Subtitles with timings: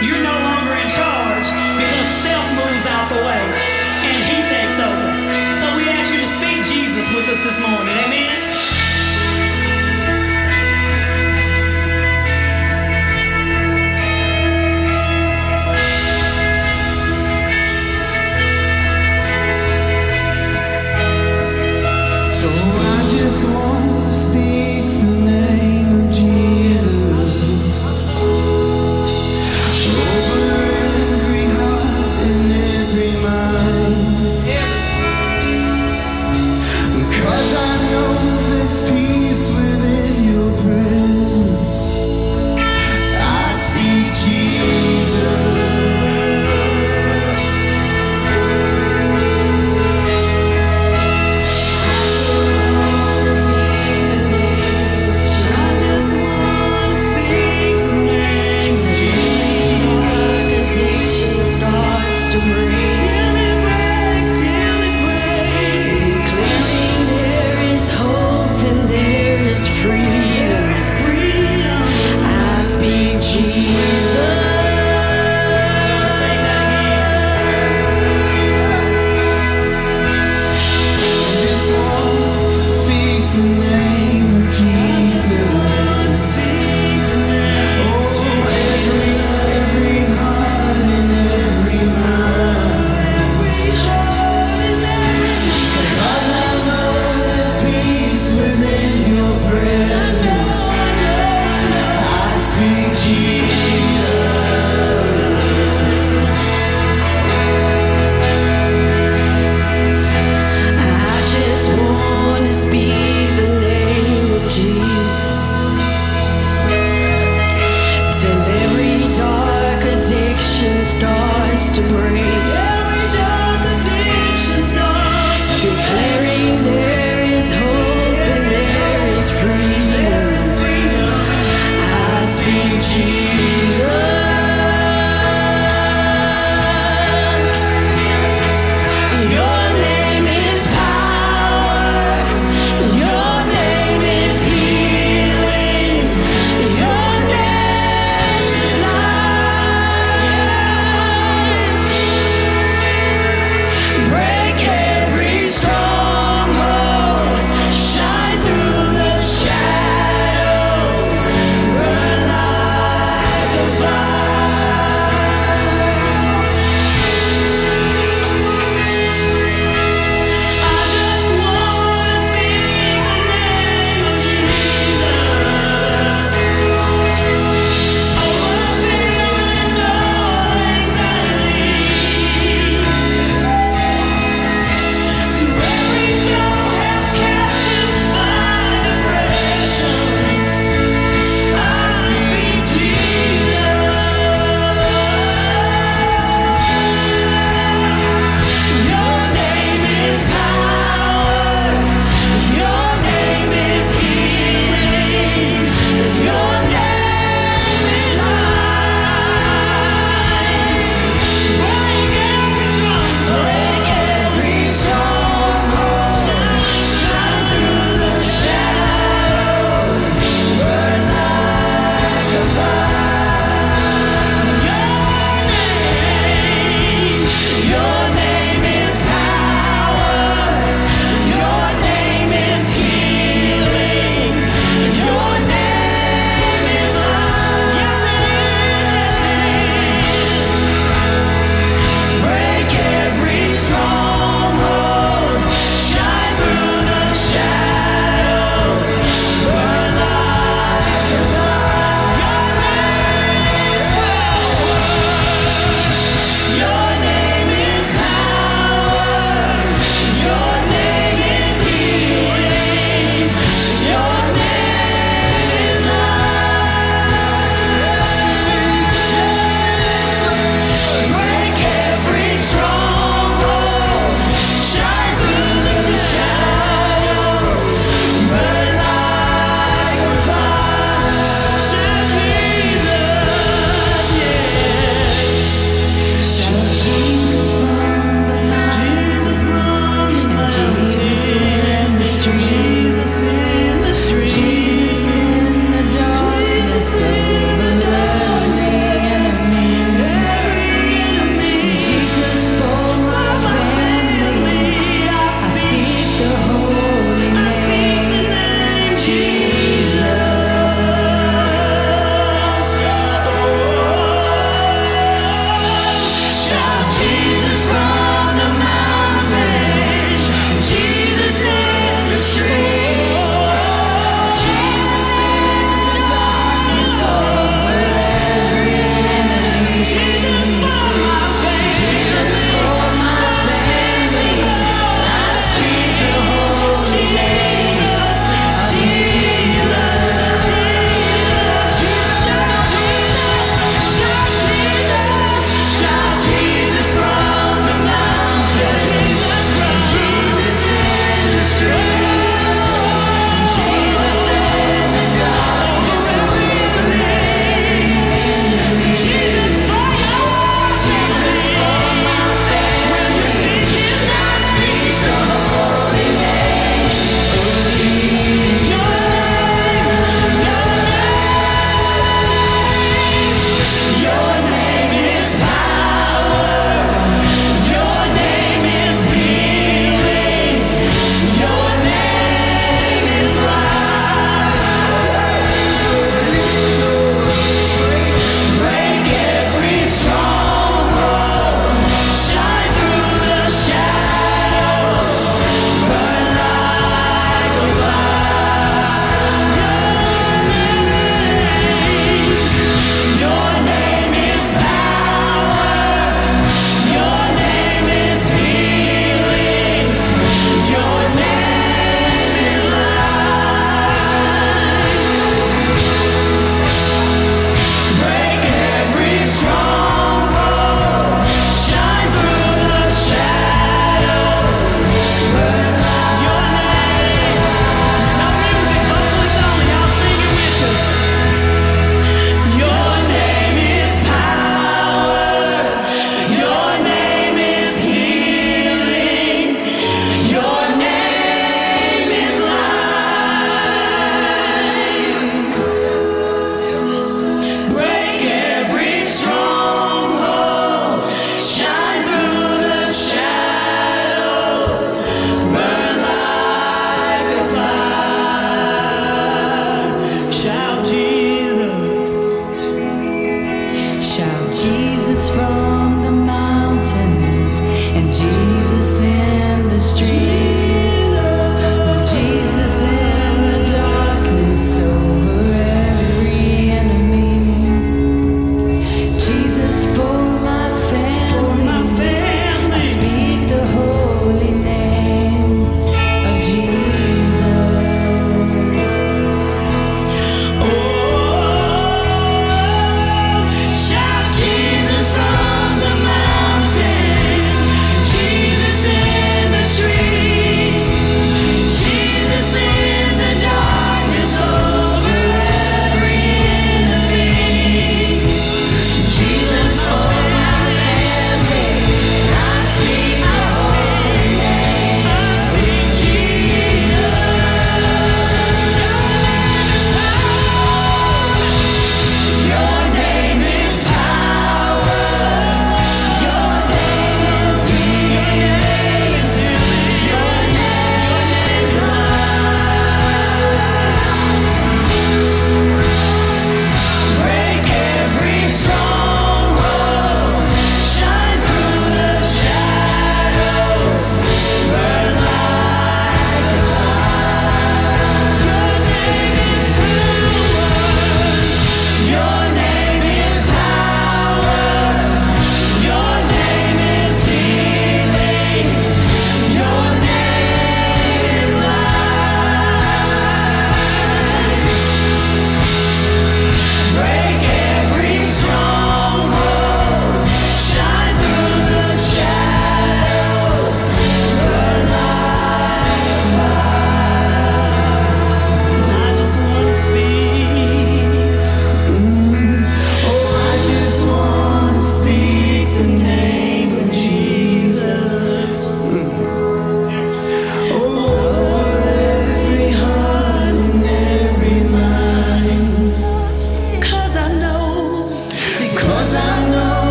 [0.00, 3.44] You're no longer in charge because self moves out the way
[4.06, 5.10] and he takes over.
[5.58, 7.94] So we ask you to speak Jesus with us this morning.
[8.06, 8.27] Amen.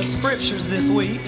[0.00, 1.20] Of scriptures this week.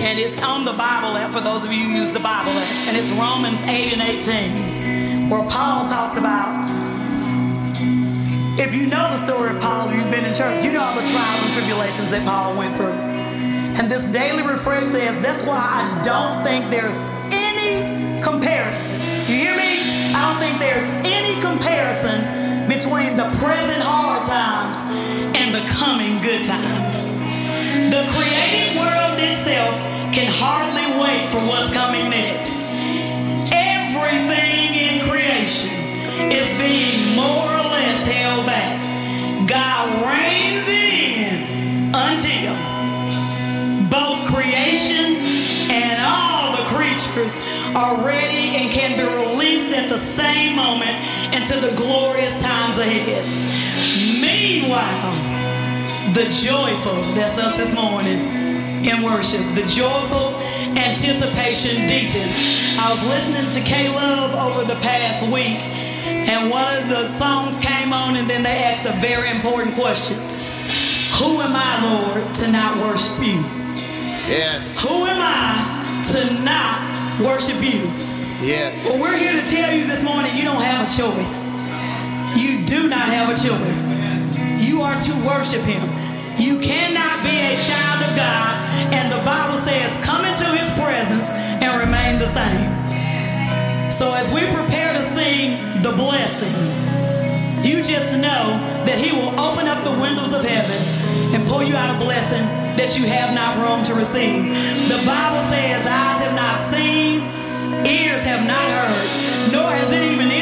[0.00, 2.88] And it's on the Bible app for those of you who use the Bible app.
[2.88, 6.64] And it's Romans 8 and 18, where Paul talks about
[8.58, 11.06] if you know the story of Paul, you've been in church, you know all the
[11.06, 12.96] trials and tribulations that Paul went through.
[13.76, 17.02] And this daily refresh says that's why I don't think there's
[17.36, 18.96] any comparison.
[19.28, 20.16] You hear me?
[20.16, 22.16] I don't think there's any comparison
[22.64, 24.80] between the present hard times
[25.54, 27.14] the coming good times.
[27.94, 29.78] The created world itself
[30.10, 32.58] can hardly wait for what's coming next.
[33.54, 35.70] Everything in creation
[36.34, 38.82] is being more or less held back.
[39.46, 41.38] God reins in
[41.94, 42.58] until
[43.86, 45.22] both creation
[45.70, 47.46] and all the creatures
[47.78, 50.98] are ready and can be released at the same moment
[51.30, 53.22] into the glorious times ahead.
[54.18, 55.34] Meanwhile,
[56.14, 58.14] the joyful, that's us this morning
[58.86, 60.38] in worship, the joyful
[60.78, 62.78] anticipation deepens.
[62.78, 65.58] I was listening to Caleb over the past week,
[66.06, 70.14] and one of the songs came on, and then they asked a very important question
[71.18, 73.42] Who am I, Lord, to not worship you?
[74.30, 74.86] Yes.
[74.86, 75.82] Who am I
[76.14, 76.94] to not
[77.26, 77.90] worship you?
[78.38, 78.86] Yes.
[78.86, 81.50] Well, we're here to tell you this morning you don't have a choice.
[82.38, 83.90] You do not have a choice.
[84.62, 86.03] You are to worship Him.
[86.38, 88.52] You cannot be a child of God,
[88.92, 92.70] and the Bible says, come into His presence and remain the same.
[93.90, 96.54] So as we prepare to sing, the blessing,
[97.62, 100.80] you just know that He will open up the windows of heaven
[101.34, 102.42] and pour you out a blessing
[102.74, 104.42] that you have not room to receive.
[104.90, 107.22] The Bible says, Eyes have not seen,
[107.86, 110.33] ears have not heard, nor has it even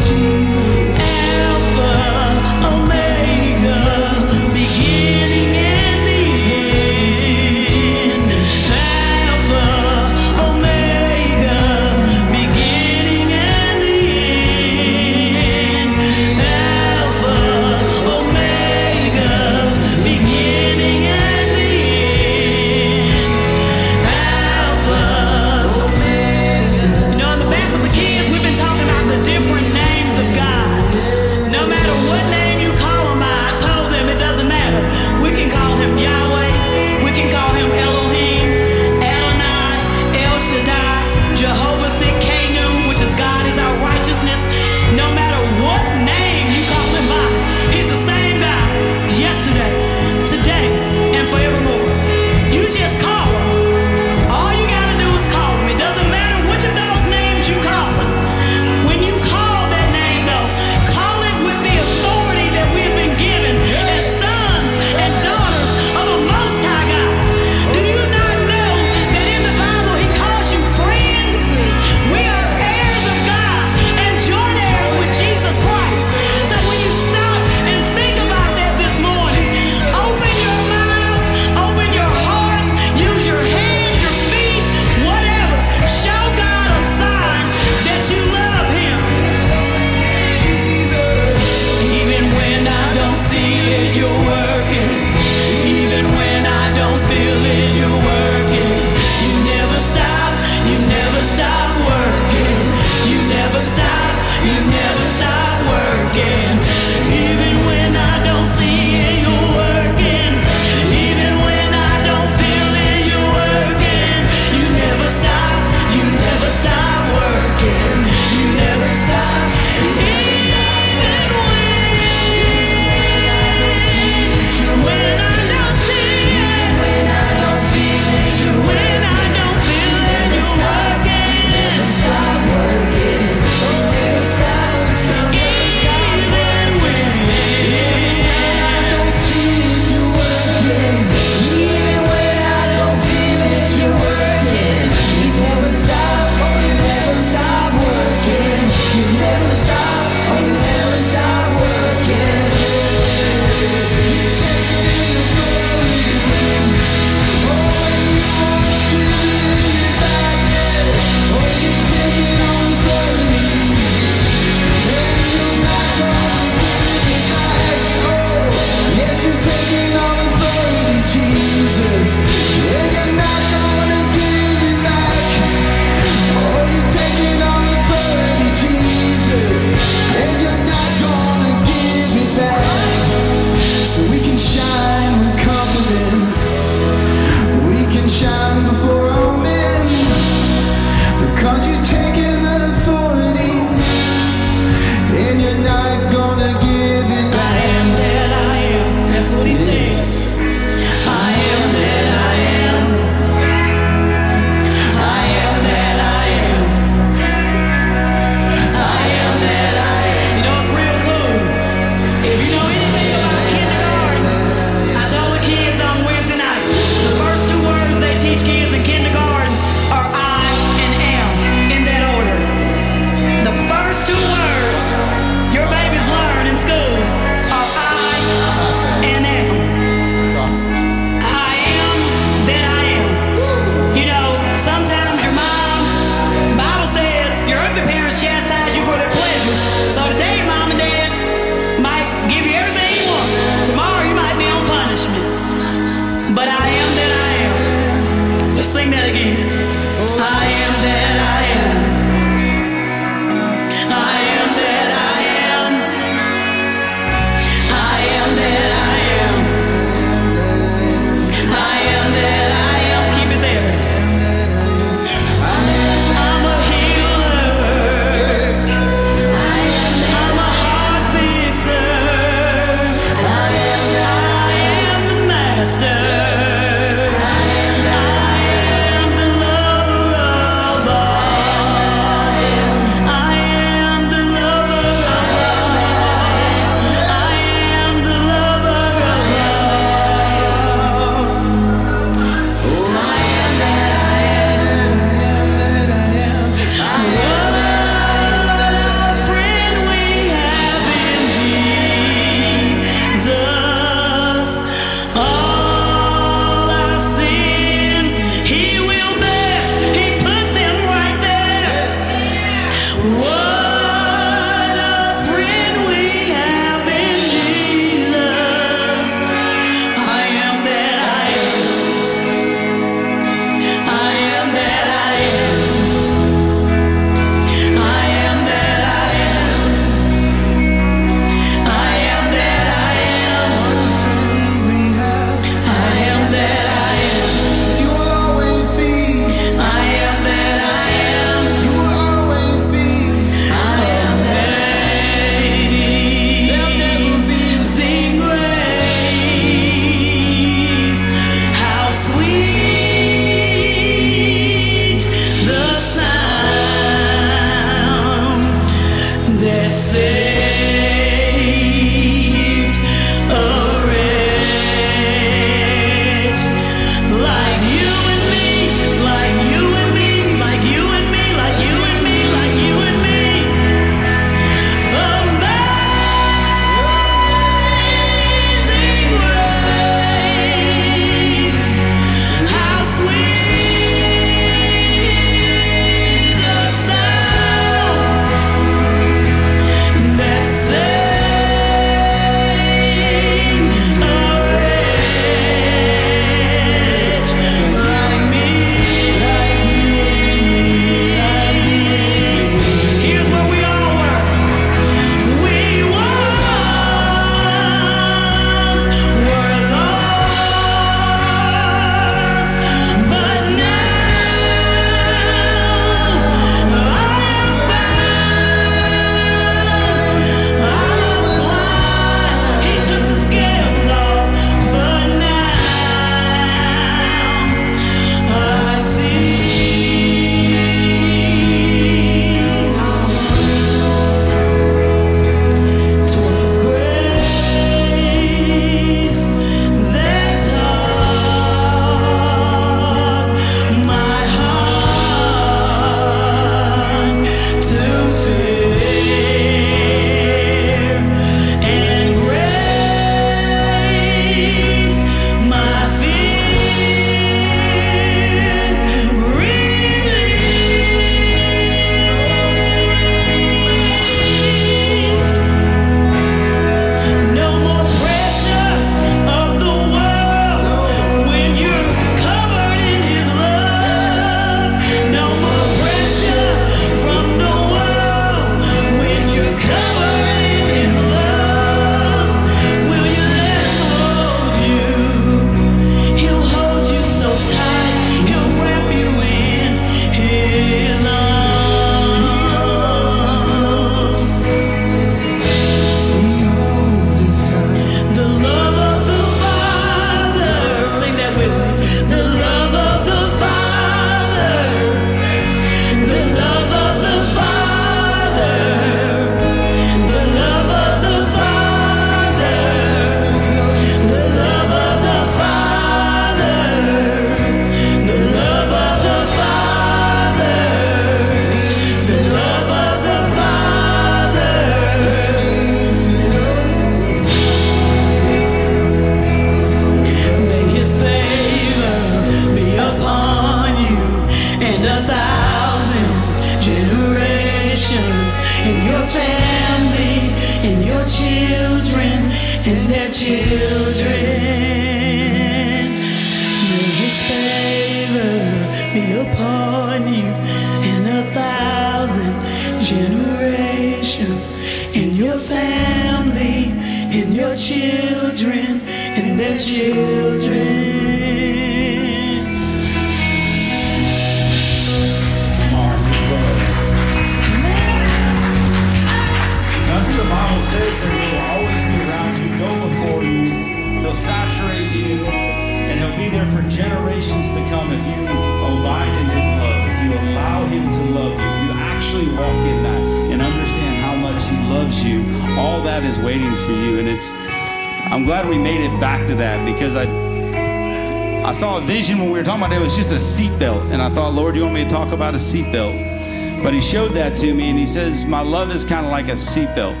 [595.42, 596.62] seatbelt?
[596.62, 599.26] But he showed that to me, and he says, My love is kind of like
[599.26, 600.00] a seatbelt,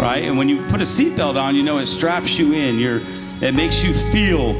[0.00, 0.24] right?
[0.24, 2.78] And when you put a seatbelt on, you know it straps you in.
[2.78, 3.00] You're,
[3.40, 4.54] it makes you feel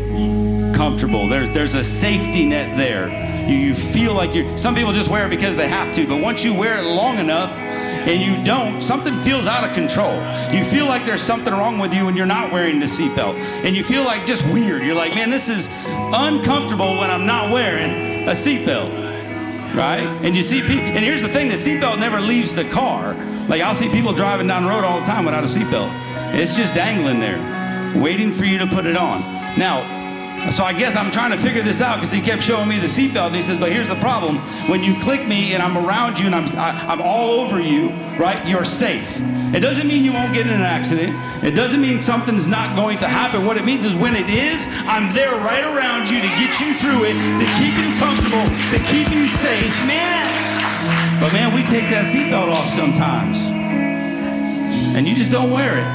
[0.72, 1.26] comfortable.
[1.26, 3.08] There's, there's a safety net there.
[3.50, 6.22] You, you feel like you're, some people just wear it because they have to, but
[6.22, 10.14] once you wear it long enough, and you don't, something feels out of control.
[10.54, 13.34] You feel like there's something wrong with you when you're not wearing the seatbelt.
[13.64, 14.82] And you feel like just weird.
[14.82, 18.99] You're like, man, this is uncomfortable when I'm not wearing a seatbelt
[19.74, 20.02] right?
[20.22, 23.14] And you see people, and here's the thing: the seatbelt never leaves the car.
[23.48, 25.90] Like I'll see people driving down the road all the time without a seatbelt.
[26.34, 27.38] It's just dangling there,
[28.00, 29.20] waiting for you to put it on.
[29.58, 29.82] Now,
[30.50, 32.86] so I guess I'm trying to figure this out because he kept showing me the
[32.86, 34.39] seatbelt, and he says, "But here's the problem:
[34.70, 37.88] when you click me and I'm around you and I'm I, I'm all over you,
[38.16, 38.46] right?
[38.46, 39.20] You're safe.
[39.52, 41.12] It doesn't mean you won't get in an accident.
[41.44, 43.44] It doesn't mean something's not going to happen.
[43.44, 46.72] What it means is when it is, I'm there right around you to get you
[46.74, 51.20] through it, to keep you comfortable, to keep you safe, man.
[51.20, 53.50] But man, we take that seatbelt off sometimes.
[54.94, 55.86] and you just don't wear it.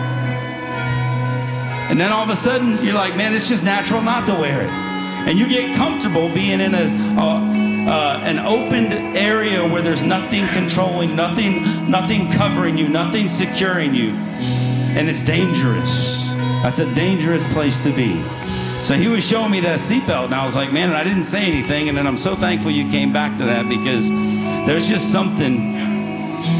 [1.89, 4.63] And then all of a sudden, you're like, man, it's just natural not to wear
[4.63, 4.69] it.
[5.27, 6.85] And you get comfortable being in a,
[7.17, 7.54] a
[7.87, 14.09] uh, an opened area where there's nothing controlling, nothing, nothing covering you, nothing securing you,
[14.95, 16.33] and it's dangerous.
[16.63, 18.21] That's a dangerous place to be.
[18.83, 21.25] So he was showing me that seatbelt, and I was like, man, and I didn't
[21.25, 21.89] say anything.
[21.89, 24.09] And then I'm so thankful you came back to that because
[24.67, 25.75] there's just something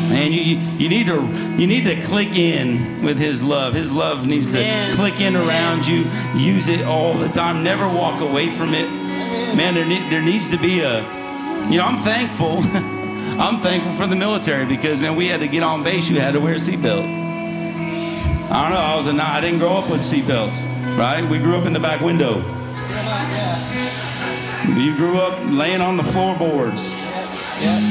[0.09, 1.21] Man, you, you, need to
[1.57, 3.73] you need to click in with his love.
[3.73, 4.95] His love needs to Amen.
[4.95, 6.05] click in around you.
[6.35, 7.63] Use it all the time.
[7.63, 8.87] Never walk away from it.
[9.55, 11.01] Man, there need, there needs to be a
[11.69, 12.59] you know, I'm thankful.
[13.41, 16.33] I'm thankful for the military because man, we had to get on base, you had
[16.35, 17.03] to wear a seatbelt.
[18.51, 20.63] I don't know, I was a I didn't grow up with seatbelts,
[20.97, 21.27] right?
[21.27, 22.37] We grew up in the back window.
[24.79, 26.95] You grew up laying on the floorboards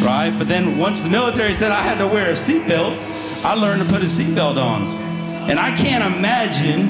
[0.03, 0.35] right?
[0.37, 2.97] But then once the military said I had to wear a seatbelt,
[3.45, 4.83] I learned to put a seatbelt on.
[5.49, 6.89] And I can't imagine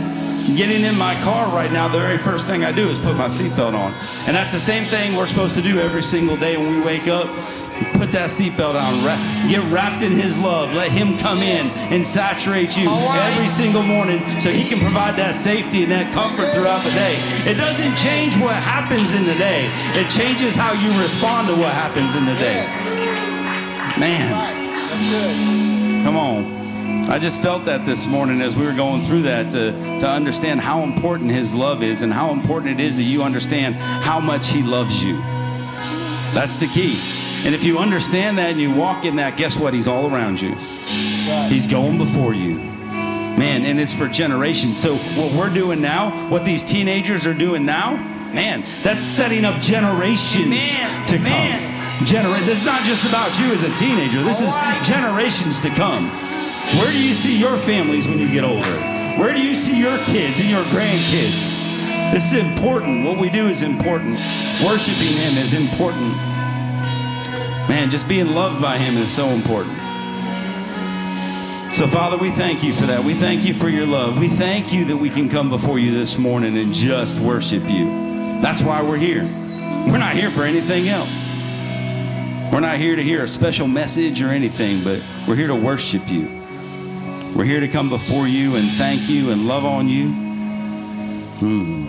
[0.57, 1.89] getting in my car right now.
[1.89, 3.93] The very first thing I do is put my seatbelt on.
[4.27, 7.09] And that's the same thing we're supposed to do every single day when we wake
[7.09, 7.27] up.
[7.99, 9.05] Put that seatbelt on.
[9.05, 9.19] Wrap,
[9.51, 10.73] get wrapped in His love.
[10.75, 15.35] Let Him come in and saturate you every single morning so He can provide that
[15.35, 17.19] safety and that comfort throughout the day.
[17.51, 21.73] It doesn't change what happens in the day, it changes how you respond to what
[21.73, 22.63] happens in the day.
[23.99, 24.35] Man,
[26.05, 26.64] come on.
[27.07, 30.61] I just felt that this morning as we were going through that to, to understand
[30.61, 34.49] how important His love is and how important it is that you understand how much
[34.49, 35.17] He loves you.
[36.33, 36.99] That's the key.
[37.45, 39.75] And if you understand that and you walk in that, guess what?
[39.75, 40.55] He's all around you.
[41.49, 42.55] He's going before you.
[42.55, 44.81] Man, and it's for generations.
[44.81, 47.97] So what we're doing now, what these teenagers are doing now,
[48.33, 51.07] man, that's setting up generations Amen.
[51.09, 51.99] to Amen.
[51.99, 52.07] come.
[52.07, 54.23] Genera- this is not just about you as a teenager.
[54.23, 54.55] This is
[54.87, 56.11] generations to come.
[56.73, 58.77] Where do you see your families when you get older?
[59.19, 61.61] Where do you see your kids and your grandkids?
[62.13, 63.05] This is important.
[63.05, 64.19] What we do is important.
[64.65, 66.17] Worshiping Him is important.
[67.69, 69.77] Man, just being loved by Him is so important.
[71.75, 73.03] So, Father, we thank you for that.
[73.03, 74.21] We thank you for your love.
[74.21, 77.87] We thank you that we can come before you this morning and just worship you.
[78.41, 79.25] That's why we're here.
[79.25, 81.25] We're not here for anything else.
[82.53, 86.09] We're not here to hear a special message or anything, but we're here to worship
[86.09, 86.44] you.
[87.35, 90.09] We're here to come before you and thank you and love on you.
[91.41, 91.89] Hmm.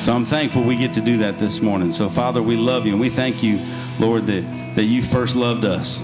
[0.00, 1.90] So I'm thankful we get to do that this morning.
[1.90, 3.58] So, Father, we love you and we thank you,
[3.98, 4.42] Lord, that,
[4.76, 6.02] that you first loved us.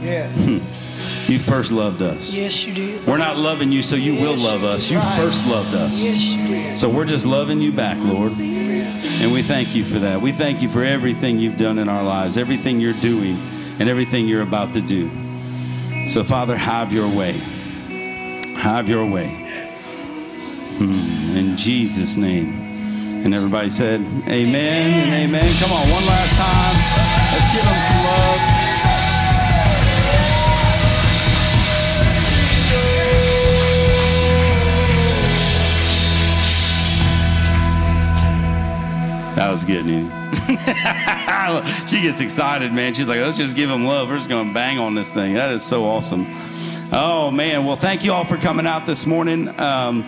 [0.00, 0.30] Yeah.
[1.26, 2.34] You first loved us.
[2.34, 3.06] Yes, you did.
[3.06, 4.90] We're not loving you, so you will love us.
[4.90, 6.02] You first loved us.
[6.02, 6.76] Yes, you did.
[6.76, 8.32] So we're just loving you back, Lord.
[8.32, 10.20] And we thank you for that.
[10.20, 13.36] We thank you for everything you've done in our lives, everything you're doing,
[13.78, 15.10] and everything you're about to do.
[16.08, 17.40] So, Father, have your way.
[18.64, 19.28] Have your way.
[20.78, 22.54] Hmm, In Jesus' name.
[23.22, 25.54] And everybody said, Amen and amen.
[25.60, 26.76] Come on, one last time.
[27.34, 29.54] Let's give them some love.
[39.36, 40.10] That was good, Nene.
[41.88, 42.94] she gets excited, man.
[42.94, 44.08] She's like, let's just give him love.
[44.08, 45.34] We're just going to bang on this thing.
[45.34, 46.24] That is so awesome.
[46.96, 47.64] Oh, man.
[47.64, 49.48] Well, thank you all for coming out this morning.
[49.58, 50.02] Um,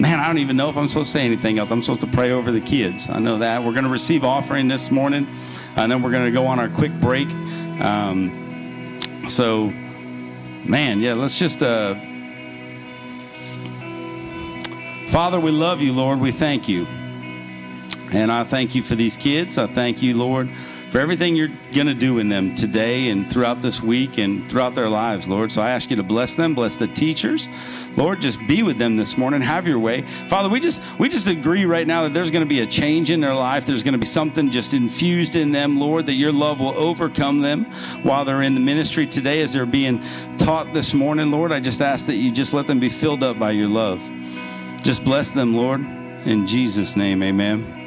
[0.00, 1.70] man, I don't even know if I'm supposed to say anything else.
[1.70, 3.08] I'm supposed to pray over the kids.
[3.08, 3.62] I know that.
[3.62, 5.28] We're going to receive offering this morning,
[5.76, 7.28] and then we're going to go on our quick break.
[7.80, 9.72] Um, so,
[10.64, 11.62] man, yeah, let's just.
[11.62, 11.94] Uh,
[15.10, 16.18] Father, we love you, Lord.
[16.18, 16.84] We thank you.
[18.12, 19.56] And I thank you for these kids.
[19.56, 20.50] I thank you, Lord,
[20.90, 24.74] for everything you're going to do in them today and throughout this week and throughout
[24.74, 25.50] their lives, Lord.
[25.50, 27.48] So I ask you to bless them, bless the teachers.
[27.96, 29.40] Lord, just be with them this morning.
[29.40, 30.02] Have your way.
[30.02, 33.10] Father, we just we just agree right now that there's going to be a change
[33.10, 33.66] in their life.
[33.66, 37.40] There's going to be something just infused in them, Lord, that your love will overcome
[37.40, 37.64] them
[38.02, 40.02] while they're in the ministry today as they're being
[40.38, 41.52] taught this morning, Lord.
[41.52, 44.00] I just ask that you just let them be filled up by your love.
[44.82, 45.80] Just bless them, Lord.
[45.80, 47.85] In Jesus' name, amen.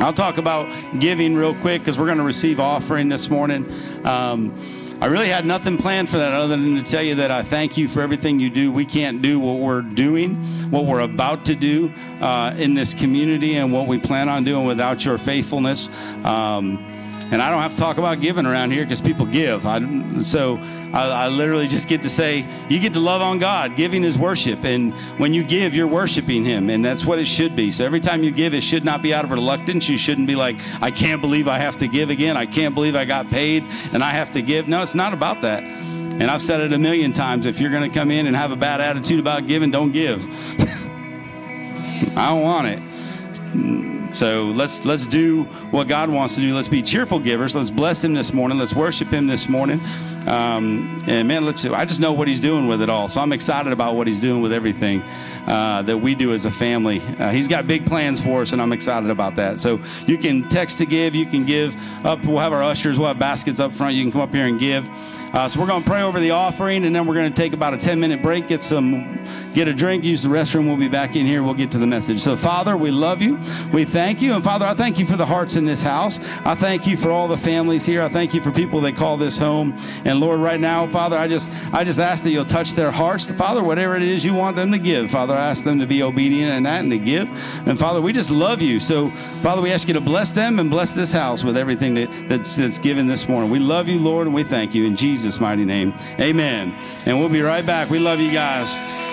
[0.00, 3.66] I'll talk about giving real quick because we're going to receive offering this morning.
[4.04, 4.54] Um,
[5.00, 7.76] I really had nothing planned for that other than to tell you that I thank
[7.76, 8.70] you for everything you do.
[8.70, 10.36] We can't do what we're doing,
[10.70, 14.66] what we're about to do uh, in this community, and what we plan on doing
[14.66, 15.88] without your faithfulness.
[16.24, 16.84] Um,
[17.30, 19.66] and I don't have to talk about giving around here because people give.
[19.66, 20.58] I, so
[20.94, 23.76] I, I literally just get to say, you get to love on God.
[23.76, 24.64] Giving is worship.
[24.64, 26.70] And when you give, you're worshiping Him.
[26.70, 27.70] And that's what it should be.
[27.70, 29.88] So every time you give, it should not be out of reluctance.
[29.88, 32.36] You shouldn't be like, I can't believe I have to give again.
[32.36, 33.62] I can't believe I got paid
[33.92, 34.66] and I have to give.
[34.66, 35.64] No, it's not about that.
[35.64, 38.52] And I've said it a million times if you're going to come in and have
[38.52, 40.26] a bad attitude about giving, don't give.
[42.16, 43.97] I don't want it.
[44.18, 46.52] So let's let's do what God wants to do.
[46.52, 47.54] Let's be cheerful givers.
[47.54, 48.58] Let's bless Him this morning.
[48.58, 49.80] Let's worship Him this morning.
[50.28, 51.64] Um, and man, let's.
[51.64, 53.08] I just know what He's doing with it all.
[53.08, 55.02] So I'm excited about what He's doing with everything
[55.48, 57.00] uh, that we do as a family.
[57.18, 59.58] Uh, he's got big plans for us, and I'm excited about that.
[59.58, 61.14] So you can text to give.
[61.14, 61.74] You can give
[62.04, 62.24] up.
[62.24, 62.98] We'll have our ushers.
[62.98, 63.94] We'll have baskets up front.
[63.94, 64.88] You can come up here and give.
[65.34, 67.52] Uh, so we're going to pray over the offering, and then we're going to take
[67.52, 69.22] about a 10 minute break, get some,
[69.54, 70.66] get a drink, use the restroom.
[70.66, 71.42] We'll be back in here.
[71.42, 72.20] We'll get to the message.
[72.20, 73.38] So Father, we love you.
[73.72, 76.18] We thank you, and Father, I thank you for the hearts in this house.
[76.46, 78.02] I thank you for all the families here.
[78.02, 79.74] I thank you for people that call this home.
[80.04, 83.30] And Lord, right now, Father, I just, I just ask that you'll touch their hearts.
[83.30, 86.02] Father, whatever it is you want them to give, Father, I ask them to be
[86.02, 87.28] obedient in that and to give.
[87.66, 88.80] And Father, we just love you.
[88.80, 92.10] So Father, we ask you to bless them and bless this house with everything that,
[92.28, 93.50] that's that's given this morning.
[93.50, 95.94] We love you, Lord, and we thank you in Jesus' mighty name.
[96.18, 96.74] Amen.
[97.06, 97.90] And we'll be right back.
[97.90, 99.07] We love you guys.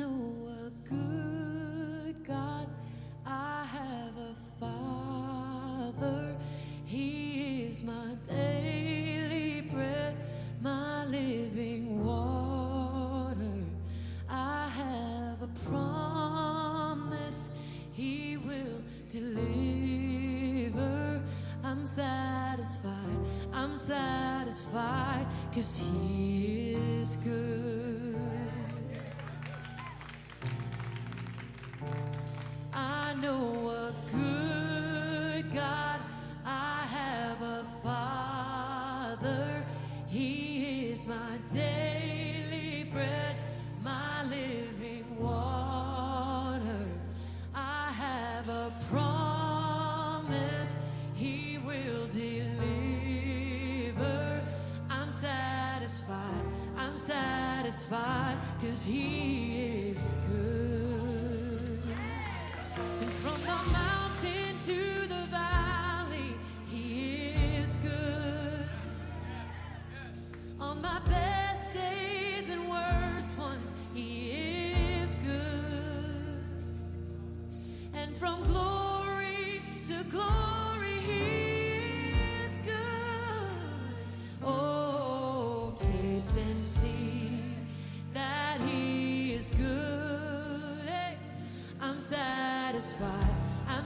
[0.00, 2.66] Know a good God.
[3.26, 6.34] I have a Father.
[6.86, 10.16] He is my daily bread,
[10.62, 13.64] my living water.
[14.28, 17.50] I have a promise
[17.92, 20.40] He will deliver.
[21.62, 23.18] I'm satisfied,
[23.52, 26.29] I'm satisfied, cause He
[58.90, 59.29] cause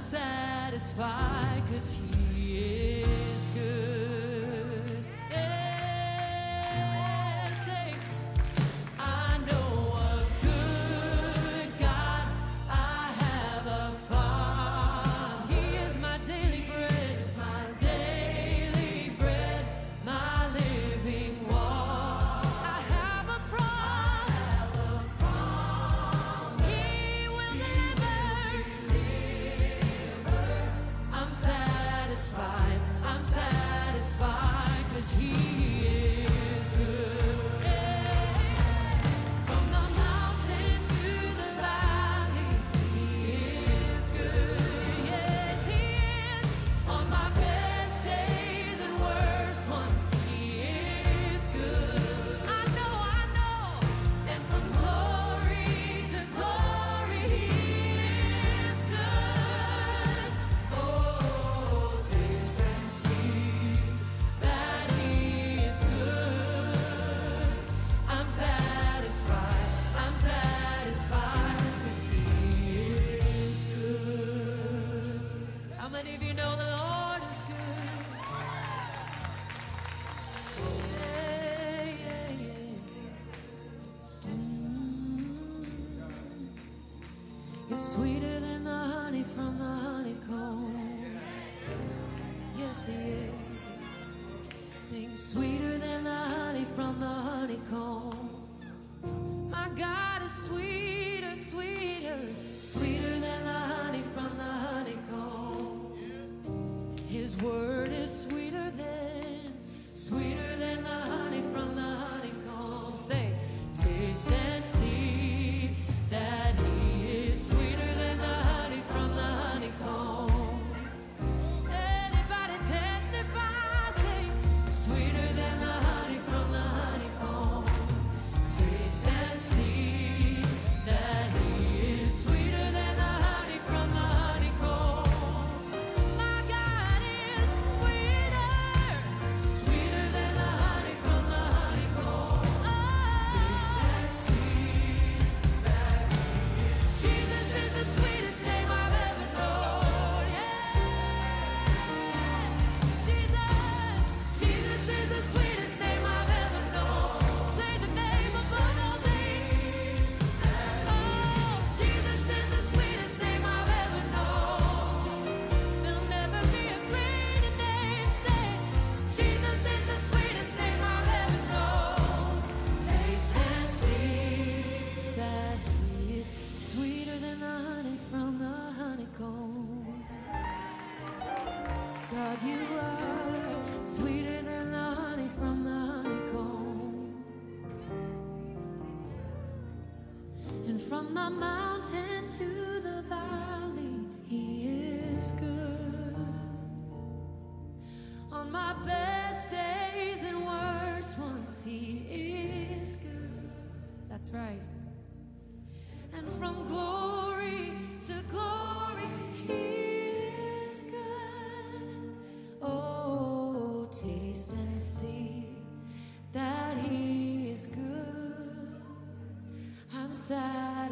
[0.05, 2.14] satisfied, cause He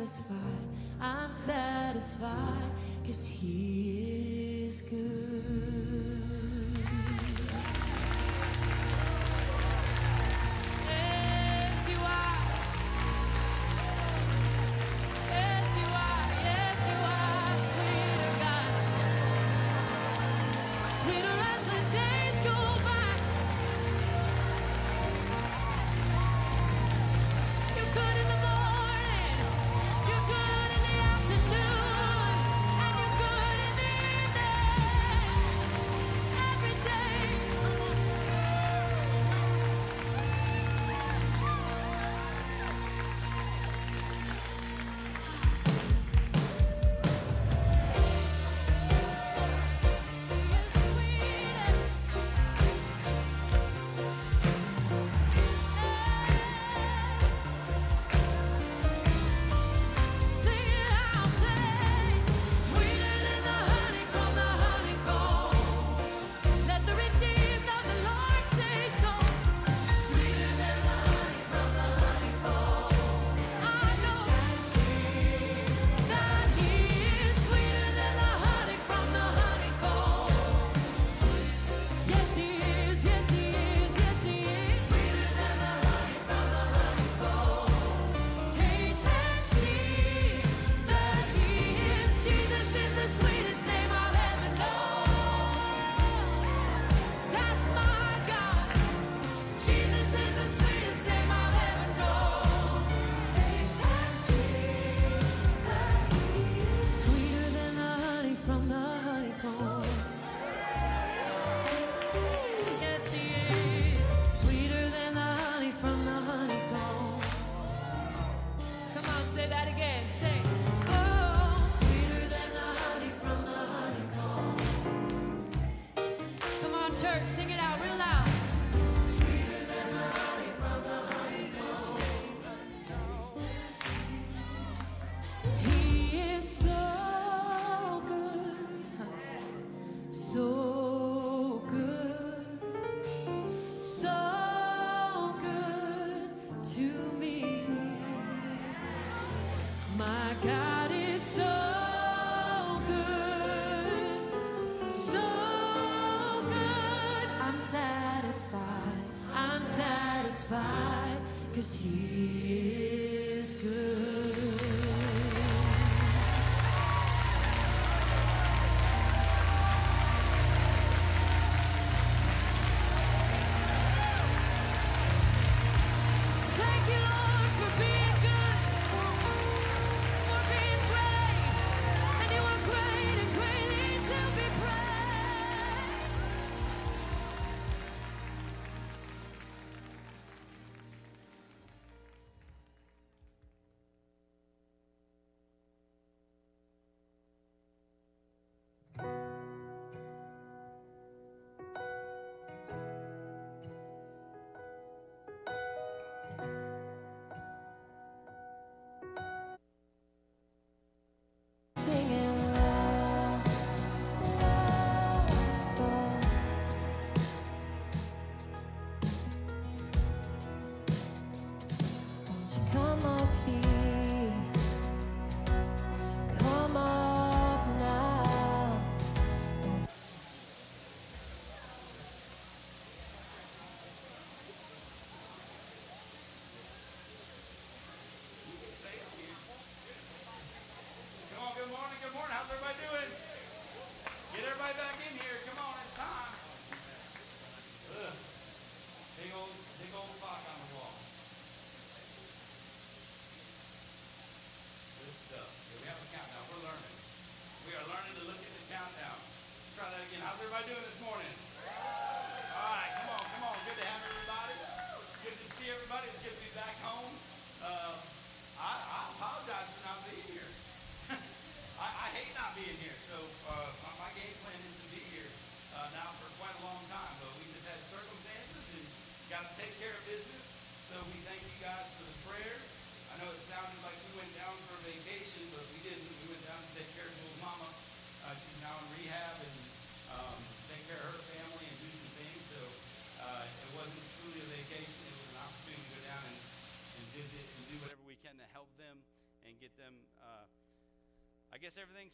[0.06, 0.58] satisfied,
[1.00, 2.70] I'm satisfied,
[3.06, 3.71] cause He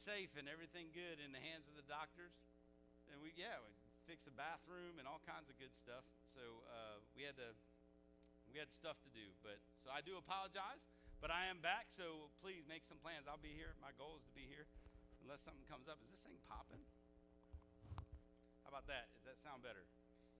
[0.08, 2.32] safe and everything good in the hands of the doctors.
[3.12, 3.76] And we, yeah, we
[4.08, 6.00] fixed the bathroom and all kinds of good stuff.
[6.32, 6.40] So
[6.72, 7.52] uh, we had to,
[8.48, 9.28] we had stuff to do.
[9.44, 10.80] But so I do apologize,
[11.20, 11.92] but I am back.
[11.92, 13.28] So please make some plans.
[13.28, 13.76] I'll be here.
[13.84, 14.64] My goal is to be here,
[15.20, 16.00] unless something comes up.
[16.00, 16.80] Is this thing popping?
[18.64, 19.12] How about that?
[19.12, 19.84] Does that sound better?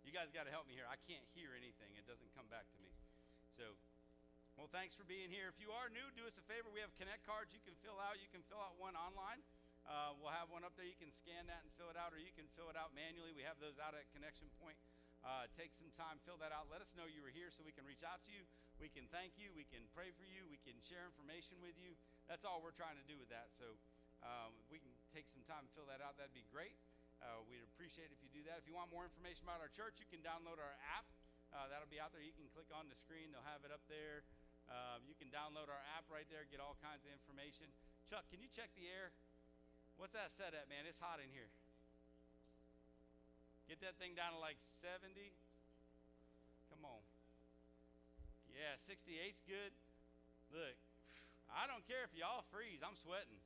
[0.01, 0.89] You guys got to help me here.
[0.89, 1.93] I can't hear anything.
[2.01, 2.89] It doesn't come back to me.
[3.61, 3.77] So,
[4.57, 5.53] well, thanks for being here.
[5.53, 6.73] If you are new, do us a favor.
[6.73, 8.17] We have Connect cards you can fill out.
[8.17, 9.45] You can fill out one online.
[9.89, 10.85] Uh, we'll have one up there.
[10.85, 13.33] You can scan that and fill it out, or you can fill it out manually.
[13.33, 14.77] We have those out at Connection Point.
[15.25, 16.69] Uh, take some time, fill that out.
[16.69, 18.45] Let us know you were here so we can reach out to you.
[18.79, 19.51] We can thank you.
[19.57, 20.47] We can pray for you.
[20.47, 21.97] We can share information with you.
[22.31, 23.51] That's all we're trying to do with that.
[23.59, 23.75] So
[24.23, 26.77] um, if we can take some time and fill that out, that'd be great.
[27.19, 28.63] Uh, we'd appreciate if you do that.
[28.63, 31.09] If you want more information about our church, you can download our app.
[31.51, 32.23] Uh, that'll be out there.
[32.23, 34.23] You can click on the screen, they'll have it up there.
[34.69, 37.73] Um, you can download our app right there, get all kinds of information.
[38.07, 39.11] Chuck, can you check the air?
[39.99, 40.87] What's that set at, man?
[40.87, 41.51] It's hot in here.
[43.67, 45.11] Get that thing down to like 70.
[46.71, 47.03] Come on.
[48.55, 49.75] Yeah, 68's good.
[50.55, 50.79] Look,
[51.51, 52.81] I don't care if y'all freeze.
[52.81, 53.43] I'm sweating.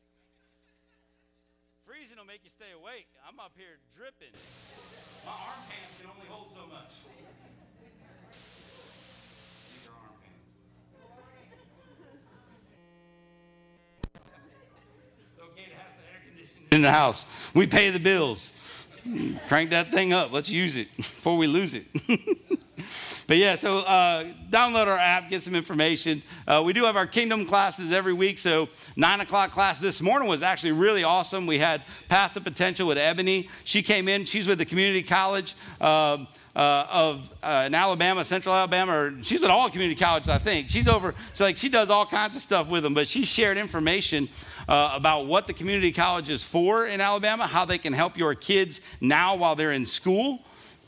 [1.89, 3.09] Freezing will make you stay awake.
[3.24, 4.37] I'm up here dripping.
[5.24, 7.03] My arm pants can only hold so much.
[16.73, 17.27] In the house.
[17.55, 18.53] We pay the bills.
[19.49, 20.32] Crank that thing up.
[20.32, 21.86] Let's use it before we lose it.
[23.27, 26.23] but yeah, so uh, download our app, get some information.
[26.47, 28.39] Uh, we do have our kingdom classes every week.
[28.39, 31.47] So nine o'clock class this morning was actually really awesome.
[31.47, 33.49] We had Path to Potential with Ebony.
[33.65, 34.24] She came in.
[34.24, 35.55] She's with the community college.
[35.81, 40.36] Um, uh, of uh, in Alabama, Central Alabama, or she's at all community colleges, I
[40.36, 40.69] think.
[40.69, 43.57] She's over, so like she does all kinds of stuff with them, but she shared
[43.57, 44.28] information
[44.69, 48.35] uh, about what the community college is for in Alabama, how they can help your
[48.35, 50.45] kids now while they're in school,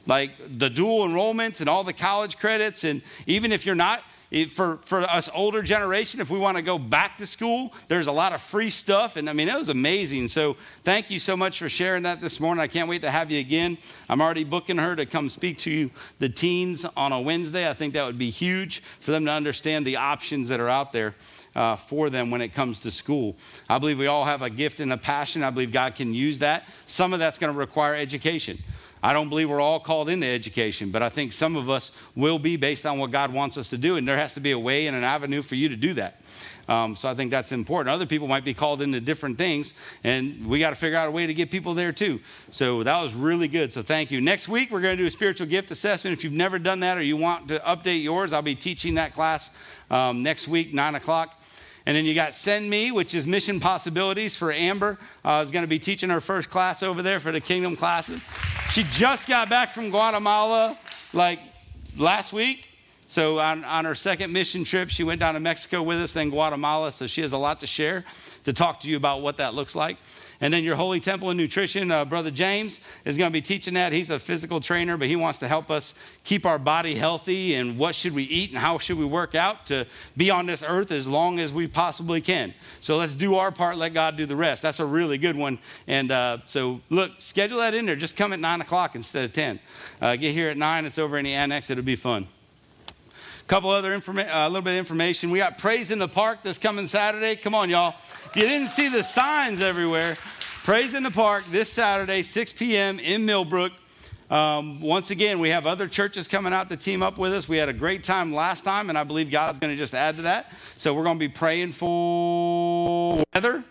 [0.06, 4.02] like the dual enrollments and all the college credits, and even if you're not.
[4.34, 8.08] If- For, for us older generation, if we want to go back to school, there's
[8.08, 9.16] a lot of free stuff.
[9.16, 10.28] And I mean, it was amazing.
[10.28, 12.60] So thank you so much for sharing that this morning.
[12.60, 13.78] I can't wait to have you again.
[14.08, 17.68] I'm already booking her to come speak to you, the teens on a Wednesday.
[17.70, 20.92] I think that would be huge for them to understand the options that are out
[20.92, 21.14] there
[21.54, 23.36] uh, for them when it comes to school.
[23.70, 25.44] I believe we all have a gift and a passion.
[25.44, 26.66] I believe God can use that.
[26.86, 28.58] Some of that's going to require education.
[29.04, 32.38] I don't believe we're all called into education, but I think some of us will
[32.38, 34.58] be based on what God wants us to do, and there has to be a
[34.58, 36.22] way and an avenue for you to do that.
[36.70, 37.92] Um, so I think that's important.
[37.92, 39.74] Other people might be called into different things,
[40.04, 42.18] and we got to figure out a way to get people there too.
[42.50, 43.74] So that was really good.
[43.74, 44.22] So thank you.
[44.22, 46.16] Next week, we're going to do a spiritual gift assessment.
[46.16, 49.12] If you've never done that or you want to update yours, I'll be teaching that
[49.12, 49.50] class
[49.90, 51.43] um, next week, 9 o'clock.
[51.86, 54.98] And then you got Send Me, which is Mission Possibilities for Amber.
[55.24, 58.26] Uh, is going to be teaching her first class over there for the Kingdom classes.
[58.70, 60.78] She just got back from Guatemala
[61.12, 61.40] like
[61.98, 62.68] last week.
[63.06, 66.30] So on, on her second mission trip, she went down to Mexico with us, then
[66.30, 66.90] Guatemala.
[66.90, 68.04] So she has a lot to share
[68.44, 69.98] to talk to you about what that looks like.
[70.40, 73.74] And then your Holy Temple and Nutrition, uh, Brother James is going to be teaching
[73.74, 73.92] that.
[73.92, 75.94] He's a physical trainer, but he wants to help us
[76.24, 79.66] keep our body healthy and what should we eat and how should we work out
[79.66, 79.86] to
[80.16, 82.52] be on this earth as long as we possibly can.
[82.80, 84.62] So let's do our part, let God do the rest.
[84.62, 85.58] That's a really good one.
[85.86, 87.96] And uh, so look, schedule that in there.
[87.96, 89.60] Just come at 9 o'clock instead of 10.
[90.00, 90.86] Uh, get here at 9.
[90.86, 91.70] It's over in the annex.
[91.70, 92.26] It'll be fun
[93.46, 95.30] couple other information, a little bit of information.
[95.30, 97.36] We got Praise in the Park this coming Saturday.
[97.36, 97.94] Come on, y'all.
[98.26, 100.16] If you didn't see the signs everywhere,
[100.64, 102.98] Praise in the Park this Saturday, 6 p.m.
[102.98, 103.72] in Millbrook.
[104.30, 107.48] Um, once again, we have other churches coming out to team up with us.
[107.48, 110.16] We had a great time last time, and I believe God's going to just add
[110.16, 110.50] to that.
[110.78, 113.64] So we're going to be praying for weather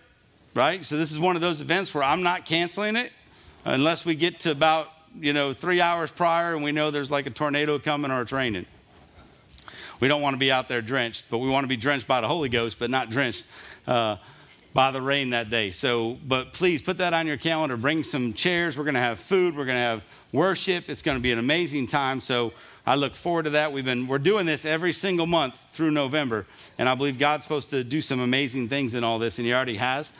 [0.55, 0.85] right?
[0.85, 3.11] So this is one of those events where I'm not canceling it
[3.65, 4.89] unless we get to about,
[5.19, 8.31] you know, three hours prior and we know there's like a tornado coming or it's
[8.31, 8.65] raining.
[10.03, 12.19] We don't want to be out there drenched, but we want to be drenched by
[12.19, 13.45] the Holy Ghost, but not drenched
[13.87, 14.17] uh,
[14.73, 15.71] by the rain that day.
[15.71, 17.77] So, but please put that on your calendar.
[17.77, 18.77] Bring some chairs.
[18.77, 19.55] We're going to have food.
[19.55, 20.89] We're going to have worship.
[20.89, 22.19] It's going to be an amazing time.
[22.19, 22.51] So,
[22.85, 23.71] I look forward to that.
[23.71, 26.47] We've been we're doing this every single month through November,
[26.77, 29.53] and I believe God's supposed to do some amazing things in all this, and He
[29.53, 30.11] already has.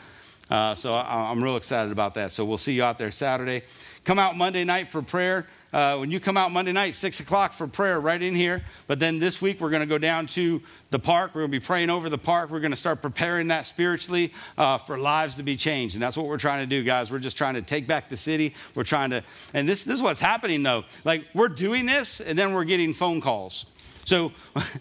[0.50, 2.32] Uh, so I, I'm real excited about that.
[2.32, 3.64] So we'll see you out there Saturday.
[4.04, 5.46] Come out Monday night for prayer.
[5.74, 8.62] Uh, when you come out Monday night, 6 o'clock for prayer right in here.
[8.86, 11.34] But then this week, we're going to go down to the park.
[11.34, 12.52] We're going to be praying over the park.
[12.52, 15.96] We're going to start preparing that spiritually uh, for lives to be changed.
[15.96, 17.10] And that's what we're trying to do, guys.
[17.10, 18.54] We're just trying to take back the city.
[18.76, 20.84] We're trying to, and this, this is what's happening, though.
[21.02, 23.66] Like, we're doing this, and then we're getting phone calls.
[24.04, 24.30] So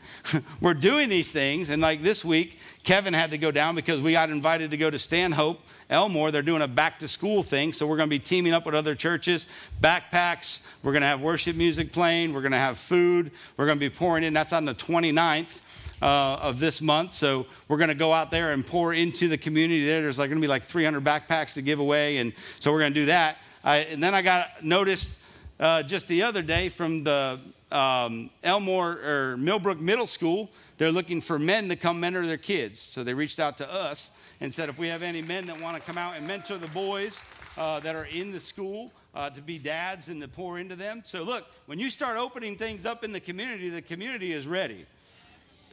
[0.62, 4.12] we're doing these things, and like this week, Kevin had to go down because we
[4.12, 6.32] got invited to go to Stanhope, Elmore.
[6.32, 8.76] They're doing a back to school thing, so we're going to be teaming up with
[8.76, 9.46] other churches,
[9.82, 10.66] backpacks.
[10.84, 12.34] We're going to have worship music playing.
[12.34, 13.32] We're going to have food.
[13.58, 14.34] We're going to be pouring in.
[14.34, 15.62] That's on the 29th.
[16.02, 17.14] Uh, of this month.
[17.14, 20.02] So we're going to go out there and pour into the community there.
[20.02, 22.18] There's like going to be like 300 backpacks to give away.
[22.18, 23.38] And so we're going to do that.
[23.64, 25.18] I, and then I got noticed
[25.62, 27.40] uh, just the other day from the
[27.72, 32.80] um, Elmore or Millbrook Middle School, they're looking for men to come mentor their kids.
[32.80, 34.12] So they reached out to us
[34.44, 36.68] and said if we have any men that want to come out and mentor the
[36.68, 37.24] boys
[37.58, 41.02] uh, that are in the school, uh, to be dads and to pour into them.
[41.06, 44.86] So look, when you start opening things up in the community, the community is ready.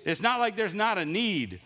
[0.04, 1.60] It's not like there's not a need.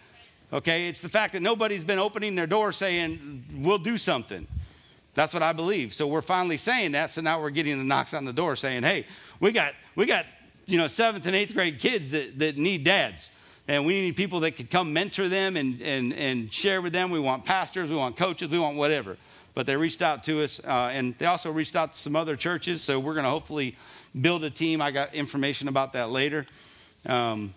[0.51, 4.47] Okay, it's the fact that nobody's been opening their door saying, we'll do something.
[5.13, 5.93] That's what I believe.
[5.93, 7.11] So we're finally saying that.
[7.11, 9.05] So now we're getting the knocks on the door saying, hey,
[9.41, 10.25] we got, we got,
[10.65, 13.29] you know, seventh and eighth grade kids that, that need dads.
[13.67, 17.11] And we need people that could come mentor them and, and, and share with them.
[17.11, 19.17] We want pastors, we want coaches, we want whatever.
[19.55, 22.37] But they reached out to us, uh, and they also reached out to some other
[22.37, 22.83] churches.
[22.83, 23.77] So we're going to hopefully
[24.21, 24.83] build a team.
[24.83, 26.45] I got information about that later.
[27.07, 27.55] Um,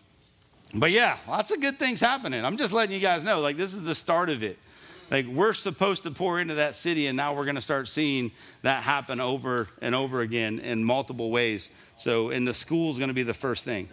[0.73, 2.45] but yeah, lots of good things happening.
[2.45, 4.57] I'm just letting you guys know, like, this is the start of it.
[5.09, 8.31] Like, we're supposed to pour into that city, and now we're going to start seeing
[8.61, 11.69] that happen over and over again in multiple ways.
[11.95, 13.87] So, and the school is going to be the first thing.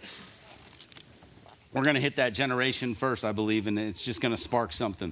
[1.75, 4.71] We're going to hit that generation first, I believe, and it's just going to spark
[4.71, 5.11] something.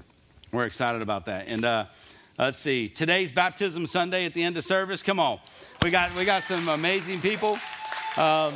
[0.53, 1.49] We're excited about that.
[1.49, 1.88] And uh,
[2.40, 5.03] let's see, today's baptism Sunday at the end of service.
[5.03, 5.41] Come on,
[5.84, 7.60] we got we got some amazing people.
[8.15, 8.53] Um,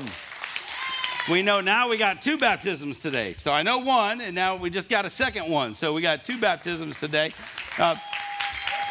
[1.30, 3.34] we know now we got two baptisms today.
[3.34, 5.74] So I know one, and now we just got a second one.
[5.74, 7.34] So we got two baptisms today.
[7.78, 7.98] Uh,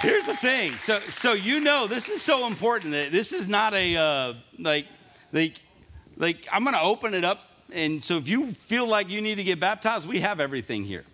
[0.00, 0.72] here's the thing.
[0.72, 4.84] So so you know this is so important that this is not a uh, like
[5.32, 5.54] like
[6.18, 7.55] like I'm going to open it up.
[7.72, 11.04] And so if you feel like you need to get baptized, we have everything here.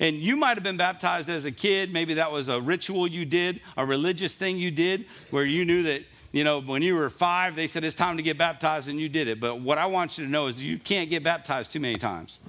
[0.00, 1.92] And you might have been baptized as a kid.
[1.92, 5.84] Maybe that was a ritual you did, a religious thing you did, where you knew
[5.84, 6.02] that,
[6.32, 9.08] you know, when you were five, they said it's time to get baptized and you
[9.08, 9.38] did it.
[9.38, 12.40] But what I want you to know is you can't get baptized too many times.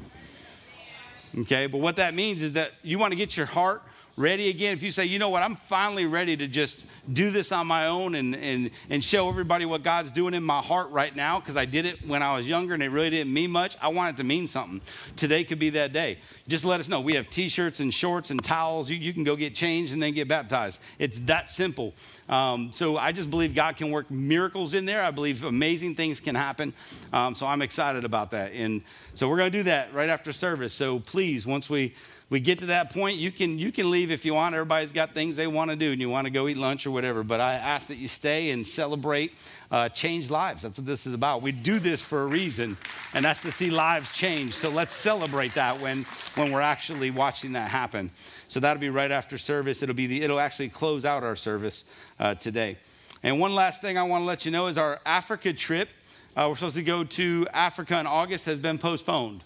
[1.37, 1.67] Okay?
[1.67, 3.83] But what that means is that you want to get your heart
[4.17, 4.73] ready again.
[4.73, 7.87] If you say, you know what, I'm finally ready to just do this on my
[7.87, 11.57] own and, and, and show everybody what God's doing in my heart right now, because
[11.57, 13.75] I did it when I was younger and it really didn't mean much.
[13.81, 14.79] I want it to mean something.
[15.17, 16.17] Today could be that day.
[16.47, 17.01] Just let us know.
[17.01, 18.89] We have t shirts and shorts and towels.
[18.89, 20.79] You, you can go get changed and then get baptized.
[20.97, 21.93] It's that simple.
[22.29, 25.03] Um, so I just believe God can work miracles in there.
[25.03, 26.73] I believe amazing things can happen.
[27.11, 28.53] Um, so I'm excited about that.
[28.53, 28.81] And
[29.13, 30.73] so we're going to do that right after service.
[30.73, 31.93] So please, once we
[32.29, 34.55] we get to that point, you can you can leave if you want.
[34.55, 36.91] Everybody's got things they want to do, and you want to go eat lunch or
[36.91, 37.23] whatever.
[37.23, 39.33] But I ask that you stay and celebrate,
[39.69, 40.63] uh, change lives.
[40.63, 41.43] That's what this is about.
[41.43, 42.77] We do this for a reason,
[43.13, 44.55] and that's to see lives change.
[44.55, 46.03] So let's celebrate that when
[46.33, 48.09] when we're actually watching that happen.
[48.47, 49.83] So that'll be right after service.
[49.83, 51.83] It'll be the it'll actually close out our service
[52.19, 52.77] uh, today.
[53.21, 55.89] And one last thing I want to let you know is our Africa trip.
[56.35, 59.43] Uh, we're supposed to go to Africa in August has been postponed.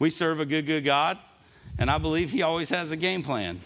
[0.00, 1.18] We serve a good, good God.
[1.78, 3.60] And I believe he always has a game plan.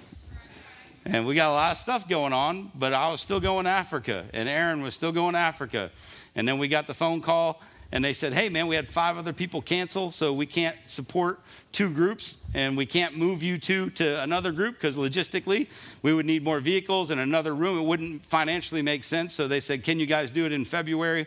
[1.07, 3.71] And we got a lot of stuff going on, but I was still going to
[3.71, 5.91] Africa, and Aaron was still going to Africa.
[6.35, 7.61] And then we got the phone call,
[7.93, 11.41] and they said, Hey, man, we had five other people cancel, so we can't support
[11.73, 15.69] two groups, and we can't move you two to another group because logistically
[16.03, 17.79] we would need more vehicles and another room.
[17.79, 19.35] It wouldn't financially make sense.
[19.35, 21.27] So they said, Can you guys do it in February?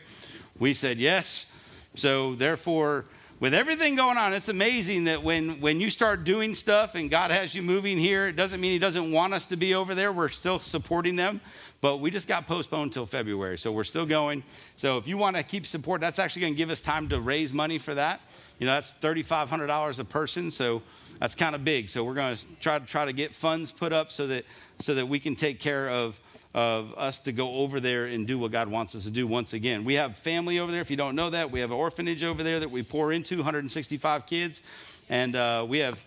[0.58, 1.52] We said, Yes.
[1.94, 3.06] So therefore,
[3.40, 7.30] with everything going on, it's amazing that when, when you start doing stuff and God
[7.30, 10.12] has you moving here, it doesn't mean He doesn't want us to be over there.
[10.12, 11.40] We're still supporting them,
[11.80, 13.60] but we just got postponed until February.
[13.60, 14.44] So we're still going.
[14.76, 17.22] So if you want to keep support, that's actually going to give us time to
[17.22, 18.22] raise money for that.
[18.58, 20.82] You know, that's $3,500 a person, so
[21.20, 21.90] that's kind of big.
[21.90, 24.46] So we're going to try to try to get funds put up so that
[24.80, 26.20] so that we can take care of
[26.54, 29.54] of us to go over there and do what God wants us to do once
[29.54, 29.84] again.
[29.84, 30.82] We have family over there.
[30.82, 33.38] If you don't know that, we have an orphanage over there that we pour into,
[33.38, 34.62] 165 kids,
[35.10, 36.04] and uh, we have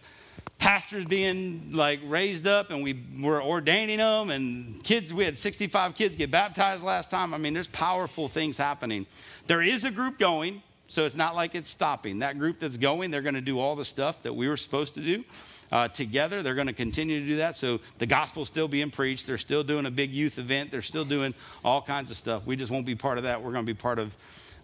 [0.59, 5.95] pastors being like raised up and we were ordaining them and kids we had 65
[5.95, 7.33] kids get baptized last time.
[7.33, 9.07] I mean there's powerful things happening.
[9.47, 12.19] There is a group going so it's not like it's stopping.
[12.19, 14.95] That group that's going they're going to do all the stuff that we were supposed
[14.95, 15.25] to do
[15.73, 19.27] uh, together they're going to continue to do that so the gospel's still being preached
[19.27, 21.35] they're still doing a big youth event they're still doing
[21.65, 23.79] all kinds of stuff we just won't be part of that we're going to be
[23.79, 24.15] part of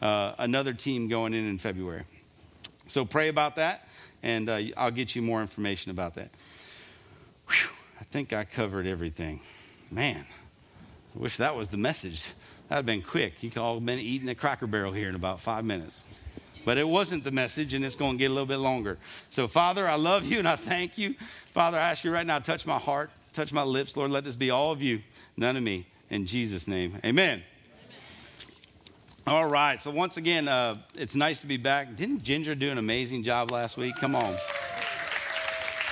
[0.02, 2.02] uh, another team going in in february
[2.86, 3.86] so pray about that
[4.26, 6.30] and uh, I'll get you more information about that.
[7.48, 7.70] Whew,
[8.00, 9.40] I think I covered everything.
[9.90, 10.26] Man,
[11.14, 12.26] I wish that was the message.
[12.68, 13.34] That'd have been quick.
[13.42, 16.02] You could all been eating a cracker barrel here in about five minutes.
[16.66, 18.98] But it wasn't the message, and it's going to get a little bit longer.
[19.30, 21.14] So, Father, I love you and I thank you.
[21.55, 23.97] Father, I ask you right now, touch my heart, touch my lips.
[23.97, 25.01] Lord, let this be all of you,
[25.36, 25.86] none of me.
[26.10, 27.44] In Jesus' name, amen.
[29.28, 29.80] All right.
[29.80, 31.94] So once again, uh, it's nice to be back.
[31.94, 33.94] Didn't Ginger do an amazing job last week?
[34.01, 34.34] Come on.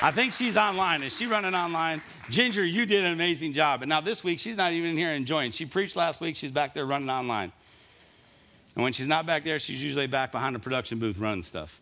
[0.03, 1.05] I think she's online.
[1.05, 2.03] Is she running online?
[2.31, 3.83] Ginger, you did an amazing job.
[3.83, 5.53] And now this week, she's not even here enjoying.
[5.53, 6.35] She preached last week.
[6.35, 7.53] She's back there running online.
[8.75, 11.81] And when she's not back there, she's usually back behind the production booth running stuff.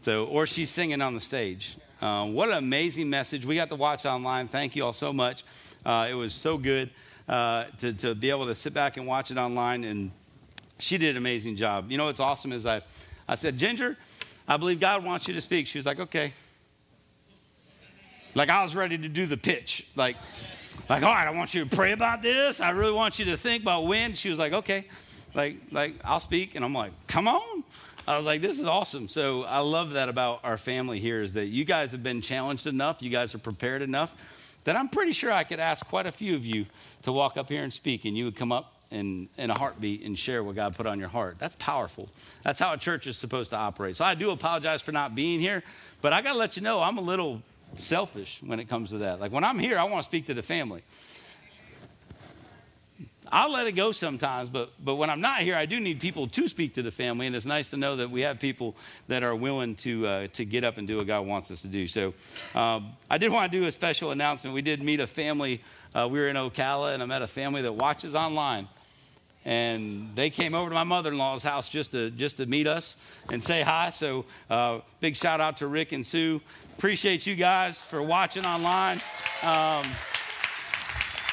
[0.00, 1.76] So, or she's singing on the stage.
[2.00, 3.44] Uh, what an amazing message.
[3.44, 4.48] We got to watch online.
[4.48, 5.44] Thank you all so much.
[5.84, 6.90] Uh, it was so good
[7.28, 10.10] uh, to, to be able to sit back and watch it online and
[10.78, 11.90] she did an amazing job.
[11.90, 12.82] You know what's awesome is I,
[13.26, 13.96] I said, Ginger,
[14.46, 15.66] I believe God wants you to speak.
[15.66, 16.32] She was like, okay.
[18.34, 19.88] Like I was ready to do the pitch.
[19.96, 20.16] Like,
[20.88, 22.60] like, all right, I want you to pray about this.
[22.60, 24.14] I really want you to think about when.
[24.14, 24.84] She was like, okay.
[25.36, 26.56] Like, like I'll speak.
[26.56, 27.62] And I'm like, come on.
[28.08, 29.08] I was like, this is awesome.
[29.08, 32.66] So I love that about our family here is that you guys have been challenged
[32.66, 33.02] enough.
[33.02, 34.14] You guys are prepared enough
[34.66, 36.66] that I'm pretty sure I could ask quite a few of you
[37.02, 40.02] to walk up here and speak, and you would come up in, in a heartbeat
[40.02, 41.36] and share what God put on your heart.
[41.38, 42.08] That's powerful.
[42.42, 43.94] That's how a church is supposed to operate.
[43.94, 45.62] So I do apologize for not being here,
[46.02, 47.42] but I got to let you know I'm a little
[47.76, 49.20] selfish when it comes to that.
[49.20, 50.82] Like when I'm here, I want to speak to the family.
[53.32, 56.28] I'll let it go sometimes, but, but when I'm not here, I do need people
[56.28, 58.76] to speak to the family, and it's nice to know that we have people
[59.08, 61.68] that are willing to, uh, to get up and do what God wants us to
[61.68, 61.86] do.
[61.86, 62.14] So
[62.54, 64.54] um, I did want to do a special announcement.
[64.54, 65.62] We did meet a family.
[65.94, 68.68] Uh, we were in Ocala, and I met a family that watches online
[69.46, 72.96] and they came over to my mother-in-law's house just to just to meet us
[73.30, 73.90] and say hi.
[73.90, 76.40] So uh, big shout out to Rick and Sue.
[76.76, 78.98] Appreciate you guys for watching online.
[79.44, 79.86] Um,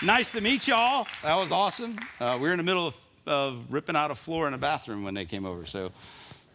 [0.03, 1.07] nice to meet y'all.
[1.23, 1.97] That was awesome.
[2.19, 5.03] Uh, we were in the middle of, of ripping out a floor in a bathroom
[5.03, 5.91] when they came over, so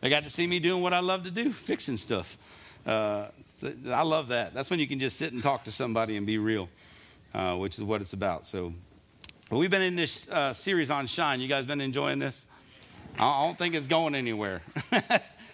[0.01, 2.37] they got to see me doing what I love to do, fixing stuff.
[2.87, 3.29] Uh,
[3.89, 4.55] I love that.
[4.55, 6.69] That's when you can just sit and talk to somebody and be real,
[7.35, 8.47] uh, which is what it's about.
[8.47, 8.73] So
[9.51, 11.41] we've been in this uh, series on shine.
[11.41, 12.45] You guys been enjoying this?
[13.19, 14.61] I don't think it's going anywhere.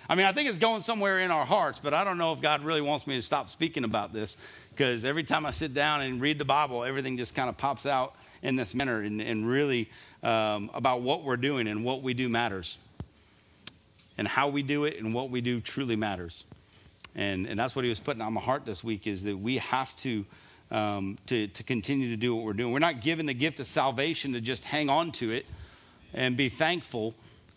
[0.06, 2.42] I mean, I think it's going somewhere in our hearts, but I don't know if
[2.42, 4.36] God really wants me to stop speaking about this
[4.74, 7.86] because every time I sit down and read the Bible, everything just kind of pops
[7.86, 9.88] out in this manner and, and really
[10.22, 12.78] um, about what we're doing and what we do matters.
[14.18, 16.44] And how we do it and what we do truly matters.
[17.14, 19.58] And, and that's what he was putting on my heart this week is that we
[19.58, 20.24] have to
[20.70, 22.72] um, to, to continue to do what we're doing.
[22.72, 25.46] We're not given the gift of salvation to just hang on to it
[26.12, 27.14] and be thankful.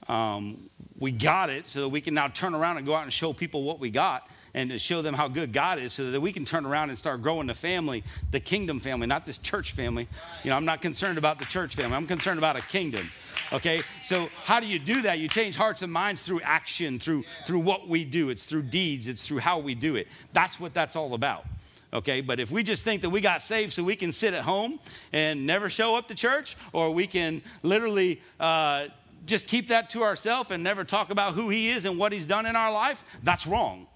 [0.07, 0.69] Um,
[0.99, 3.33] we got it so that we can now turn around and go out and show
[3.33, 6.31] people what we got and to show them how good God is so that we
[6.31, 10.07] can turn around and start growing the family, the kingdom family, not this church family.
[10.43, 13.09] You know, I'm not concerned about the church family, I'm concerned about a kingdom.
[13.53, 15.19] Okay, so how do you do that?
[15.19, 18.29] You change hearts and minds through action, through through what we do.
[18.29, 19.07] It's through deeds.
[19.07, 20.07] It's through how we do it.
[20.33, 21.45] That's what that's all about
[21.93, 22.21] okay?
[22.21, 24.79] But if we just think that we got saved so we can sit at home
[25.13, 28.87] and never show up to church, or we can literally uh,
[29.25, 32.25] just keep that to ourselves and never talk about who He is and what He's
[32.25, 33.87] done in our life, that's wrong.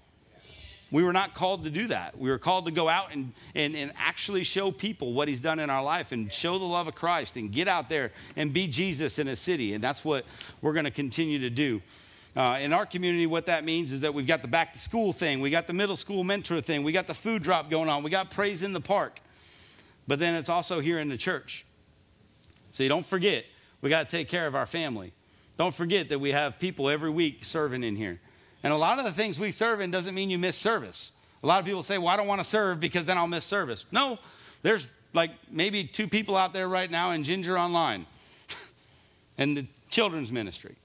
[0.92, 2.18] We were not called to do that.
[2.18, 5.58] We were called to go out and, and, and actually show people what He's done
[5.58, 8.68] in our life and show the love of Christ and get out there and be
[8.68, 9.72] Jesus in a city.
[9.72, 10.26] And that's what
[10.60, 11.80] we're going to continue to do.
[12.36, 15.12] Uh, in our community, what that means is that we've got the back to school
[15.14, 18.02] thing, we got the middle school mentor thing, we got the food drop going on,
[18.02, 19.20] we got praise in the park.
[20.06, 21.64] But then it's also here in the church.
[22.70, 23.44] So you don't forget,
[23.80, 25.12] we got to take care of our family.
[25.56, 28.20] Don't forget that we have people every week serving in here.
[28.62, 31.12] And a lot of the things we serve in doesn't mean you miss service.
[31.42, 33.44] A lot of people say, well, I don't want to serve because then I'll miss
[33.44, 33.84] service.
[33.90, 34.18] No,
[34.62, 38.06] there's like maybe two people out there right now in Ginger Online
[39.38, 40.76] and the children's ministry.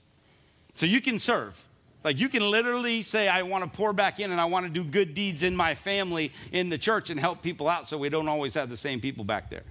[0.75, 1.63] So you can serve.
[2.03, 4.71] Like you can literally say, I want to pour back in and I want to
[4.71, 8.09] do good deeds in my family, in the church, and help people out so we
[8.09, 9.63] don't always have the same people back there.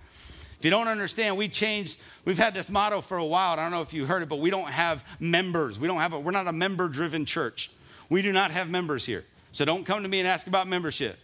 [0.58, 3.52] If you don't understand, we changed, we've had this motto for a while.
[3.52, 5.78] I don't know if you heard it, but we don't have members.
[5.78, 7.70] We don't have a, we're not a member driven church.
[8.08, 9.24] We do not have members here.
[9.52, 11.18] So don't come to me and ask about membership.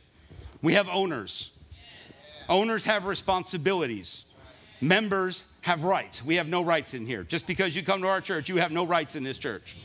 [0.63, 1.51] We have owners.
[2.49, 4.25] Owners have responsibilities.
[4.81, 6.25] Members have rights.
[6.25, 7.23] We have no rights in here.
[7.23, 9.77] Just because you come to our church, you have no rights in this church.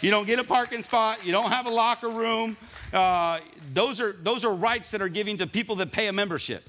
[0.00, 1.24] You don't get a parking spot.
[1.24, 2.56] You don't have a locker room.
[2.92, 3.40] Uh,
[3.72, 6.68] those are those are rights that are given to people that pay a membership.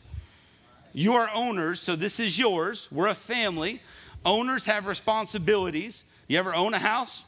[0.94, 2.88] You are owners, so this is yours.
[2.91, 3.82] We're a family.
[4.26, 6.06] Owners have responsibilities.
[6.28, 7.24] You ever own a house?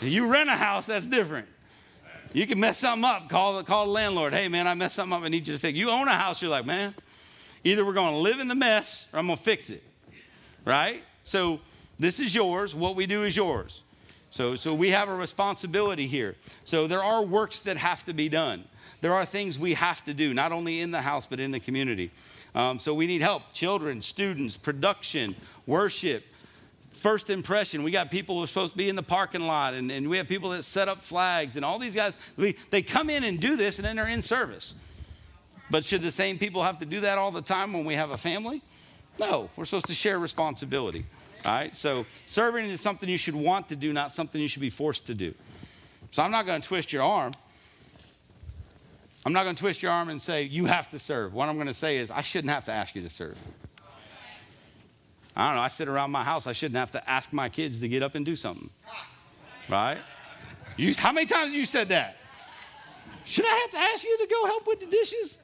[0.00, 1.48] You rent a house, that's different.
[2.32, 3.28] You can mess something up.
[3.28, 4.34] Call, call the landlord.
[4.34, 5.22] Hey, man, I messed something up.
[5.22, 5.76] I need you to fix.
[5.78, 6.42] You own a house.
[6.42, 6.94] You're like, man,
[7.64, 9.82] either we're going to live in the mess or I'm going to fix it.
[10.64, 11.02] Right?
[11.24, 11.60] So
[11.98, 12.74] this is yours.
[12.74, 13.82] What we do is yours.
[14.30, 16.36] So, so we have a responsibility here.
[16.64, 18.64] So there are works that have to be done.
[19.00, 21.60] There are things we have to do, not only in the house, but in the
[21.60, 22.10] community.
[22.54, 23.52] Um, so we need help.
[23.52, 25.34] Children, students, production,
[25.66, 26.24] worship,
[26.98, 27.82] first impression.
[27.82, 30.16] We got people who are supposed to be in the parking lot, and, and we
[30.18, 33.40] have people that set up flags, and all these guys, we, they come in and
[33.40, 34.74] do this, and then they're in service.
[35.70, 38.10] But should the same people have to do that all the time when we have
[38.10, 38.62] a family?
[39.18, 41.04] No, we're supposed to share responsibility.
[41.44, 44.62] All right, so serving is something you should want to do, not something you should
[44.62, 45.34] be forced to do.
[46.10, 47.32] So I'm not going to twist your arm.
[49.24, 51.34] I'm not going to twist your arm and say, you have to serve.
[51.34, 53.38] What I'm going to say is, I shouldn't have to ask you to serve.
[55.38, 57.78] I don't know, I sit around my house, I shouldn't have to ask my kids
[57.80, 58.68] to get up and do something.
[59.68, 59.98] Right?
[60.76, 62.16] You, how many times have you said that?
[63.24, 65.38] Should I have to ask you to go help with the dishes?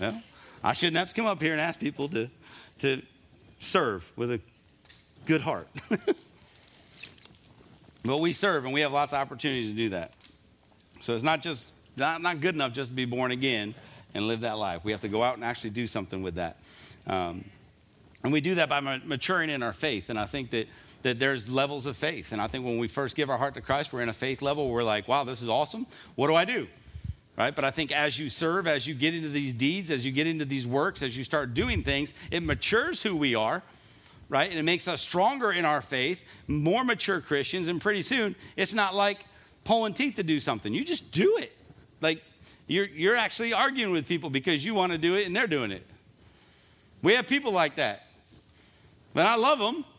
[0.00, 0.22] Well,
[0.64, 2.30] I shouldn't have to come up here and ask people to,
[2.78, 3.02] to
[3.58, 4.40] serve with a
[5.26, 5.68] good heart.
[8.02, 10.14] but we serve and we have lots of opportunities to do that.
[11.00, 13.74] So it's not just not, not good enough just to be born again
[14.14, 14.84] and live that life.
[14.84, 16.56] We have to go out and actually do something with that.
[17.06, 17.44] Um,
[18.22, 20.10] and we do that by maturing in our faith.
[20.10, 20.68] And I think that,
[21.02, 22.32] that there's levels of faith.
[22.32, 24.42] And I think when we first give our heart to Christ, we're in a faith
[24.42, 25.86] level where we're like, wow, this is awesome.
[26.16, 26.66] What do I do?
[27.38, 27.54] Right?
[27.54, 30.26] But I think as you serve, as you get into these deeds, as you get
[30.26, 33.62] into these works, as you start doing things, it matures who we are.
[34.28, 34.50] Right?
[34.50, 37.68] And it makes us stronger in our faith, more mature Christians.
[37.68, 39.24] And pretty soon, it's not like
[39.64, 40.72] pulling teeth to do something.
[40.72, 41.56] You just do it.
[42.00, 42.22] Like
[42.66, 45.72] you're, you're actually arguing with people because you want to do it and they're doing
[45.72, 45.84] it.
[47.02, 48.09] We have people like that.
[49.14, 49.84] But I love them.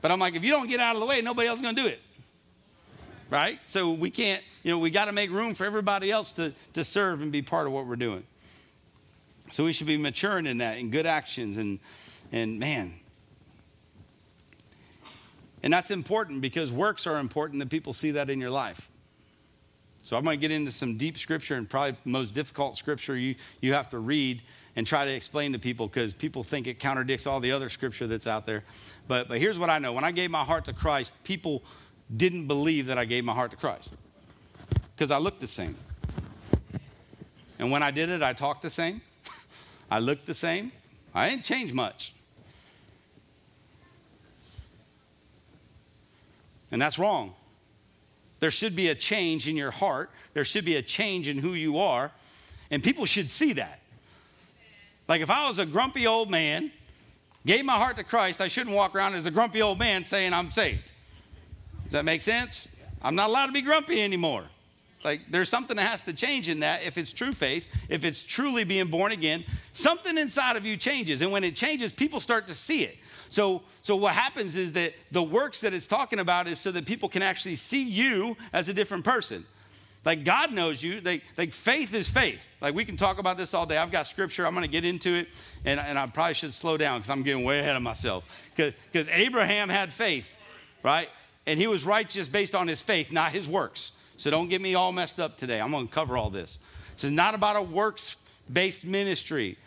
[0.00, 1.76] But I'm like, if you don't get out of the way, nobody else is going
[1.76, 2.00] to do it.
[3.28, 3.58] Right?
[3.66, 6.84] So we can't, you know, we got to make room for everybody else to, to
[6.84, 8.24] serve and be part of what we're doing.
[9.50, 11.58] So we should be maturing in that, in good actions.
[11.58, 11.80] And,
[12.32, 12.94] and man,
[15.62, 18.88] and that's important because works are important that people see that in your life.
[20.02, 23.34] So I'm going to get into some deep scripture and probably most difficult scripture you,
[23.60, 24.42] you have to read
[24.76, 28.06] and try to explain to people because people think it contradicts all the other scripture
[28.06, 28.64] that's out there.
[29.08, 31.62] But, but here's what I know when I gave my heart to Christ, people
[32.16, 33.90] didn't believe that I gave my heart to Christ
[34.94, 35.74] because I looked the same.
[37.58, 39.02] And when I did it, I talked the same,
[39.90, 40.72] I looked the same,
[41.14, 42.14] I didn't change much.
[46.70, 47.34] And that's wrong.
[48.38, 50.10] There should be a change in your heart.
[50.34, 52.10] There should be a change in who you are.
[52.70, 53.79] And people should see that.
[55.10, 56.70] Like if I was a grumpy old man,
[57.44, 60.32] gave my heart to Christ, I shouldn't walk around as a grumpy old man saying
[60.32, 60.92] I'm saved.
[61.82, 62.68] Does that make sense?
[63.02, 64.44] I'm not allowed to be grumpy anymore.
[65.04, 68.22] Like there's something that has to change in that if it's true faith, if it's
[68.22, 69.42] truly being born again,
[69.72, 71.22] something inside of you changes.
[71.22, 72.96] And when it changes, people start to see it.
[73.30, 76.86] So, so what happens is that the works that it's talking about is so that
[76.86, 79.44] people can actually see you as a different person.
[80.04, 81.00] Like God knows you.
[81.00, 82.48] Like, like faith is faith.
[82.60, 83.76] Like we can talk about this all day.
[83.76, 84.46] I've got scripture.
[84.46, 85.28] I'm going to get into it,
[85.64, 88.24] and, and I probably should slow down because I'm getting way ahead of myself.
[88.56, 90.32] Because Abraham had faith,
[90.82, 91.08] right?
[91.46, 93.92] And he was righteous based on his faith, not his works.
[94.16, 95.60] So don't get me all messed up today.
[95.60, 96.58] I'm going to cover all this.
[96.94, 99.58] This is not about a works-based ministry,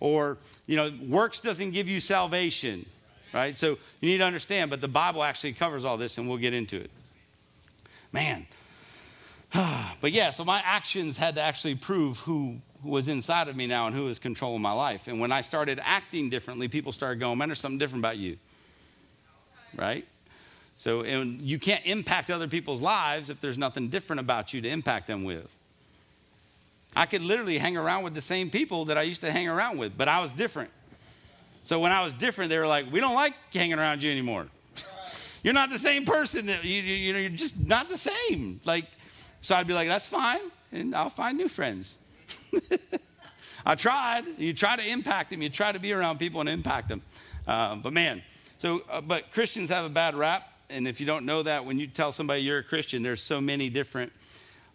[0.00, 2.86] or you know, works doesn't give you salvation
[3.34, 3.58] right?
[3.58, 3.70] So
[4.00, 6.76] you need to understand, but the Bible actually covers all this, and we'll get into
[6.76, 6.90] it.
[8.12, 8.46] Man.
[10.00, 13.86] but yeah, so my actions had to actually prove who was inside of me now
[13.86, 15.06] and who was controlling my life.
[15.06, 18.36] And when I started acting differently, people started going, man, there's something different about you.
[19.76, 20.06] Right?
[20.76, 24.68] So and you can't impact other people's lives if there's nothing different about you to
[24.68, 25.54] impact them with.
[26.96, 29.78] I could literally hang around with the same people that I used to hang around
[29.78, 30.70] with, but I was different.
[31.64, 34.46] So when I was different, they were like, we don't like hanging around you anymore.
[35.42, 36.46] You're not the same person.
[36.46, 38.60] That you, you, you know, you're just not the same.
[38.64, 38.84] Like,
[39.44, 40.40] so I'd be like, that's fine,
[40.72, 41.98] and I'll find new friends.
[43.66, 44.24] I tried.
[44.38, 45.42] You try to impact them.
[45.42, 47.02] You try to be around people and impact them.
[47.46, 48.22] Um, but man,
[48.56, 51.78] so uh, but Christians have a bad rap, and if you don't know that, when
[51.78, 54.12] you tell somebody you're a Christian, there's so many different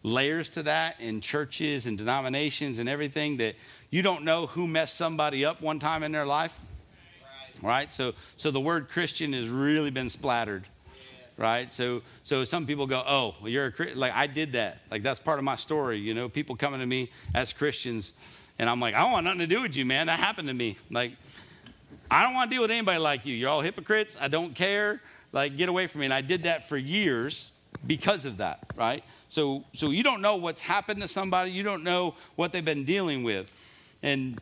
[0.04, 3.56] layers to that in churches and denominations and everything that
[3.90, 6.62] you don't know who messed somebody up one time in their life.
[7.64, 7.92] Right.
[7.92, 10.66] So so the word Christian has really been splattered.
[11.40, 11.72] Right.
[11.72, 13.94] So so some people go, oh, well, you're a.
[13.96, 14.80] Like I did that.
[14.92, 15.98] Like that's part of my story.
[15.98, 18.14] You know, people coming to me as Christians,
[18.60, 20.08] and I'm like, I don't want nothing to do with you, man.
[20.08, 20.78] That happened to me.
[20.92, 21.14] Like
[22.12, 23.36] I don't want to deal with anybody like you.
[23.36, 24.18] You're all hypocrites.
[24.20, 25.02] I don't care.
[25.32, 26.06] Like, get away from me.
[26.06, 27.52] And I did that for years
[27.86, 29.04] because of that, right?
[29.30, 31.52] So, so you don't know what's happened to somebody.
[31.52, 33.54] You don't know what they've been dealing with.
[34.02, 34.42] And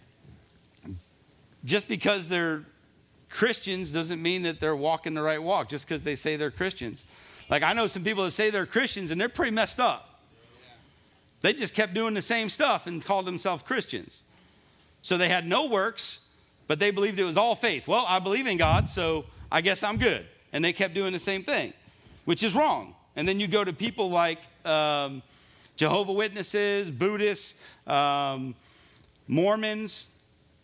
[1.66, 2.64] just because they're
[3.30, 7.04] Christians doesn't mean that they're walking the right walk just because they say they're Christians.
[7.50, 10.22] Like, I know some people that say they're Christians and they're pretty messed up.
[11.42, 14.24] They just kept doing the same stuff and called themselves Christians.
[15.02, 16.28] So they had no works,
[16.68, 17.88] but they believed it was all faith.
[17.88, 20.26] Well, I believe in God, so I guess I'm good.
[20.52, 21.74] And they kept doing the same thing,
[22.26, 22.96] which is wrong.
[23.16, 25.22] And then you go to people like um,
[25.76, 27.56] Jehovah Witnesses, Buddhists,
[27.86, 28.56] um,
[29.28, 30.08] Mormons,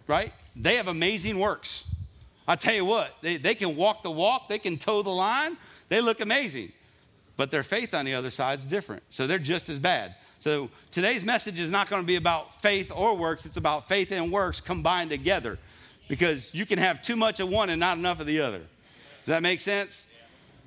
[0.07, 0.33] right?
[0.55, 1.92] They have amazing works.
[2.47, 5.57] I tell you what, they, they can walk the walk, they can toe the line,
[5.89, 6.71] they look amazing.
[7.37, 9.03] But their faith on the other side is different.
[9.09, 10.15] So they're just as bad.
[10.39, 14.11] So today's message is not going to be about faith or works, it's about faith
[14.11, 15.57] and works combined together
[16.09, 18.59] because you can have too much of one and not enough of the other.
[18.59, 20.05] Does that make sense?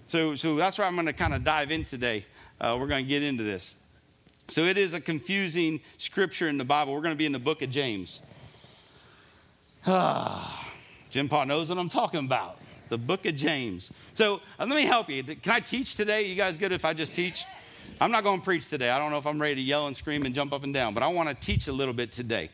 [0.07, 2.24] So, so that's where I'm going to kind of dive in today.
[2.61, 3.77] Uh, we're going to get into this.
[4.48, 6.94] So it is a confusing scripture in the Bible.
[6.94, 8.23] We're going to be in the book of James.
[9.89, 10.66] Ah,
[11.11, 12.59] Jim Paul knows what I'm talking about.
[12.89, 13.93] The book of James.
[14.15, 15.23] So uh, let me help you.
[15.23, 16.27] Can I teach today?
[16.27, 17.45] You guys good if I just teach?
[18.01, 18.91] I'm not going to preach today.
[18.91, 20.95] I don't know if I'm ready to yell and scream and jump up and down,
[20.95, 22.51] but I want to teach a little bit today.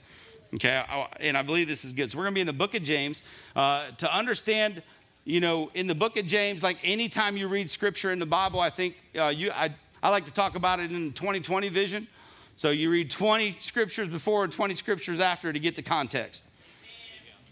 [0.55, 0.85] Okay,
[1.21, 2.11] and I believe this is good.
[2.11, 3.23] So we're going to be in the book of James
[3.57, 4.83] uh, to understand.
[5.25, 8.61] You know, in the book of James, like anytime you read scripture in the Bible,
[8.61, 9.71] I think uh, you, I,
[10.03, 12.09] I like to talk about it in the 2020 vision.
[12.57, 16.45] So you read 20 scriptures before and 20 scriptures after to get the context.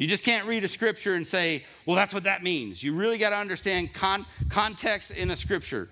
[0.01, 2.83] You just can't read a scripture and say, well, that's what that means.
[2.83, 5.91] You really got to understand con- context in a scripture.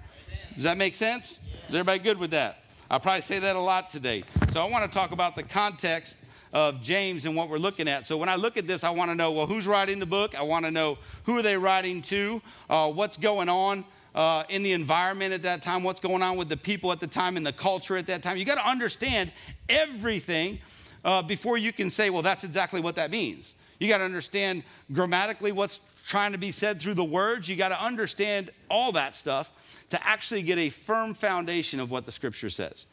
[0.55, 1.41] Does that make sense?
[1.69, 2.65] Is everybody good with that?
[2.91, 4.25] I'll probably say that a lot today.
[4.51, 6.21] So I want to talk about the context
[6.55, 8.07] of James and what we're looking at.
[8.07, 10.35] So when I look at this, I want to know, well, who's writing the book?
[10.35, 12.41] I want to know who are they writing to?
[12.71, 13.85] Uh, what's going on?
[14.15, 17.07] Uh, in the environment at that time, what's going on with the people at the
[17.07, 18.39] time, in the culture at that time.
[18.39, 19.31] You got to understand
[19.69, 20.61] everything
[21.05, 23.55] uh, before you can say, well, that's exactly what that means.
[23.79, 27.49] You got to understand grammatically what's trying to be said through the words.
[27.49, 32.07] You got to understand all that stuff to actually get a firm foundation of what
[32.07, 32.87] the scripture says.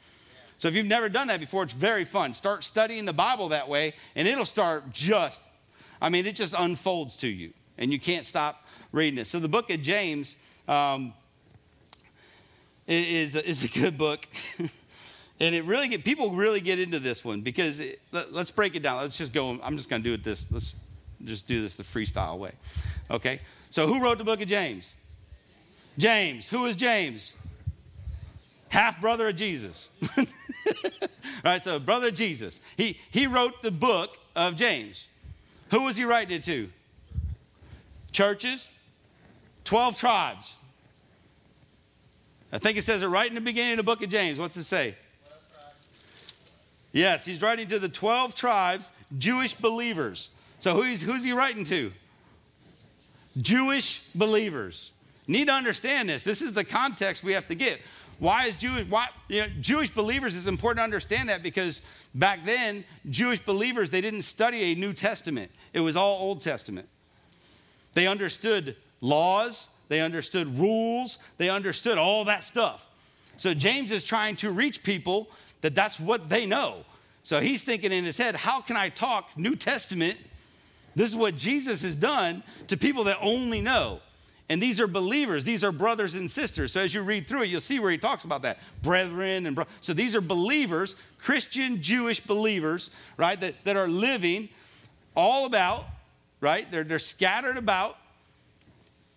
[0.58, 2.34] So if you've never done that before, it's very fun.
[2.34, 5.42] Start studying the Bible that way, and it'll start just,
[6.02, 9.28] I mean, it just unfolds to you, and you can't stop reading it.
[9.28, 10.38] So the book of James
[10.68, 11.14] um,
[12.88, 14.26] is, is a good book.
[15.40, 18.76] and it really get people really get into this one because it, let, us break
[18.76, 18.98] it down.
[18.98, 19.60] Let's just go.
[19.62, 20.50] I'm just going to do it this.
[20.52, 20.76] Let's
[21.24, 22.52] just do this the freestyle way.
[23.12, 23.42] Okay.
[23.70, 24.96] So who wrote the book of James?
[25.98, 26.50] James.
[26.50, 27.34] Who is James?
[28.70, 29.90] Half brother of Jesus.
[30.18, 30.26] All
[31.44, 31.62] right.
[31.62, 32.62] So brother Jesus.
[32.78, 35.10] He he wrote the book of James.
[35.72, 36.70] Who was he writing it to?
[38.14, 38.70] Churches.
[39.66, 40.56] Twelve tribes.
[42.54, 44.40] I think it says it right in the beginning of the book of James.
[44.40, 44.96] What's it say?
[46.96, 50.30] Yes, he's writing to the 12 tribes, Jewish believers.
[50.60, 51.92] So who's, who's he writing to?
[53.42, 54.94] Jewish believers.
[55.28, 56.24] Need to understand this.
[56.24, 57.82] This is the context we have to get.
[58.20, 61.82] Why is Jewish, why, you know, Jewish believers is important to understand that because
[62.14, 65.52] back then, Jewish believers, they didn't study a New Testament.
[65.74, 66.88] It was all Old Testament.
[67.94, 72.88] They understood laws, they understood rules, they understood all that stuff.
[73.36, 75.30] So James is trying to reach people
[75.66, 76.86] that that's what they know.
[77.24, 80.16] So he's thinking in his head, how can I talk New Testament?
[80.96, 84.00] This is what Jesus has done to people that only know.
[84.48, 86.72] And these are believers, these are brothers and sisters.
[86.72, 88.60] So as you read through it, you'll see where he talks about that.
[88.84, 94.50] Brethren and bro- so these are believers, Christian Jewish believers, right, that, that are living
[95.16, 95.86] all about,
[96.42, 96.70] right?
[96.70, 97.98] They're, they're scattered about,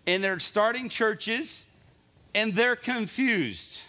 [0.07, 1.67] and they're starting churches,
[2.33, 3.83] and they're confused.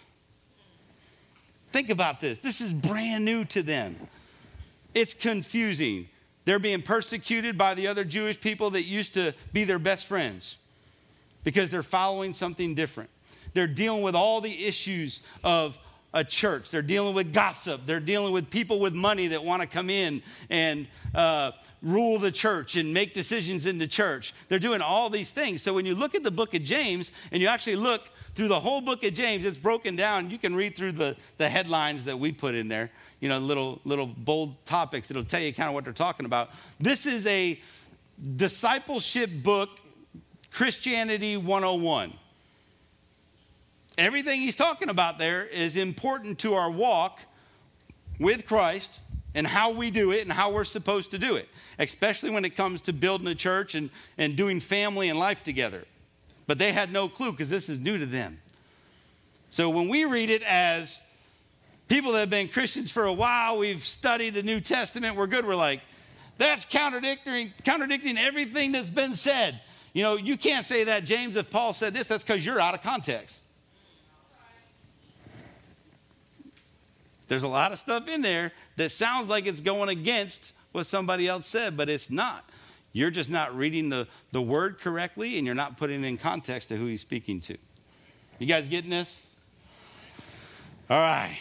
[1.71, 2.41] Think about this.
[2.41, 3.97] This is brand new to them.
[4.95, 6.09] It's confusing.
[6.45, 10.57] They're being persecuted by the other Jewish people that used to be their best friends.
[11.45, 13.11] because they're following something different.
[13.55, 15.79] They're dealing with all the issues of
[16.13, 16.71] a church.
[16.71, 17.87] They're dealing with gossip.
[17.87, 21.53] They're dealing with people with money that want to come in and uh,
[21.83, 24.35] rule the church and make decisions in the church.
[24.49, 25.63] They're doing all these things.
[25.63, 28.61] So when you look at the book of James and you actually look through the
[28.61, 30.31] whole book of James, it's broken down.
[30.31, 32.91] You can read through the, the headlines that we put in there,
[33.21, 35.11] you know, little, little bold topics.
[35.11, 36.51] It'll tell you kind of what they're talking about.
[36.79, 37.61] This is a
[38.37, 39.71] discipleship book,
[40.51, 42.13] Christianity 101
[44.01, 47.21] everything he's talking about there is important to our walk
[48.19, 49.01] with Christ
[49.35, 51.49] and how we do it and how we're supposed to do it,
[51.79, 55.85] especially when it comes to building a church and, and doing family and life together.
[56.51, 58.37] But they had no clue because this is new to them.
[59.51, 61.01] So when we read it as
[61.87, 65.47] people that have been Christians for a while, we've studied the New Testament, we're good,
[65.47, 65.81] we're like,
[66.39, 69.61] that's contradicting, contradicting everything that's been said.
[69.93, 72.75] You know, you can't say that, James, if Paul said this, that's because you're out
[72.75, 73.45] of context.
[77.29, 81.29] There's a lot of stuff in there that sounds like it's going against what somebody
[81.29, 82.45] else said, but it's not.
[82.93, 86.71] You're just not reading the, the word correctly and you're not putting it in context
[86.71, 87.57] to who he's speaking to.
[88.39, 89.23] You guys getting this?
[90.89, 91.39] All right.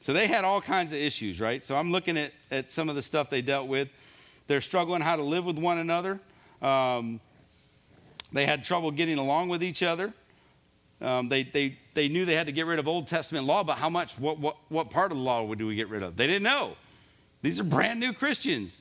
[0.00, 1.64] So they had all kinds of issues, right?
[1.64, 3.88] So I'm looking at, at some of the stuff they dealt with.
[4.46, 6.20] They're struggling how to live with one another.
[6.60, 7.20] Um,
[8.32, 10.12] they had trouble getting along with each other.
[11.00, 13.78] Um, they, they, they knew they had to get rid of Old Testament law, but
[13.78, 16.16] how much, what, what, what part of the law do we get rid of?
[16.16, 16.76] They didn't know.
[17.42, 18.80] These are brand new Christians.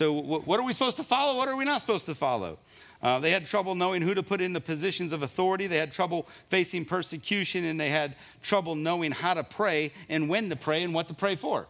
[0.00, 1.36] So, what, are we supposed to follow?
[1.36, 2.56] What are we not supposed to follow?
[3.02, 5.66] Uh, they had trouble knowing who to put in the positions of authority.
[5.66, 10.48] They had trouble facing persecution, and they had trouble knowing how to pray and when
[10.48, 11.66] to pray and what to pray for.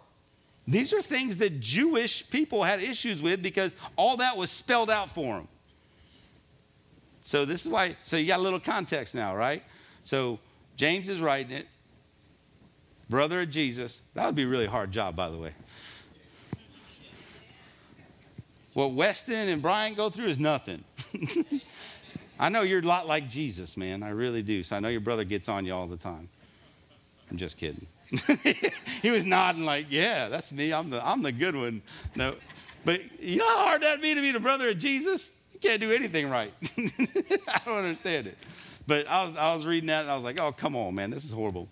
[0.68, 5.10] These are things that Jewish people had issues with because all that was spelled out
[5.10, 5.48] for them.
[7.22, 9.64] So, this is why, so you got a little context now, right?
[10.04, 10.38] So
[10.76, 11.66] James is writing it.
[13.08, 14.02] Brother of Jesus.
[14.14, 15.52] That would be a really hard job, by the way.
[18.80, 20.82] What Weston and Brian go through is nothing.
[22.40, 24.02] I know you're a lot like Jesus, man.
[24.02, 24.62] I really do.
[24.62, 26.30] So I know your brother gets on you all the time.
[27.30, 27.86] I'm just kidding.
[29.02, 30.72] he was nodding like, yeah, that's me.
[30.72, 31.82] I'm the, I'm the good one.
[32.16, 32.36] No.
[32.86, 35.36] But you know how hard that'd be to be the brother of Jesus?
[35.52, 36.54] You can't do anything right.
[36.78, 38.38] I don't understand it.
[38.86, 41.10] But I was, I was reading that and I was like, oh, come on, man,
[41.10, 41.68] this is horrible.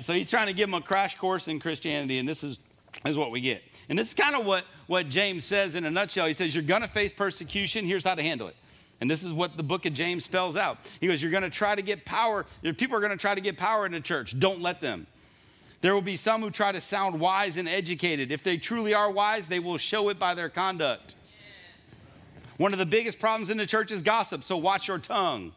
[0.00, 2.58] so he's trying to give him a crash course in Christianity, and this is,
[3.02, 3.62] this is what we get.
[3.90, 6.26] And this is kind of what, what James says in a nutshell.
[6.26, 7.84] He says, You're going to face persecution.
[7.84, 8.56] Here's how to handle it.
[9.00, 10.78] And this is what the book of James spells out.
[11.00, 12.46] He goes, You're going to try to get power.
[12.62, 14.38] People are going to try to get power in the church.
[14.38, 15.06] Don't let them.
[15.80, 18.32] There will be some who try to sound wise and educated.
[18.32, 21.14] If they truly are wise, they will show it by their conduct.
[22.56, 25.52] One of the biggest problems in the church is gossip, so watch your tongue.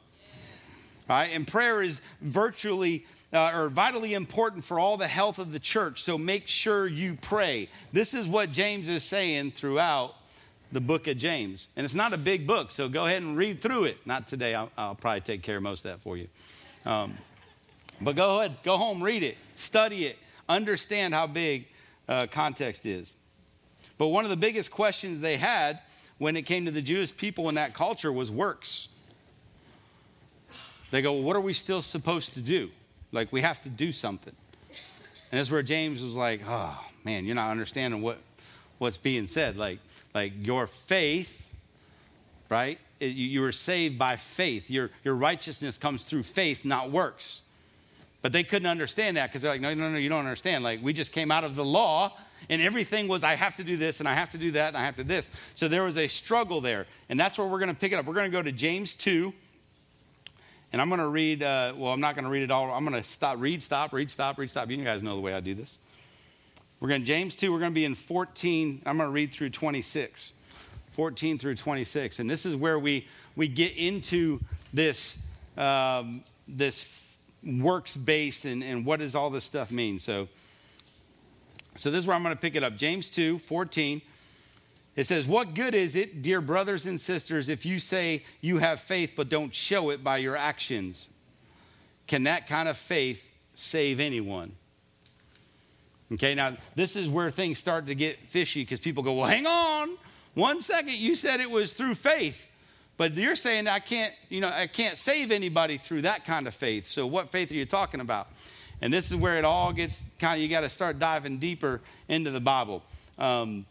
[1.08, 1.30] Right?
[1.34, 6.02] And prayer is virtually uh, or vitally important for all the health of the church,
[6.02, 7.70] so make sure you pray.
[7.92, 10.16] This is what James is saying throughout
[10.72, 11.70] the book of James.
[11.76, 13.98] And it's not a big book, so go ahead and read through it.
[14.06, 16.28] Not today, I'll, I'll probably take care of most of that for you.
[16.86, 17.18] Um,
[18.02, 20.18] but go ahead, go home, read it, study it,
[20.48, 21.68] understand how big
[22.08, 23.16] uh, context is.
[23.98, 25.80] But one of the biggest questions they had
[26.18, 28.90] when it came to the Jewish people in that culture was works.
[30.92, 32.70] They go, well, what are we still supposed to do?
[33.12, 34.34] Like, we have to do something.
[35.32, 38.18] And that's where James was like, oh, man, you're not understanding what,
[38.78, 39.58] what's being said.
[39.58, 39.80] Like,
[40.14, 41.54] like your faith,
[42.50, 42.80] right?
[43.00, 44.70] It, you, you were saved by faith.
[44.70, 47.42] Your, your righteousness comes through faith, not works.
[48.22, 50.64] But they couldn't understand that because they're like, no, no, no, you don't understand.
[50.64, 52.14] Like, we just came out of the law
[52.50, 54.78] and everything was, I have to do this, and I have to do that, and
[54.78, 55.30] I have to this.
[55.56, 56.86] So there was a struggle there.
[57.10, 58.06] And that's where we're going to pick it up.
[58.06, 59.34] We're going to go to James 2.
[60.74, 62.72] And I'm going to read, uh, well, I'm not going to read it all.
[62.72, 64.70] I'm going to stop, read, stop, read, stop, read, stop.
[64.70, 65.80] You guys know the way I do this.
[66.80, 68.82] We're going to, James 2, we're going to be in 14.
[68.86, 70.34] I'm going to read through 26.
[70.92, 72.20] 14 through 26.
[72.20, 74.40] And this is where we, we get into
[74.74, 75.18] this,
[75.58, 80.00] um, this works based and, and what does all this stuff mean.
[80.00, 80.28] So,
[81.76, 82.76] so this is where I'm going to pick it up.
[82.76, 84.02] James 2 14.
[84.98, 88.82] It says, What good is it, dear brothers and sisters, if you say you have
[88.82, 91.08] faith but don't show it by your actions?
[92.08, 94.54] Can that kind of faith save anyone?
[96.12, 99.46] Okay, now this is where things start to get fishy because people go, Well, hang
[99.46, 99.98] on.
[100.34, 102.52] One second, you said it was through faith.
[102.98, 106.56] But you're saying I can't, you know, I can't save anybody through that kind of
[106.56, 106.88] faith.
[106.88, 108.28] So what faith are you talking about?
[108.82, 111.82] And this is where it all gets kind of, you got to start diving deeper
[112.08, 112.82] into the Bible.
[113.20, 113.68] Um,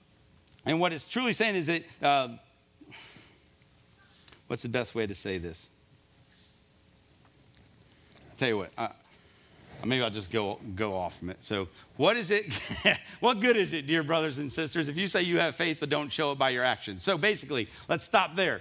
[0.67, 2.29] and what it's truly saying is that uh,
[4.49, 5.71] what's the best way to say this?
[8.31, 8.97] I'll tell you what,
[9.85, 11.43] maybe I'll just go, go off from it.
[11.43, 12.53] So, what is it?
[13.21, 15.89] what good is it, dear brothers and sisters, if you say you have faith but
[15.89, 17.03] don't show it by your actions?
[17.03, 18.61] So, basically, let's stop there.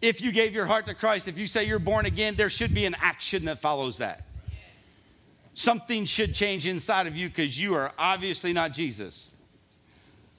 [0.00, 2.74] If you gave your heart to Christ, if you say you're born again, there should
[2.74, 4.26] be an action that follows that.
[5.54, 9.28] Something should change inside of you because you are obviously not Jesus.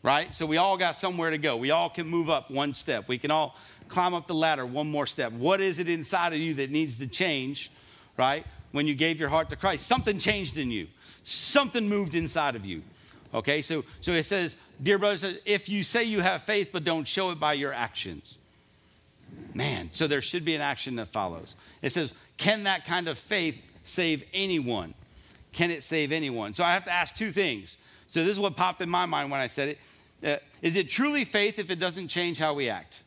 [0.04, 0.34] Right?
[0.34, 1.56] So we all got somewhere to go.
[1.56, 3.08] We all can move up one step.
[3.08, 3.58] We can all
[3.88, 5.32] climb up the ladder one more step.
[5.32, 7.72] What is it inside of you that needs to change,
[8.18, 8.46] right?
[8.74, 10.88] When you gave your heart to Christ, something changed in you.
[11.24, 12.84] Something moved inside of you.
[13.34, 13.62] Okay?
[13.62, 17.32] So so it says, dear brothers, if you say you have faith but don't show
[17.32, 18.38] it by your actions.
[19.54, 21.56] Man, so there should be an action that follows.
[21.82, 24.94] It says, can that kind of faith save anyone?
[25.54, 26.54] Can it save anyone?
[26.54, 27.78] So I have to ask two things.
[28.08, 29.80] So this is what popped in my mind when I said it.
[30.24, 33.04] Uh, is it truly faith if it doesn't change how we act?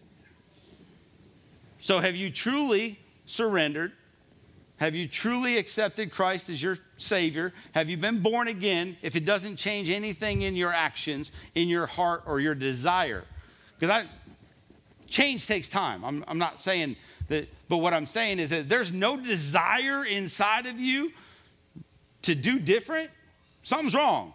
[1.79, 3.93] So have you truly surrendered?
[4.79, 7.55] Have you truly accepted Christ as your Savior?
[7.73, 11.87] Have you been born again if it doesn't change anything in your actions, in your
[11.87, 13.25] heart, or your desire?
[13.79, 14.07] Because I
[15.09, 16.05] change takes time.
[16.05, 16.97] I'm, I'm not saying
[17.29, 21.13] that, but what I'm saying is that there's no desire inside of you
[22.23, 23.11] to do different.
[23.63, 24.35] Something's wrong.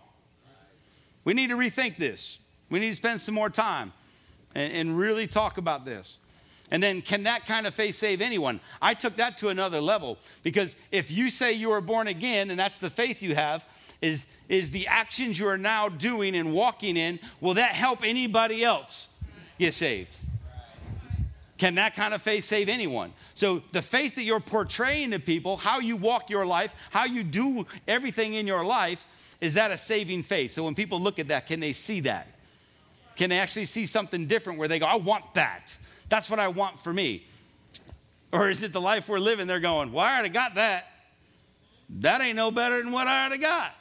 [1.23, 2.39] We need to rethink this.
[2.71, 3.93] We need to spend some more time
[4.55, 6.17] and, and really talk about this.
[6.71, 8.61] And then, can that kind of faith save anyone?
[8.81, 12.57] I took that to another level because if you say you are born again and
[12.57, 13.65] that's the faith you have,
[14.01, 18.63] is, is the actions you are now doing and walking in, will that help anybody
[18.63, 19.09] else
[19.59, 20.17] get saved?
[21.57, 23.11] Can that kind of faith save anyone?
[23.35, 27.23] So, the faith that you're portraying to people, how you walk your life, how you
[27.23, 29.05] do everything in your life,
[29.41, 30.51] is that a saving faith?
[30.51, 32.27] So, when people look at that, can they see that?
[33.21, 35.77] Can they actually see something different where they go, I want that?
[36.09, 37.27] That's what I want for me.
[38.33, 39.45] Or is it the life we're living?
[39.45, 40.87] They're going, Well, I already got that.
[41.99, 43.73] That ain't no better than what I already got.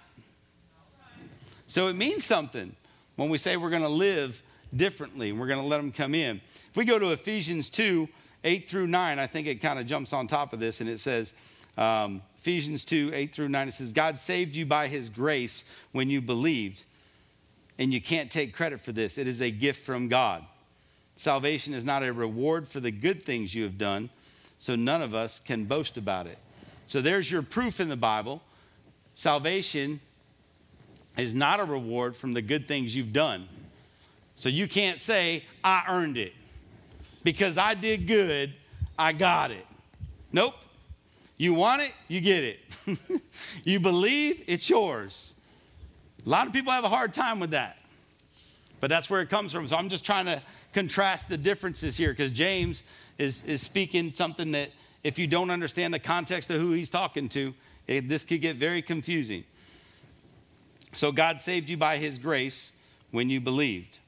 [1.69, 2.77] So it means something
[3.17, 4.43] when we say we're going to live
[4.77, 6.43] differently and we're going to let them come in.
[6.69, 8.11] If we go to Ephesians 2
[8.45, 11.01] 8 through 9, I think it kind of jumps on top of this and it
[11.01, 11.33] says,
[11.79, 16.11] um, Ephesians 2 8 through 9, it says, God saved you by his grace when
[16.11, 16.85] you believed.
[17.81, 20.45] And you can't take credit for this, it is a gift from God.
[21.17, 24.11] Salvation is not a reward for the good things you have done,
[24.59, 26.39] so none of us can boast about it.
[26.87, 28.43] So there's your proof in the Bible.
[29.15, 30.01] Salvation
[31.17, 33.49] is not a reward from the good things you've done.
[34.35, 36.33] So you can't say, I earned it.
[37.23, 38.55] Because I did good,
[38.99, 39.67] I got it.
[40.33, 40.55] Nope.
[41.39, 42.59] You want it, you get it.
[43.65, 45.33] you believe, it's yours.
[46.27, 47.79] A lot of people have a hard time with that.
[48.81, 49.69] But that's where it comes from.
[49.69, 50.43] So I'm just trying to
[50.73, 52.83] contrast the differences here because James
[53.19, 54.71] is, is speaking something that
[55.05, 57.55] if you don't understand the context of who he's talking to,
[57.87, 59.45] it, this could get very confusing.
[60.93, 62.73] So God saved you by his grace
[63.11, 63.99] when you believed.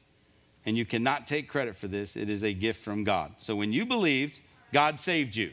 [0.64, 3.32] And you cannot take credit for this, it is a gift from God.
[3.38, 4.40] So when you believed,
[4.72, 5.50] God saved you.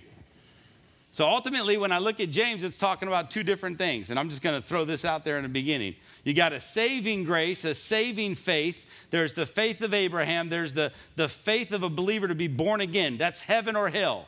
[1.12, 4.12] So ultimately, when I look at James, it's talking about two different things.
[4.12, 5.96] And I'm just going to throw this out there in the beginning.
[6.30, 8.88] You got a saving grace, a saving faith.
[9.10, 10.48] There's the faith of Abraham.
[10.48, 13.18] There's the, the faith of a believer to be born again.
[13.18, 14.28] That's heaven or hell.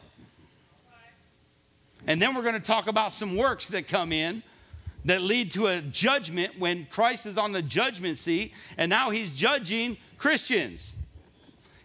[2.07, 4.41] And then we're going to talk about some works that come in
[5.05, 9.29] that lead to a judgment when Christ is on the judgment seat and now he's
[9.29, 10.93] judging Christians.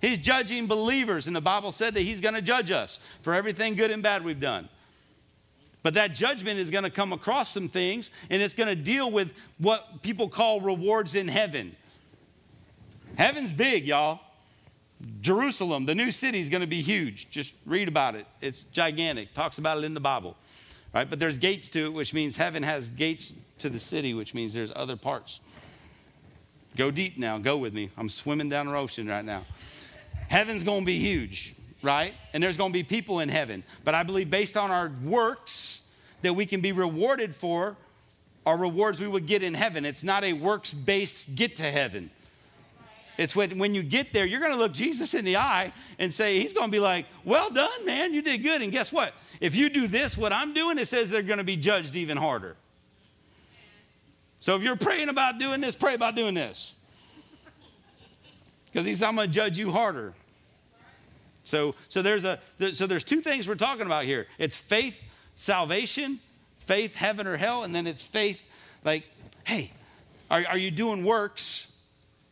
[0.00, 3.74] He's judging believers, and the Bible said that he's going to judge us for everything
[3.74, 4.70] good and bad we've done.
[5.82, 9.10] But that judgment is going to come across some things, and it's going to deal
[9.10, 11.76] with what people call rewards in heaven.
[13.16, 14.20] Heaven's big, y'all.
[15.20, 17.30] Jerusalem, the new city, is going to be huge.
[17.30, 18.26] Just read about it.
[18.40, 19.34] It's gigantic.
[19.34, 20.36] Talks about it in the Bible.
[20.94, 21.08] Right?
[21.08, 24.54] But there's gates to it, which means heaven has gates to the city, which means
[24.54, 25.40] there's other parts.
[26.76, 27.38] Go deep now.
[27.38, 27.90] Go with me.
[27.96, 29.44] I'm swimming down the ocean right now.
[30.28, 31.54] Heaven's going to be huge,
[31.86, 32.14] right?
[32.34, 33.62] And there's going to be people in heaven.
[33.84, 35.88] But I believe based on our works
[36.22, 37.76] that we can be rewarded for
[38.44, 39.84] are rewards we would get in heaven.
[39.84, 42.10] It's not a works based get to heaven.
[43.18, 46.12] It's when, when you get there, you're going to look Jesus in the eye and
[46.12, 48.12] say, He's going to be like, Well done, man.
[48.12, 48.60] You did good.
[48.60, 49.14] And guess what?
[49.40, 52.18] If you do this, what I'm doing, it says they're going to be judged even
[52.18, 52.56] harder.
[54.40, 56.72] So if you're praying about doing this, pray about doing this.
[58.66, 60.12] Because he says, I'm going to judge you harder.
[61.46, 62.40] So, so, there's a,
[62.72, 64.26] so there's two things we're talking about here.
[64.36, 65.00] It's faith,
[65.36, 66.18] salvation,
[66.58, 68.44] faith, heaven or hell, and then it's faith
[68.84, 69.04] like,
[69.44, 69.70] hey,
[70.28, 71.72] are, are you doing works,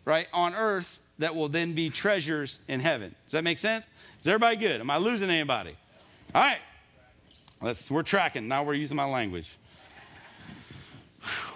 [0.05, 3.15] right, on earth that will then be treasures in heaven.
[3.27, 3.87] Does that make sense?
[4.21, 4.81] Is everybody good?
[4.81, 5.77] Am I losing anybody?
[6.35, 6.59] All right.
[7.63, 8.49] Let's, we're tracking.
[8.49, 9.57] Now we're using my language.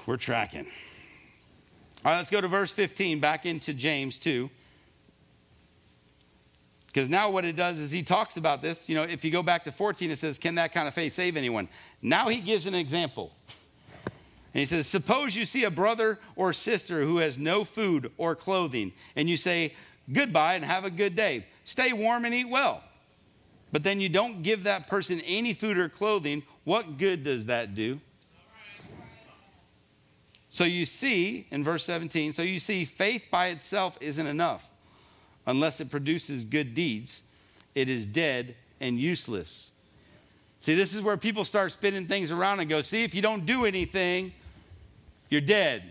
[0.07, 0.67] We're tracking.
[2.05, 4.49] All right, let's go to verse 15, back into James 2.
[6.89, 8.89] Because now what it does is he talks about this.
[8.89, 11.13] You know, if you go back to 14, it says, Can that kind of faith
[11.13, 11.69] save anyone?
[12.01, 13.33] Now he gives an example.
[13.47, 18.35] And he says, Suppose you see a brother or sister who has no food or
[18.35, 19.75] clothing, and you say,
[20.11, 21.47] Goodbye and have a good day.
[21.65, 22.83] Stay warm and eat well.
[23.71, 26.43] But then you don't give that person any food or clothing.
[26.65, 28.01] What good does that do?
[30.49, 34.68] So you see, in verse 17, so you see, faith by itself isn't enough
[35.49, 37.23] unless it produces good deeds.
[37.75, 39.73] It is dead and useless.
[40.61, 43.47] See, this is where people start spinning things around and go, see, if you don't
[43.47, 44.33] do anything,
[45.31, 45.83] you're dead.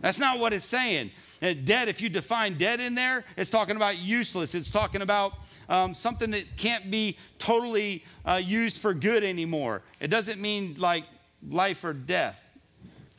[0.00, 1.10] That's not what it's saying.
[1.40, 4.54] Uh, Dead, if you define dead in there, it's talking about useless.
[4.54, 5.34] It's talking about
[5.68, 9.82] um, something that can't be totally uh, used for good anymore.
[10.00, 11.04] It doesn't mean like
[11.48, 12.44] life or death.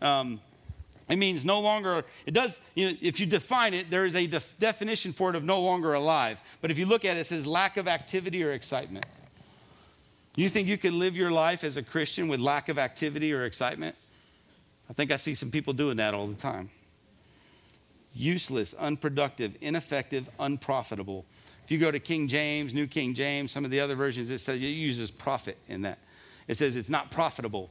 [0.01, 0.39] Um,
[1.09, 4.27] it means no longer, it does, you know, if you define it, there is a
[4.27, 6.41] def- definition for it of no longer alive.
[6.61, 9.05] But if you look at it, it says lack of activity or excitement.
[10.35, 13.45] You think you can live your life as a Christian with lack of activity or
[13.45, 13.95] excitement?
[14.89, 16.69] I think I see some people doing that all the time.
[18.13, 21.25] Useless, unproductive, ineffective, unprofitable.
[21.65, 24.39] If you go to King James, New King James, some of the other versions, it
[24.39, 25.99] says it uses profit in that.
[26.47, 27.69] It says it's not profitable.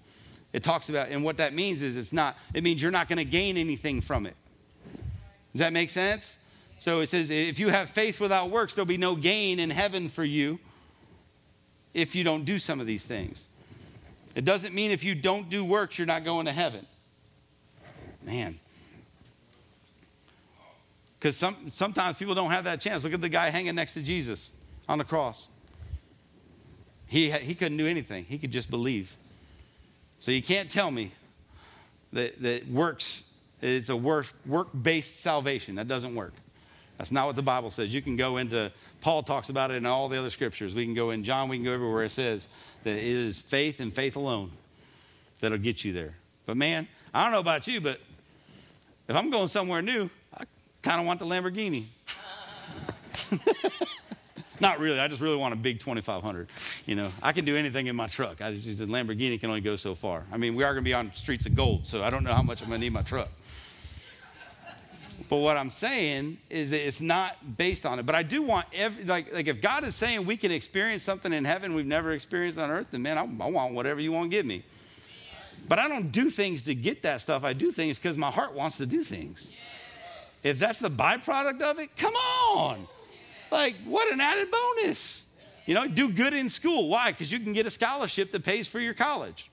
[0.53, 3.19] It talks about, and what that means is it's not, it means you're not going
[3.19, 4.35] to gain anything from it.
[5.53, 6.39] Does that make sense?
[6.79, 10.09] So it says if you have faith without works, there'll be no gain in heaven
[10.09, 10.59] for you
[11.93, 13.49] if you don't do some of these things.
[14.35, 16.87] It doesn't mean if you don't do works, you're not going to heaven.
[18.23, 18.59] Man.
[21.19, 23.03] Because some, sometimes people don't have that chance.
[23.03, 24.53] Look at the guy hanging next to Jesus
[24.89, 25.49] on the cross.
[27.09, 29.17] He, he couldn't do anything, he could just believe.
[30.21, 31.13] So you can't tell me
[32.13, 33.33] that, that works,
[33.63, 35.77] it's a work, work-based salvation.
[35.77, 36.33] That doesn't work.
[36.99, 37.95] That's not what the Bible says.
[37.95, 40.75] You can go into, Paul talks about it in all the other scriptures.
[40.75, 42.49] We can go in John, we can go everywhere it says
[42.83, 44.51] that it is faith and faith alone
[45.39, 46.15] that'll get you there.
[46.45, 48.01] But man, I don't know about you, but
[49.07, 50.45] if I'm going somewhere new, I
[50.83, 51.85] kind of want the Lamborghini.
[54.61, 54.99] Not really.
[54.99, 56.49] I just really want a big 2500.
[56.87, 58.41] You know, I can do anything in my truck.
[58.43, 60.25] I just, the Lamborghini can only go so far.
[60.33, 62.33] I mean, we are going to be on streets of gold, so I don't know
[62.33, 63.29] how much I'm going to need my truck.
[65.29, 68.07] But what I'm saying is that it's not based on it.
[68.07, 71.33] But I do want every like like if God is saying we can experience something
[71.33, 74.31] in heaven we've never experienced on earth, then man, I, I want whatever you want
[74.31, 74.65] to give me.
[75.69, 77.45] But I don't do things to get that stuff.
[77.45, 79.53] I do things because my heart wants to do things.
[80.43, 82.87] If that's the byproduct of it, come on.
[83.51, 85.25] Like, what an added bonus.
[85.67, 86.89] You know, do good in school.
[86.89, 87.13] Why?
[87.13, 89.51] Because you can get a scholarship that pays for your college.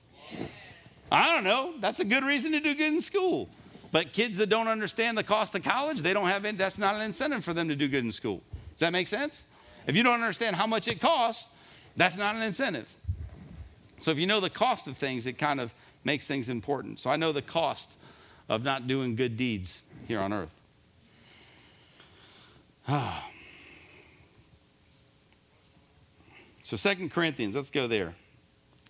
[1.12, 1.74] I don't know.
[1.78, 3.48] That's a good reason to do good in school.
[3.92, 6.94] But kids that don't understand the cost of college, they don't have any, that's not
[6.94, 8.42] an incentive for them to do good in school.
[8.72, 9.44] Does that make sense?
[9.86, 11.48] If you don't understand how much it costs,
[11.96, 12.92] that's not an incentive.
[14.00, 15.74] So if you know the cost of things, it kind of
[16.04, 16.98] makes things important.
[16.98, 17.98] So I know the cost
[18.48, 20.54] of not doing good deeds here on earth.
[22.88, 23.28] Ah.
[26.66, 28.12] So Second Corinthians, let's go there.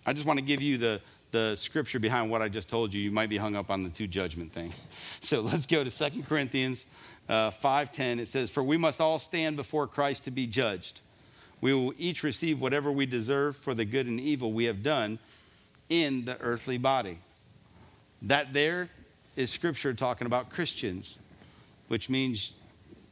[0.06, 0.98] I just want to give you the,
[1.30, 3.02] the scripture behind what I just told you.
[3.02, 4.72] You might be hung up on the two judgment thing.
[5.20, 6.86] So let's go to Second Corinthians
[7.28, 8.18] uh, 5.10.
[8.18, 11.02] It says, For we must all stand before Christ to be judged.
[11.60, 15.18] We will each receive whatever we deserve for the good and evil we have done
[15.90, 17.18] in the earthly body.
[18.22, 18.88] That there
[19.34, 21.18] is scripture talking about Christians,
[21.88, 22.52] which means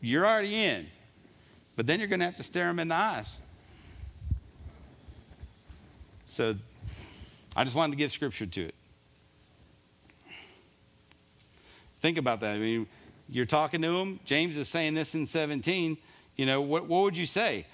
[0.00, 0.86] you're already in,
[1.76, 3.38] but then you're going to have to stare them in the eyes.
[6.34, 6.56] So
[7.56, 8.74] I just wanted to give scripture to it.
[11.98, 12.56] Think about that.
[12.56, 12.88] I mean,
[13.28, 14.18] you're talking to him.
[14.24, 15.96] James is saying this in 17.
[16.36, 17.66] You know, what, what would you say?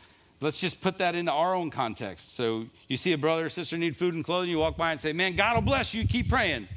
[0.42, 2.36] Let's just put that into our own context.
[2.36, 5.00] So you see a brother or sister need food and clothing, you walk by and
[5.00, 6.68] say, Man, God will bless you, keep praying.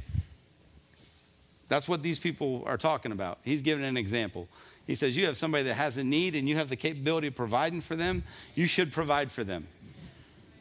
[1.67, 3.39] That's what these people are talking about.
[3.43, 4.47] He's giving an example.
[4.87, 7.35] He says, You have somebody that has a need and you have the capability of
[7.35, 8.23] providing for them,
[8.55, 9.67] you should provide for them.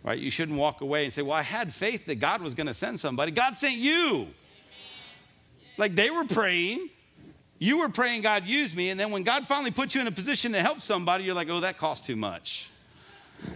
[0.04, 0.18] Right?
[0.18, 2.74] You shouldn't walk away and say, Well, I had faith that God was going to
[2.74, 3.30] send somebody.
[3.30, 4.28] God sent you.
[5.78, 6.90] Like they were praying.
[7.58, 8.90] You were praying, God use me.
[8.90, 11.48] And then when God finally put you in a position to help somebody, you're like,
[11.48, 12.68] Oh, that costs too much.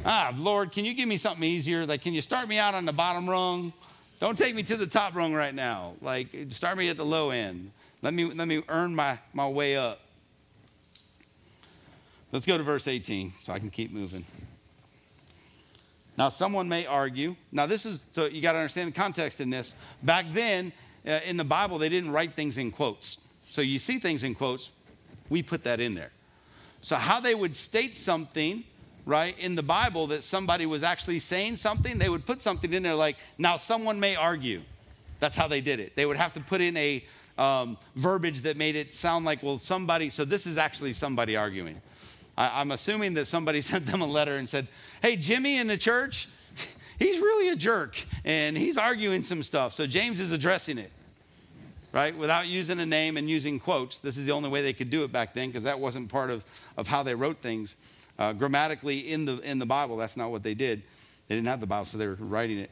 [0.05, 1.87] Ah, Lord, can you give me something easier?
[1.87, 3.73] Like, can you start me out on the bottom rung?
[4.21, 5.95] Don't take me to the top rung right now.
[6.01, 7.71] Like, start me at the low end.
[8.03, 10.01] Let me, let me earn my, my way up.
[12.33, 14.25] Let's go to verse 18 so I can keep moving.
[16.17, 17.37] Now, someone may argue.
[17.53, 19.75] Now, this is, so you got to understand the context in this.
[20.03, 20.73] Back then,
[21.07, 23.19] uh, in the Bible, they didn't write things in quotes.
[23.47, 24.71] So you see things in quotes,
[25.29, 26.11] we put that in there.
[26.81, 28.65] So, how they would state something,
[29.05, 32.83] right, in the Bible that somebody was actually saying something, they would put something in
[32.83, 34.63] there like, now someone may argue.
[35.21, 35.97] That's how they did it.
[35.97, 37.05] They would have to put in a
[37.39, 41.81] um, verbiage that made it sound like, well, somebody, so this is actually somebody arguing.
[42.37, 44.69] I, I'm assuming that somebody sent them a letter and said,
[45.03, 46.29] hey, Jimmy in the church,
[46.99, 49.73] he's really a jerk and he's arguing some stuff.
[49.73, 50.91] So James is addressing it,
[51.93, 52.17] right?
[52.17, 53.99] Without using a name and using quotes.
[53.99, 56.31] This is the only way they could do it back then because that wasn't part
[56.31, 56.45] of,
[56.77, 57.77] of how they wrote things.
[58.19, 60.83] Uh, grammatically in the, in the Bible, that's not what they did.
[61.29, 62.71] They didn't have the Bible, so they were writing it.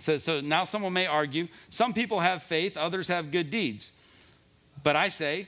[0.00, 3.92] So, so now someone may argue some people have faith, others have good deeds.
[4.82, 5.46] But I say,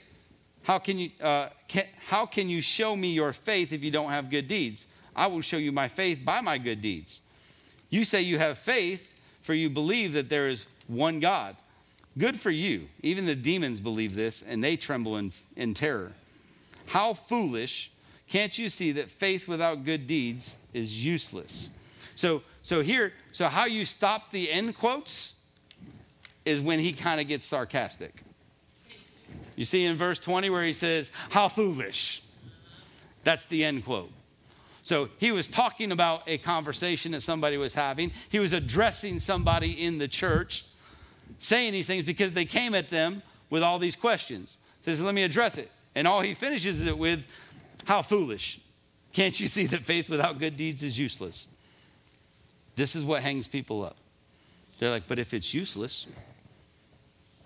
[0.62, 4.10] how can you, uh, can, how can you show me your faith if you don't
[4.10, 4.86] have good deeds?
[5.14, 7.20] I will show you my faith by my good deeds.
[7.90, 9.08] You say you have faith,
[9.42, 11.56] for you believe that there is one God.
[12.16, 12.88] Good for you.
[13.02, 16.12] Even the demons believe this, and they tremble in, in terror.
[16.86, 17.90] How foolish.
[18.28, 21.68] Can't you see that faith without good deeds is useless?
[22.14, 25.34] So, so here, so how you stop the end quotes
[26.44, 28.22] is when he kind of gets sarcastic.
[29.56, 32.22] You see in verse 20 where he says, How foolish.
[33.24, 34.10] That's the end quote.
[34.82, 38.10] So he was talking about a conversation that somebody was having.
[38.30, 40.64] He was addressing somebody in the church,
[41.38, 44.58] saying these things because they came at them with all these questions.
[44.78, 45.70] He Says, let me address it.
[45.94, 47.26] And all he finishes it with,
[47.84, 48.60] how foolish.
[49.12, 51.48] Can't you see that faith without good deeds is useless?
[52.74, 53.96] This is what hangs people up.
[54.78, 56.06] They're like, but if it's useless,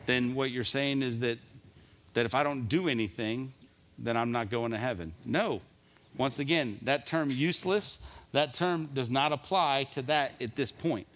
[0.07, 1.39] then what you're saying is that,
[2.17, 3.53] that if I don't do anything,
[3.99, 5.13] then I'm not going to heaven.
[5.27, 5.61] No,
[6.17, 8.01] once again, that term useless,
[8.33, 11.07] that term does not apply to that at this point.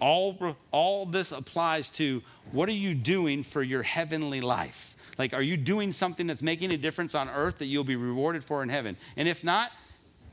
[0.00, 4.96] All, all this applies to what are you doing for your heavenly life?
[5.16, 8.42] Like, are you doing something that's making a difference on earth that you'll be rewarded
[8.42, 8.96] for in heaven?
[9.16, 9.70] And if not,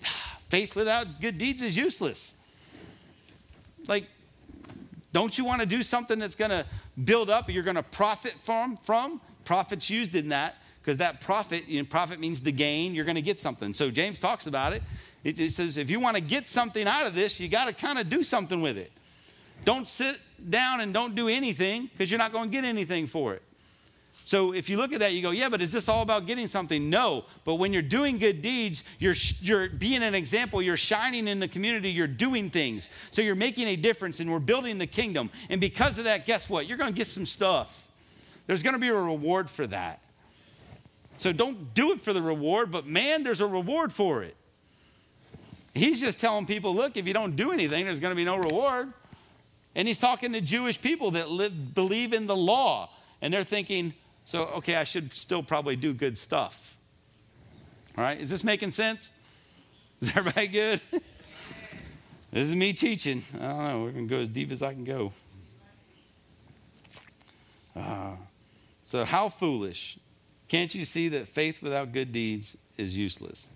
[0.49, 2.33] faith without good deeds is useless.
[3.87, 4.05] Like,
[5.13, 6.65] don't you want to do something that's going to
[7.03, 8.75] build up, you're going to profit from?
[8.77, 13.05] From profits used in that because that profit, you know, profit means the gain, you're
[13.05, 13.73] going to get something.
[13.73, 14.83] So James talks about it.
[15.23, 17.97] It says if you want to get something out of this, you got to kind
[17.97, 18.91] of do something with it.
[19.65, 20.19] Don't sit
[20.49, 23.41] down and don't do anything because you're not going to get anything for it.
[24.25, 26.47] So if you look at that, you go, yeah, but is this all about getting
[26.47, 26.89] something?
[26.89, 27.23] No.
[27.45, 31.47] But when you're doing good deeds, you're, you're being an example, you're shining in the
[31.47, 32.89] community, you're doing things.
[33.11, 35.29] So you're making a difference and we're building the kingdom.
[35.49, 36.67] And because of that, guess what?
[36.67, 37.86] You're going to get some stuff.
[38.47, 40.01] There's going to be a reward for that.
[41.17, 44.35] So don't do it for the reward, but man, there's a reward for it.
[45.73, 48.37] He's just telling people, look, if you don't do anything, there's going to be no
[48.37, 48.93] reward.
[49.75, 52.89] And he's talking to Jewish people that live, believe in the law.
[53.21, 53.93] And they're thinking,
[54.25, 56.77] so, okay, I should still probably do good stuff.
[57.97, 59.11] All right, is this making sense?
[60.01, 60.79] Is everybody good?
[62.31, 63.23] this is me teaching.
[63.33, 63.81] I don't know.
[63.81, 65.11] We're going to go as deep as I can go.
[67.75, 68.11] Uh,
[68.87, 69.99] so, how foolish
[70.47, 73.49] can't you see that faith without good deeds is useless?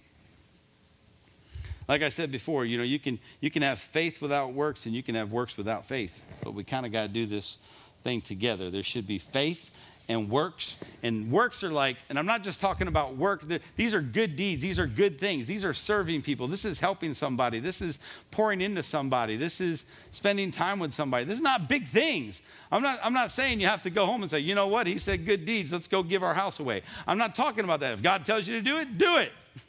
[1.87, 4.93] Like I said before, you know, you can you can have faith without works and
[4.93, 6.21] you can have works without faith.
[6.43, 7.59] But we kind of got to do this
[8.03, 8.69] thing together.
[8.69, 9.71] There should be faith
[10.11, 10.77] and works.
[11.03, 13.43] And works are like, and I'm not just talking about work.
[13.75, 14.61] These are good deeds.
[14.61, 15.47] These are good things.
[15.47, 16.47] These are serving people.
[16.47, 17.59] This is helping somebody.
[17.59, 19.37] This is pouring into somebody.
[19.37, 21.25] This is spending time with somebody.
[21.25, 22.41] This is not big things.
[22.71, 24.87] I'm not, I'm not saying you have to go home and say, you know what?
[24.87, 25.71] He said good deeds.
[25.71, 26.83] Let's go give our house away.
[27.07, 27.93] I'm not talking about that.
[27.93, 29.31] If God tells you to do it, do it.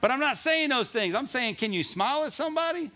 [0.00, 1.14] But I'm not saying those things.
[1.14, 2.90] I'm saying, can you smile at somebody?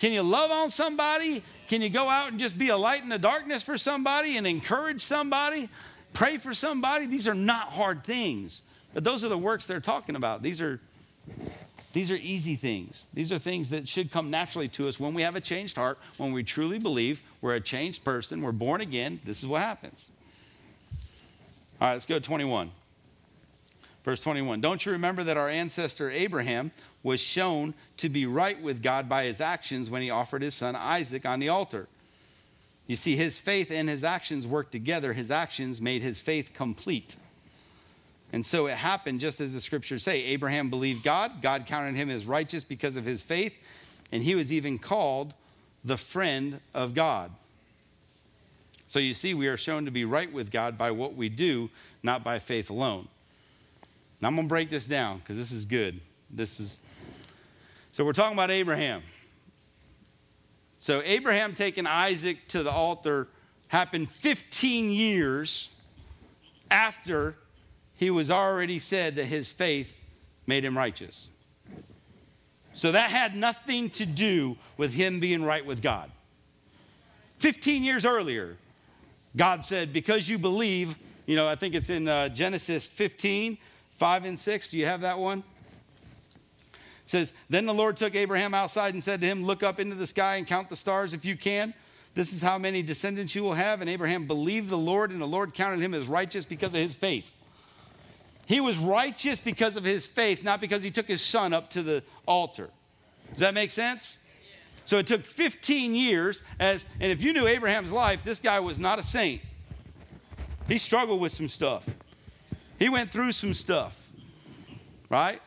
[0.00, 1.42] Can you love on somebody?
[1.70, 4.44] Can you go out and just be a light in the darkness for somebody and
[4.44, 5.68] encourage somebody?
[6.12, 7.06] Pray for somebody?
[7.06, 8.62] These are not hard things.
[8.92, 10.42] But those are the works they're talking about.
[10.42, 10.80] These are
[11.92, 13.06] these are easy things.
[13.14, 16.00] These are things that should come naturally to us when we have a changed heart,
[16.16, 19.20] when we truly believe we're a changed person, we're born again.
[19.24, 20.08] This is what happens.
[21.80, 22.72] All right, let's go to 21.
[24.04, 24.60] Verse 21.
[24.60, 29.24] Don't you remember that our ancestor Abraham was shown to be right with God by
[29.24, 31.88] his actions when he offered his son Isaac on the altar?
[32.86, 35.12] You see, his faith and his actions worked together.
[35.12, 37.16] His actions made his faith complete.
[38.32, 42.10] And so it happened just as the scriptures say Abraham believed God, God counted him
[42.10, 43.56] as righteous because of his faith,
[44.12, 45.34] and he was even called
[45.84, 47.30] the friend of God.
[48.86, 51.70] So you see, we are shown to be right with God by what we do,
[52.02, 53.06] not by faith alone.
[54.20, 56.00] Now I'm going to break this down because this is good.
[56.28, 56.76] This is
[57.92, 59.02] so we're talking about Abraham.
[60.76, 63.28] So Abraham taking Isaac to the altar
[63.68, 65.74] happened 15 years
[66.70, 67.36] after
[67.98, 70.02] he was already said that his faith
[70.46, 71.28] made him righteous.
[72.72, 76.10] So that had nothing to do with him being right with God.
[77.36, 78.56] 15 years earlier,
[79.36, 80.96] God said, Because you believe,
[81.26, 83.58] you know, I think it's in uh, Genesis 15,
[83.96, 84.70] 5 and 6.
[84.70, 85.42] Do you have that one?
[87.10, 89.96] It says, Then the Lord took Abraham outside and said to him, Look up into
[89.96, 91.74] the sky and count the stars if you can.
[92.14, 93.80] This is how many descendants you will have.
[93.80, 96.94] And Abraham believed the Lord, and the Lord counted him as righteous because of his
[96.94, 97.36] faith.
[98.46, 101.82] He was righteous because of his faith, not because he took his son up to
[101.82, 102.70] the altar.
[103.30, 104.20] Does that make sense?
[104.84, 108.78] So it took 15 years as and if you knew Abraham's life, this guy was
[108.78, 109.42] not a saint.
[110.68, 111.88] He struggled with some stuff.
[112.78, 114.08] He went through some stuff.
[115.08, 115.40] Right?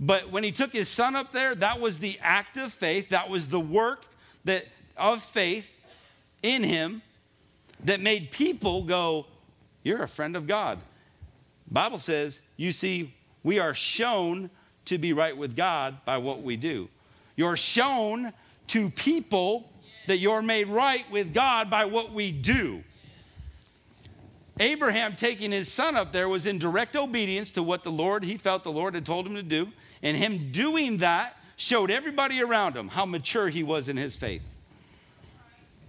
[0.00, 3.28] But when he took his son up there, that was the act of faith, that
[3.28, 4.06] was the work
[4.44, 4.64] that
[4.96, 5.74] of faith
[6.42, 7.02] in him
[7.84, 9.26] that made people go,
[9.82, 10.78] "You're a friend of God."
[11.70, 13.12] Bible says, you see,
[13.42, 14.50] we are shown
[14.86, 16.88] to be right with God by what we do.
[17.36, 18.32] You're shown
[18.68, 19.70] to people
[20.06, 22.82] that you're made right with God by what we do.
[24.60, 28.36] Abraham taking his son up there was in direct obedience to what the Lord, he
[28.36, 29.70] felt the Lord had told him to do.
[30.02, 34.42] And him doing that showed everybody around him how mature he was in his faith,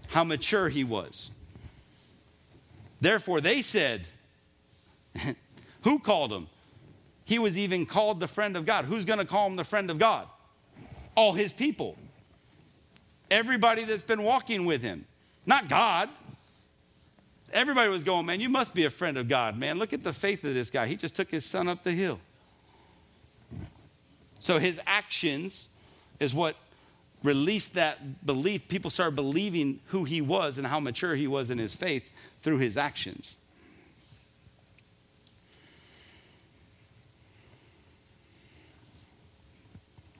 [0.09, 1.31] how mature he was.
[3.01, 4.05] Therefore, they said,
[5.83, 6.47] Who called him?
[7.25, 8.85] He was even called the friend of God.
[8.85, 10.27] Who's going to call him the friend of God?
[11.15, 11.95] All his people.
[13.29, 15.05] Everybody that's been walking with him.
[15.45, 16.09] Not God.
[17.51, 19.77] Everybody was going, man, you must be a friend of God, man.
[19.77, 20.87] Look at the faith of this guy.
[20.87, 22.19] He just took his son up the hill.
[24.39, 25.67] So his actions
[26.19, 26.55] is what
[27.23, 28.67] released that belief.
[28.67, 32.11] People started believing who he was and how mature he was in his faith
[32.41, 33.35] through his actions.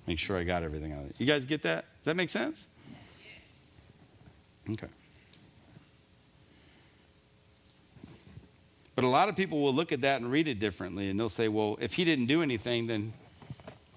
[0.05, 1.15] Make sure I got everything out of it.
[1.19, 1.85] You guys get that?
[1.99, 2.67] Does that make sense?
[4.69, 4.87] Okay.
[8.95, 11.29] But a lot of people will look at that and read it differently, and they'll
[11.29, 13.13] say, well, if he didn't do anything, then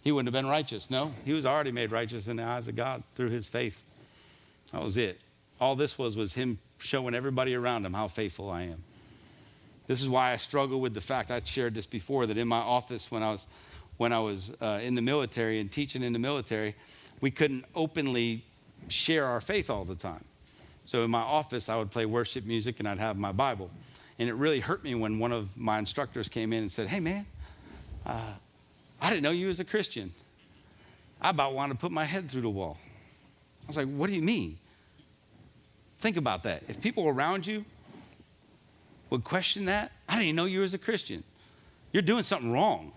[0.03, 0.91] he wouldn't have been righteous.
[0.91, 3.83] No, he was already made righteous in the eyes of God through his faith.
[4.73, 5.21] That was it.
[5.61, 8.83] All this was was him showing everybody around him how faithful I am.
[9.87, 12.59] This is why I struggle with the fact I shared this before that in my
[12.59, 13.47] office when I was
[13.99, 16.75] when I was uh, in the military and teaching in the military,
[17.21, 18.45] we couldn't openly
[18.89, 20.25] share our faith all the time.
[20.87, 23.71] So in my office, I would play worship music and I'd have my Bible.
[24.19, 27.01] And it really hurt me when one of my instructors came in and said, Hey,
[27.01, 27.27] man,
[28.05, 28.33] uh,
[29.03, 30.15] I didn't know you was a Christian.
[31.21, 32.79] I about wanted to put my head through the wall.
[33.65, 34.59] I was like, What do you mean?
[35.99, 36.63] Think about that.
[36.69, 37.65] If people around you
[39.11, 41.25] would question that, I didn't know you was a Christian.
[41.93, 42.93] You're doing something wrong.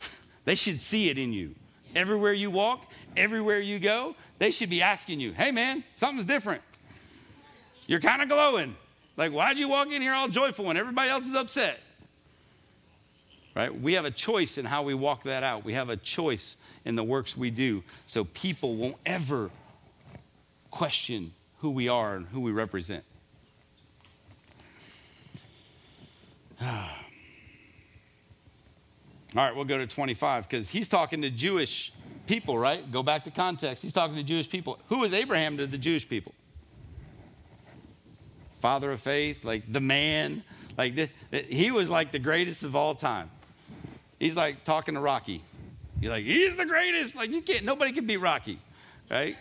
[0.44, 1.54] They should see it in you.
[1.94, 6.62] Everywhere you walk, everywhere you go, they should be asking you, hey man, something's different.
[7.86, 8.74] You're kind of glowing.
[9.16, 11.78] Like, why'd you walk in here all joyful when everybody else is upset?
[13.54, 13.80] Right?
[13.80, 15.64] We have a choice in how we walk that out.
[15.64, 17.82] We have a choice in the works we do.
[18.06, 19.50] So people won't ever
[20.70, 23.04] question who we are and who we represent.
[26.62, 26.88] All
[29.34, 31.92] right, we'll go to 25 because he's talking to Jewish
[32.26, 32.90] people, right?
[32.90, 33.82] Go back to context.
[33.82, 34.78] He's talking to Jewish people.
[34.88, 36.34] Who is Abraham to the Jewish people?
[38.60, 40.42] Father of faith, like the man.
[40.78, 41.08] Like the,
[41.38, 43.30] he was like the greatest of all time.
[44.22, 45.42] He's like talking to Rocky.
[46.00, 47.16] You're like, he's the greatest.
[47.16, 48.60] Like you can't, nobody can beat Rocky,
[49.10, 49.36] right?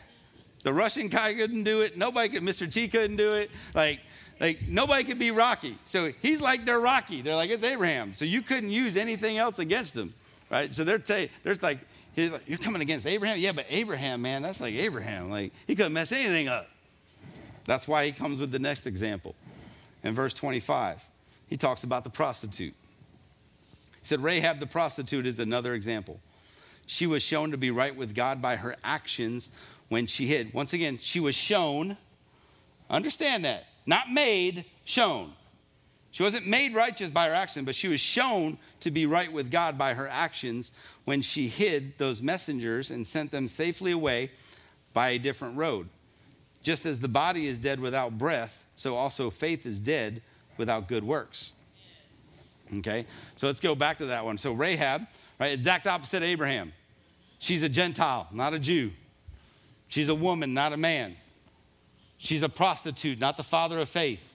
[0.63, 1.97] The Russian guy couldn't do it.
[1.97, 2.71] Nobody could, Mr.
[2.71, 3.51] T couldn't do it.
[3.75, 3.99] Like,
[4.39, 5.77] like nobody could be Rocky.
[5.85, 7.21] So he's like they're Rocky.
[7.21, 8.15] They're like it's Abraham.
[8.15, 10.15] So you couldn't use anything else against him,
[10.49, 10.73] right?
[10.73, 11.77] So they're t- there's like,
[12.17, 13.37] like you're coming against Abraham.
[13.37, 15.29] Yeah, but Abraham, man, that's like Abraham.
[15.29, 16.67] Like he couldn't mess anything up.
[17.65, 19.35] That's why he comes with the next example.
[20.03, 21.07] In verse 25,
[21.49, 22.73] he talks about the prostitute.
[24.01, 26.19] He said Rahab the prostitute is another example.
[26.85, 29.49] She was shown to be right with God by her actions
[29.89, 30.53] when she hid.
[30.53, 31.97] Once again, she was shown.
[32.89, 35.33] Understand that not made, shown.
[36.11, 39.49] She wasn't made righteous by her action, but she was shown to be right with
[39.49, 40.71] God by her actions
[41.05, 44.31] when she hid those messengers and sent them safely away
[44.93, 45.87] by a different road.
[46.63, 50.21] Just as the body is dead without breath, so also faith is dead
[50.57, 51.53] without good works.
[52.77, 54.37] Okay, so let's go back to that one.
[54.37, 55.07] So Rahab,
[55.39, 56.71] right, exact opposite of Abraham.
[57.39, 58.91] She's a Gentile, not a Jew.
[59.89, 61.15] She's a woman, not a man.
[62.17, 64.27] She's a prostitute, not the father of faith.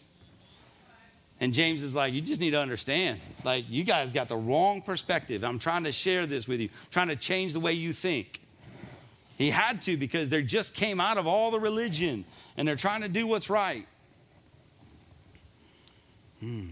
[1.41, 3.21] And James is like, you just need to understand.
[3.45, 5.45] Like, you guys got the wrong perspective.
[5.45, 8.41] I'm trying to share this with you, trying to change the way you think.
[9.39, 12.25] He had to because they just came out of all the religion
[12.57, 13.87] and they're trying to do what's right.
[16.41, 16.69] Hmm.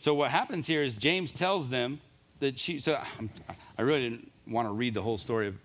[0.00, 2.00] So what happens here is James tells them
[2.38, 2.78] that she.
[2.78, 2.98] So
[3.76, 5.58] I really didn't want to read the whole story of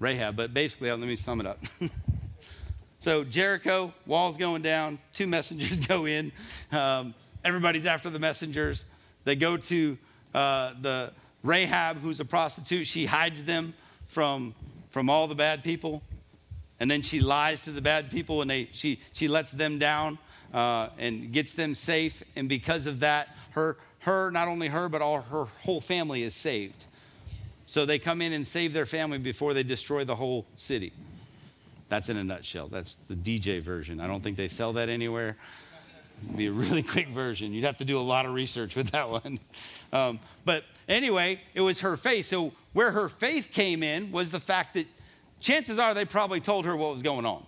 [0.00, 1.58] Rahab, but basically, let me sum it up.
[3.00, 6.32] so Jericho, walls going down, two messengers go in.
[6.72, 7.12] Um,
[7.44, 8.86] everybody's after the messengers.
[9.24, 9.98] They go to
[10.32, 11.12] uh, the
[11.42, 12.86] Rahab, who's a prostitute.
[12.86, 13.74] She hides them
[14.08, 14.54] from
[14.88, 16.02] from all the bad people,
[16.80, 20.16] and then she lies to the bad people, and they she she lets them down
[20.54, 22.22] uh, and gets them safe.
[22.36, 26.34] And because of that, her her not only her but all her whole family is
[26.34, 26.86] saved.
[27.66, 30.92] So they come in and save their family before they destroy the whole city.
[31.88, 32.68] That's in a nutshell.
[32.68, 34.00] That's the DJ version.
[34.00, 35.36] I don't think they sell that anywhere.
[36.24, 37.52] It'd be a really quick version.
[37.52, 39.38] You'd have to do a lot of research with that one.
[39.94, 42.24] Um, but anyway, it was her faith.
[42.24, 44.86] So where her faith came in was the fact that
[45.38, 47.44] chances are they probably told her what was going on.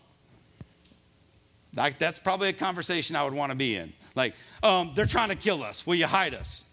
[1.75, 3.95] Like that's probably a conversation I would want to be in.
[4.15, 4.35] Like,
[4.65, 5.87] um, they're trying to kill us.
[5.87, 6.65] Will you hide us?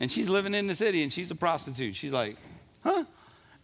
[0.00, 1.96] And she's living in the city and she's a prostitute.
[1.96, 2.36] She's like,
[2.82, 3.04] huh?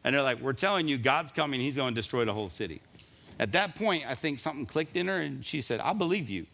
[0.05, 1.61] And they're like, we're telling you, God's coming.
[1.61, 2.83] He's going to destroy the whole city.
[3.39, 6.47] At that point, I think something clicked in her and she said, I believe you.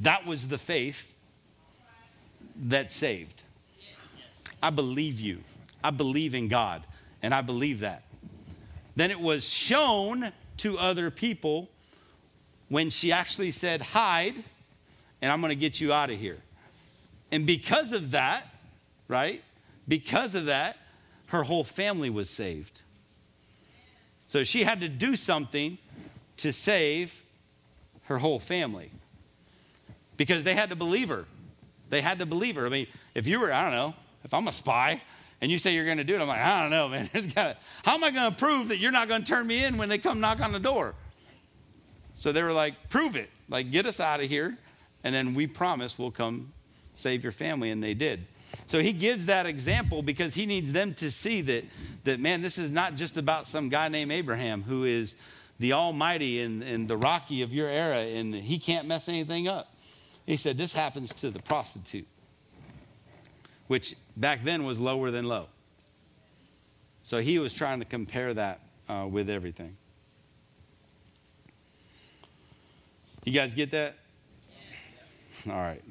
[0.00, 1.14] That was the faith
[2.64, 3.42] that saved.
[4.62, 5.38] I believe you.
[5.84, 6.82] I believe in God.
[7.22, 8.02] And I believe that.
[8.96, 11.70] Then it was shown to other people
[12.68, 14.34] when she actually said, hide,
[15.22, 16.38] and I'm going to get you out of here.
[17.30, 18.46] And because of that,
[19.08, 19.42] right?
[19.88, 20.76] Because of that,
[21.28, 22.82] her whole family was saved.
[24.26, 25.78] So she had to do something
[26.38, 27.22] to save
[28.04, 28.90] her whole family
[30.16, 31.24] because they had to believe her.
[31.88, 32.66] They had to believe her.
[32.66, 33.94] I mean, if you were, I don't know,
[34.24, 35.00] if I'm a spy
[35.40, 37.08] and you say you're going to do it, I'm like, I don't know, man.
[37.34, 39.76] Gotta, how am I going to prove that you're not going to turn me in
[39.76, 40.94] when they come knock on the door?
[42.14, 43.30] So they were like, prove it.
[43.48, 44.56] Like, get us out of here.
[45.04, 46.52] And then we promise we'll come
[46.94, 47.70] save your family.
[47.70, 48.26] And they did.
[48.66, 51.64] So he gives that example because he needs them to see that,
[52.04, 55.16] that man, this is not just about some guy named Abraham who is
[55.58, 59.74] the Almighty and, and the Rocky of your era, and he can't mess anything up.
[60.26, 62.06] He said, This happens to the prostitute,
[63.68, 65.46] which back then was lower than low.
[67.04, 69.76] So he was trying to compare that uh, with everything.
[73.24, 73.96] You guys get that?
[75.50, 75.82] All right.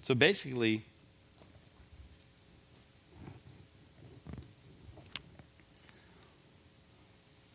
[0.00, 0.82] So basically,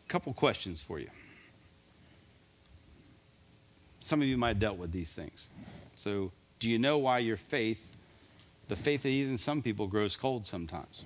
[0.04, 1.08] a couple questions for you.
[4.00, 5.48] Some of you might have dealt with these things.
[5.94, 7.94] So, do you know why your faith,
[8.66, 11.04] the faith of even some people, grows cold sometimes?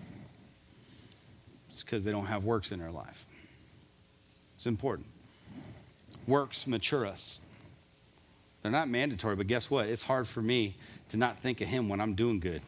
[1.68, 3.26] It's because they don't have works in their life.
[4.56, 5.08] It's important.
[6.26, 7.40] Works mature us.
[8.62, 9.86] They're not mandatory, but guess what?
[9.86, 10.74] It's hard for me
[11.10, 12.62] to not think of him when I'm doing good.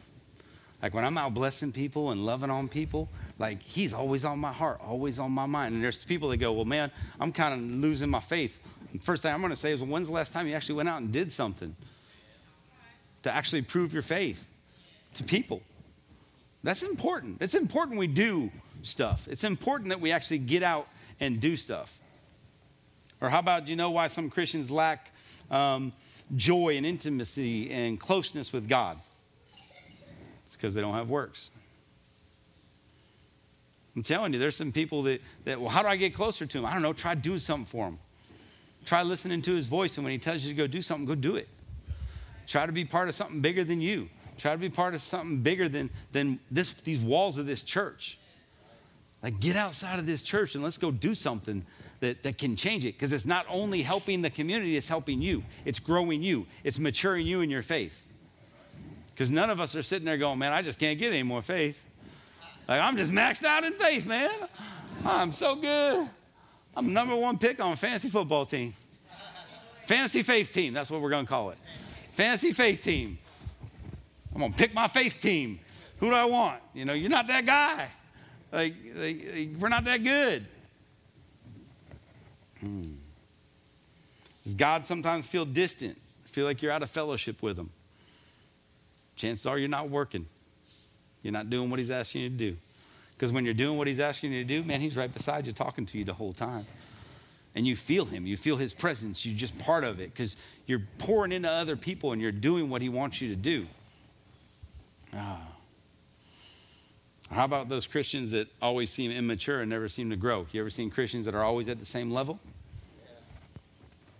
[0.81, 3.09] Like when I'm out blessing people and loving on people,
[3.39, 5.73] like he's always on my heart, always on my mind.
[5.73, 8.59] And there's people that go, well, man, I'm kind of losing my faith.
[8.91, 10.75] And first thing I'm going to say is, well, when's the last time you actually
[10.75, 11.75] went out and did something
[13.23, 14.47] to actually prove your faith
[15.15, 15.63] to people?
[16.63, 17.41] That's important.
[17.41, 18.51] It's important we do
[18.83, 19.27] stuff.
[19.27, 20.87] It's important that we actually get out
[21.19, 21.99] and do stuff.
[23.21, 25.11] Or how about, you know why some Christians lack
[25.49, 25.91] um,
[26.35, 28.97] joy and intimacy and closeness with God?
[30.45, 31.51] It's because they don't have works.
[33.95, 36.57] I'm telling you, there's some people that, that, well, how do I get closer to
[36.59, 36.65] him?
[36.65, 36.93] I don't know.
[36.93, 37.97] Try doing something for him.
[38.85, 41.15] Try listening to his voice, and when he tells you to go do something, go
[41.15, 41.47] do it.
[42.45, 44.07] Try to be part of something bigger than you.
[44.37, 48.19] Try to be part of something bigger than, than this, these walls of this church.
[49.23, 51.65] Like, get outside of this church and let's go do something
[51.99, 52.93] that, that can change it.
[52.93, 55.43] Because it's not only helping the community, it's helping you.
[55.65, 56.45] It's growing you.
[56.63, 58.05] It's maturing you in your faith.
[59.13, 61.41] Because none of us are sitting there going, man, I just can't get any more
[61.41, 61.83] faith.
[62.67, 64.29] Like, I'm just maxed out in faith, man.
[65.05, 66.07] I'm so good.
[66.75, 68.73] I'm number one pick on fantasy football team.
[69.85, 71.57] Fantasy faith team, that's what we're going to call it.
[72.11, 73.17] Fantasy faith team.
[74.33, 75.59] I'm going to pick my faith team.
[75.99, 76.61] Who do I want?
[76.75, 77.89] You know, you're not that guy.
[78.51, 80.45] Like, like we're not that good.
[82.67, 82.81] Hmm.
[84.43, 85.97] Does God sometimes feel distant?
[86.25, 87.69] Feel like you're out of fellowship with Him?
[89.15, 90.27] Chances are you're not working.
[91.23, 92.57] You're not doing what He's asking you to do.
[93.11, 95.53] Because when you're doing what He's asking you to do, man, He's right beside you
[95.53, 96.65] talking to you the whole time.
[97.55, 98.27] And you feel Him.
[98.27, 99.25] You feel His presence.
[99.25, 102.81] You're just part of it because you're pouring into other people and you're doing what
[102.81, 103.65] He wants you to do.
[105.13, 105.41] Ah.
[107.31, 110.47] How about those Christians that always seem immature and never seem to grow?
[110.51, 112.39] You ever seen Christians that are always at the same level?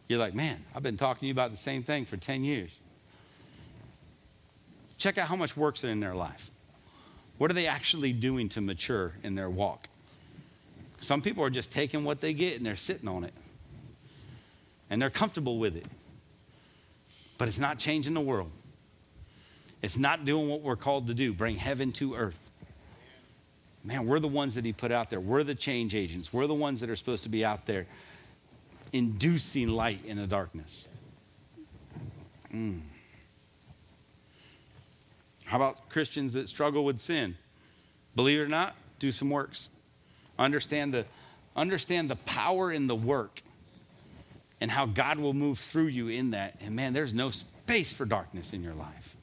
[0.07, 2.71] You're like, man, I've been talking to you about the same thing for 10 years.
[4.97, 6.49] Check out how much work's in their life.
[7.37, 9.87] What are they actually doing to mature in their walk?
[10.99, 13.33] Some people are just taking what they get and they're sitting on it.
[14.89, 15.85] And they're comfortable with it.
[17.37, 18.49] But it's not changing the world.
[19.83, 22.39] It's not doing what we're called to do bring heaven to earth.
[23.83, 25.19] Man, we're the ones that he put out there.
[25.19, 26.33] We're the change agents.
[26.33, 27.85] We're the ones that are supposed to be out there
[28.93, 30.87] inducing light in the darkness.
[32.53, 32.81] Mm.
[35.45, 37.35] How about Christians that struggle with sin?
[38.15, 39.69] Believe it or not, do some works.
[40.39, 41.05] Understand the,
[41.55, 43.41] understand the power in the work
[44.59, 46.55] and how God will move through you in that.
[46.61, 49.15] And man, there's no space for darkness in your life.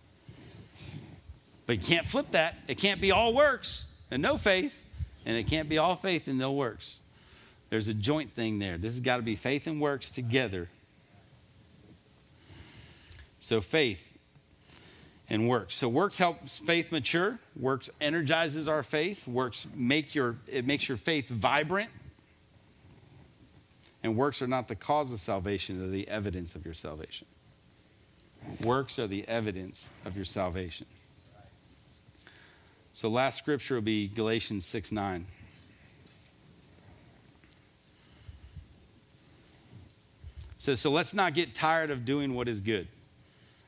[1.67, 2.57] But you can't flip that.
[2.69, 4.85] It can't be all works and no faith,
[5.27, 7.01] and it can't be all faith and no works.
[7.75, 8.79] There's a joint thing there.
[8.79, 10.69] This has got to be faith and works together.
[13.41, 14.17] So faith
[15.29, 15.75] and works.
[15.75, 17.41] So works helps faith mature.
[17.59, 19.27] Works energizes our faith.
[19.27, 21.91] Works make your it makes your faith vibrant.
[24.05, 27.27] And works are not the cause of salvation, they're the evidence of your salvation.
[28.63, 30.87] Works are the evidence of your salvation.
[32.93, 35.27] So last scripture will be Galatians 6 9.
[40.65, 42.89] Says, So let's not get tired of doing what is good.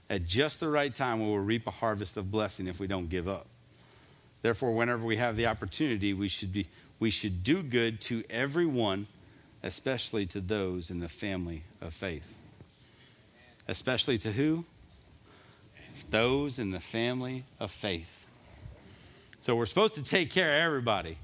[0.08, 3.08] At just the right time, we will reap a harvest of blessing if we don't
[3.08, 3.46] give up.
[4.42, 6.68] Therefore, whenever we have the opportunity, we should, be,
[7.00, 9.06] we should do good to everyone,
[9.62, 12.32] especially to those in the family of faith.
[13.68, 14.64] Especially to who?
[16.10, 18.26] Those in the family of faith.
[19.40, 21.18] So we're supposed to take care of everybody.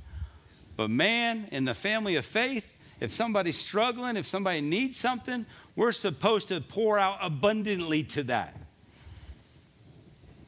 [0.77, 5.45] But man, in the family of faith, if somebody's struggling, if somebody needs something,
[5.77, 8.57] we're supposed to pour out abundantly to that.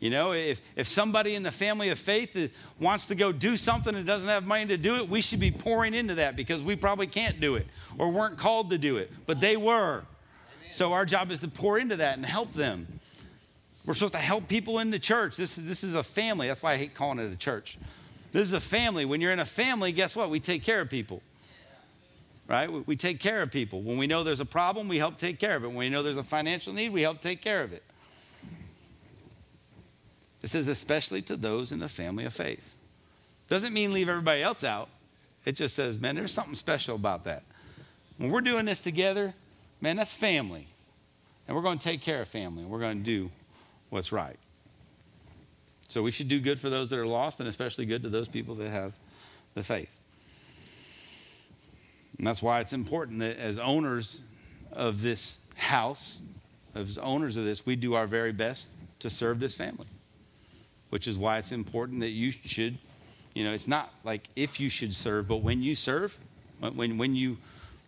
[0.01, 3.95] You know, if, if somebody in the family of faith wants to go do something
[3.95, 6.77] and doesn't have money to do it, we should be pouring into that because we
[6.77, 10.03] probably can't do it or weren't called to do it, but they were.
[10.73, 12.87] So our job is to pour into that and help them.
[13.87, 15.37] We're supposed to help people in the church.
[15.37, 16.49] This this is a family.
[16.49, 17.79] That's why I hate calling it a church.
[18.33, 19.05] This is a family.
[19.05, 20.29] When you're in a family, guess what?
[20.29, 21.23] We take care of people.
[22.47, 22.71] Right?
[22.71, 23.83] We, we take care of people.
[23.83, 25.69] When we know there's a problem, we help take care of it.
[25.69, 27.83] When we know there's a financial need, we help take care of it.
[30.43, 32.75] It says, especially to those in the family of faith.
[33.49, 34.91] Doesn't mean leave everybody else out.
[35.47, 37.45] It just says, man, there's something special about that.
[38.19, 39.33] When we're doing this together,
[39.81, 40.66] man, that's family.
[41.47, 42.65] And we're going to take care of family.
[42.65, 43.31] We're going to do
[43.91, 44.37] what's right.
[45.89, 48.29] So we should do good for those that are lost, and especially good to those
[48.29, 48.95] people that have
[49.55, 49.99] the faith.
[52.19, 54.20] And that's why it's important that as owners
[54.73, 56.20] of this house,
[56.74, 58.69] as owners of this, we do our very best
[59.01, 59.86] to serve this family
[60.95, 62.78] which is why it's important that you should,
[63.35, 66.16] you know, it's not like if you should serve, but when you serve,
[66.61, 67.36] when, when, you,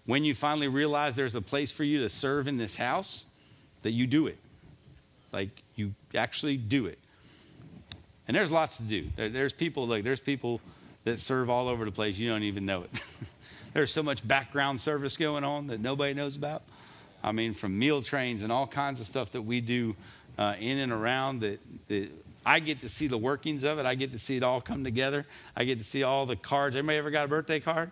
[0.07, 3.25] when you finally realize there's a place for you to serve in this house,
[3.83, 4.37] that you do it.
[5.31, 6.99] Like you actually do it.
[8.27, 9.07] And there's lots to do.
[9.15, 10.61] There, there's people like there's people
[11.05, 12.19] that serve all over the place.
[12.19, 12.91] You don't even know it.
[13.77, 16.63] there's so much background service going on that nobody knows about.
[17.23, 19.95] I mean, from meal trains and all kinds of stuff that we do
[20.39, 22.09] uh, in and around that, that
[22.47, 23.85] I get to see the workings of it.
[23.85, 25.27] I get to see it all come together.
[25.55, 26.75] I get to see all the cards.
[26.75, 27.91] Everybody ever got a birthday card?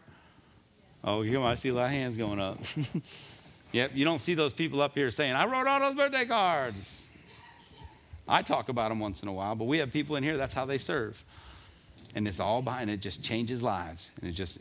[1.04, 2.60] Oh, you I see a lot of hands going up.
[3.72, 7.06] yep, you don't see those people up here saying, I wrote all those birthday cards.
[8.26, 10.54] I talk about them once in a while, but we have people in here, that's
[10.54, 11.22] how they serve.
[12.14, 14.12] And it's all behind it, just changes lives.
[14.22, 14.60] And it just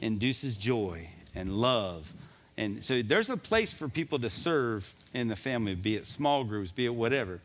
[0.00, 2.12] induces joy and love.
[2.56, 6.44] And so there's a place for people to serve in the family, be it small
[6.44, 7.40] groups, be it whatever.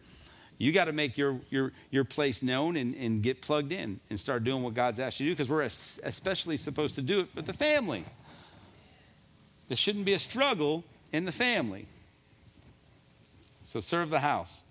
[0.57, 4.19] You got to make your, your, your place known and, and get plugged in and
[4.19, 7.27] start doing what God's asked you to do because we're especially supposed to do it
[7.27, 8.06] for the family.
[9.68, 11.88] There shouldn't be a struggle in the family.
[13.66, 14.64] So serve the house.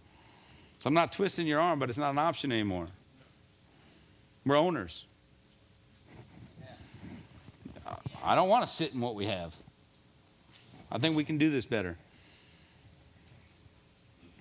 [0.79, 2.87] So I'm not twisting your arm, but it's not an option anymore.
[4.47, 5.07] We're owners.
[8.25, 9.55] I don't want to sit in what we have.
[10.91, 11.97] I think we can do this better.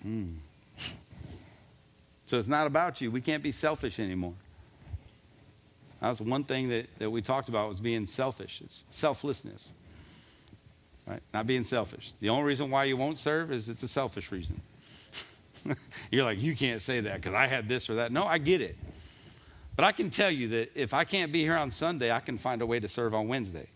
[0.01, 0.33] Hmm.
[2.25, 3.11] So it's not about you.
[3.11, 4.33] We can't be selfish anymore.
[6.01, 8.61] That was one thing that, that we talked about was being selfish.
[8.63, 9.71] It's selflessness.
[11.07, 11.21] Right?
[11.33, 12.13] Not being selfish.
[12.21, 14.61] The only reason why you won't serve is it's a selfish reason.
[16.11, 18.11] You're like, you can't say that because I had this or that.
[18.11, 18.77] No, I get it.
[19.75, 22.37] But I can tell you that if I can't be here on Sunday, I can
[22.37, 23.67] find a way to serve on Wednesday.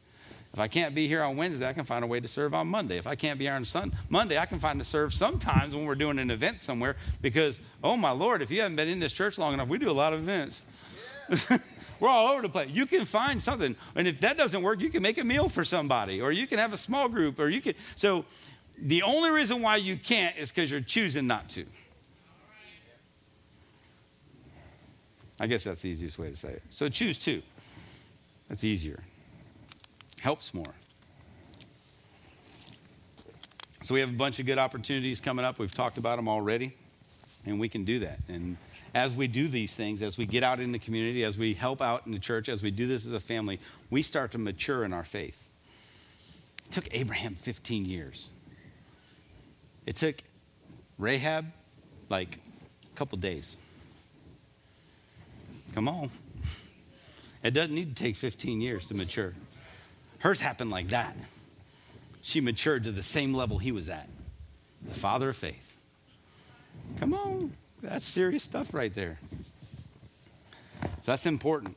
[0.58, 2.66] If I can't be here on Wednesday, I can find a way to serve on
[2.66, 2.98] Monday.
[2.98, 5.86] If I can't be here on Sunday, Monday, I can find to serve sometimes when
[5.86, 9.14] we're doing an event somewhere because, oh my Lord, if you haven't been in this
[9.14, 10.64] church long enough, we do a lot of events.
[12.00, 12.72] we're all over the place.
[12.72, 13.76] You can find something.
[13.94, 16.58] And if that doesn't work, you can make a meal for somebody or you can
[16.58, 17.76] have a small group or you can.
[17.96, 18.26] So
[18.80, 21.68] the only reason why you can't is because you're choosing not to.
[25.40, 26.64] I guess that's the easiest way to say it.
[26.72, 27.44] So choose two.
[28.50, 29.04] That's easier.
[30.22, 30.74] Helps more.
[33.84, 35.60] So we have a bunch of good opportunities coming up.
[35.60, 36.76] We've talked about them already,
[37.46, 38.20] and we can do that.
[38.28, 38.58] And
[38.94, 41.82] as we do these things, as we get out in the community, as we help
[41.82, 44.84] out in the church, as we do this as a family, we start to mature
[44.84, 45.48] in our faith.
[46.66, 48.32] It took Abraham 15 years.
[49.86, 50.16] It took
[50.98, 51.46] Rahab
[52.10, 52.40] like
[52.92, 53.56] a couple days.
[55.74, 56.10] Come on.
[57.44, 59.34] It doesn't need to take 15 years to mature.
[60.20, 61.16] Hers happened like that.
[62.22, 64.10] She matured to the same level he was at.
[64.88, 65.76] The father of faith.
[67.00, 67.54] Come on.
[67.82, 69.20] That's serious stuff right there.
[70.82, 71.76] So that's important.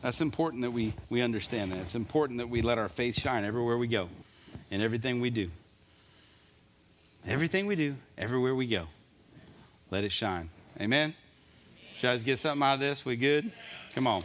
[0.00, 1.78] That's important that we, we understand that.
[1.78, 4.08] It's important that we let our faith shine everywhere we go
[4.70, 5.50] and everything we do.
[7.26, 8.88] Everything we do, everywhere we go.
[9.90, 10.50] Let it shine.
[10.80, 11.14] Amen?
[11.98, 13.04] Should I guys get something out of this?
[13.04, 13.52] We good?
[13.94, 14.22] Come on.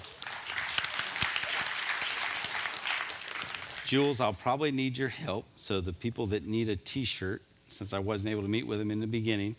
[3.87, 5.45] Jules, I'll probably need your help.
[5.55, 8.79] So, the people that need a t shirt, since I wasn't able to meet with
[8.79, 9.55] them in the beginning,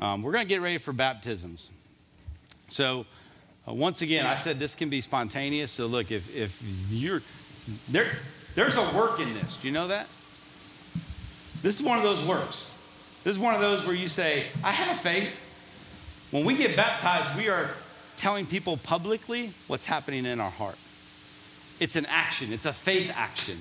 [0.00, 1.70] um, we're going to get ready for baptisms.
[2.66, 3.06] So,
[3.66, 5.70] uh, once again, I said this can be spontaneous.
[5.70, 6.60] So, look, if, if
[6.90, 7.22] you're
[7.88, 8.10] there,
[8.56, 9.58] there's a work in this.
[9.58, 10.06] Do you know that?
[11.62, 12.74] This is one of those works.
[13.22, 16.28] This is one of those where you say, I have faith.
[16.32, 17.70] When we get baptized, we are
[18.16, 20.76] telling people publicly what's happening in our heart.
[21.80, 23.56] It's an action, it's a faith action.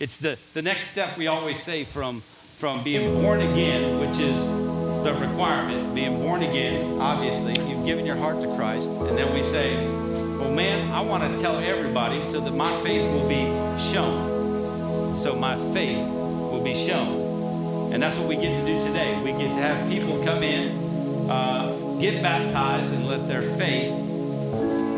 [0.00, 4.44] It's the, the next step we always say from, from being born again, which is
[5.04, 5.94] the requirement.
[5.94, 8.86] Being born again, obviously, you've given your heart to Christ.
[8.86, 9.76] And then we say,
[10.38, 13.44] well, man, I want to tell everybody so that my faith will be
[13.92, 15.16] shown.
[15.18, 17.92] So my faith will be shown.
[17.92, 19.20] And that's what we get to do today.
[19.22, 23.92] We get to have people come in, uh, get baptized, and let their faith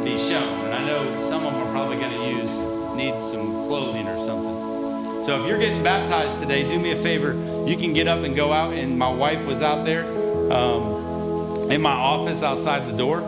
[0.05, 0.65] be shown.
[0.67, 5.25] And I know some of probably going to use, need some clothing or something.
[5.25, 7.33] So if you're getting baptized today, do me a favor.
[7.67, 8.75] You can get up and go out.
[8.75, 10.05] And my wife was out there
[10.53, 13.23] um, in my office outside the door,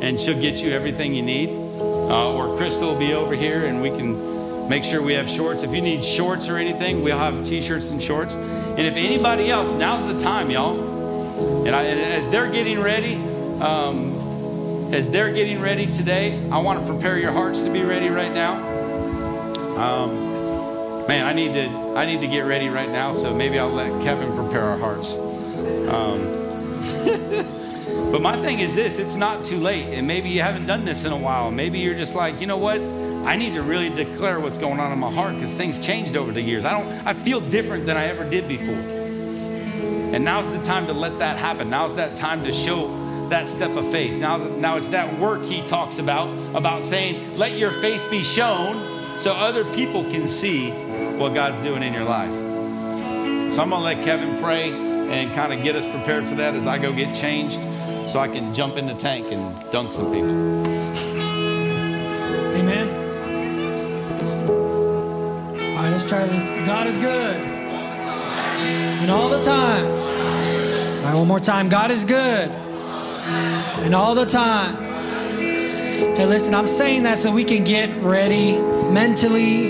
[0.00, 1.50] and she'll get you everything you need.
[1.50, 5.62] Uh, or Crystal will be over here, and we can make sure we have shorts.
[5.62, 8.34] If you need shorts or anything, we'll have t-shirts and shorts.
[8.34, 11.66] And if anybody else, now's the time, y'all.
[11.66, 13.16] And, I, and as they're getting ready,
[13.60, 14.09] um,
[14.92, 18.32] as they're getting ready today, I want to prepare your hearts to be ready right
[18.32, 18.54] now.
[19.76, 23.70] Um, man, I need to I need to get ready right now, so maybe I'll
[23.70, 25.14] let Kevin prepare our hearts.
[25.88, 26.20] Um,
[28.12, 31.04] but my thing is this: it's not too late, and maybe you haven't done this
[31.04, 31.50] in a while.
[31.52, 32.80] Maybe you're just like, you know what?
[33.24, 36.32] I need to really declare what's going on in my heart because things changed over
[36.32, 36.64] the years.
[36.64, 37.06] I don't.
[37.06, 38.74] I feel different than I ever did before.
[38.74, 41.70] And now's the time to let that happen.
[41.70, 42.99] Now's that time to show
[43.30, 44.12] that step of faith.
[44.20, 49.18] Now, now it's that work he talks about, about saying, let your faith be shown
[49.18, 50.70] so other people can see
[51.18, 52.32] what God's doing in your life.
[53.54, 56.54] So I'm going to let Kevin pray and kind of get us prepared for that
[56.54, 57.60] as I go get changed
[58.08, 60.30] so I can jump in the tank and dunk some people.
[62.56, 62.88] Amen.
[65.60, 66.52] All right, let's try this.
[66.66, 67.40] God is good.
[69.00, 69.86] And all the time.
[69.86, 71.68] All right, one more time.
[71.68, 72.50] God is good.
[73.24, 74.76] And all the time.
[76.16, 78.58] Hey, listen, I'm saying that so we can get ready
[78.92, 79.68] mentally,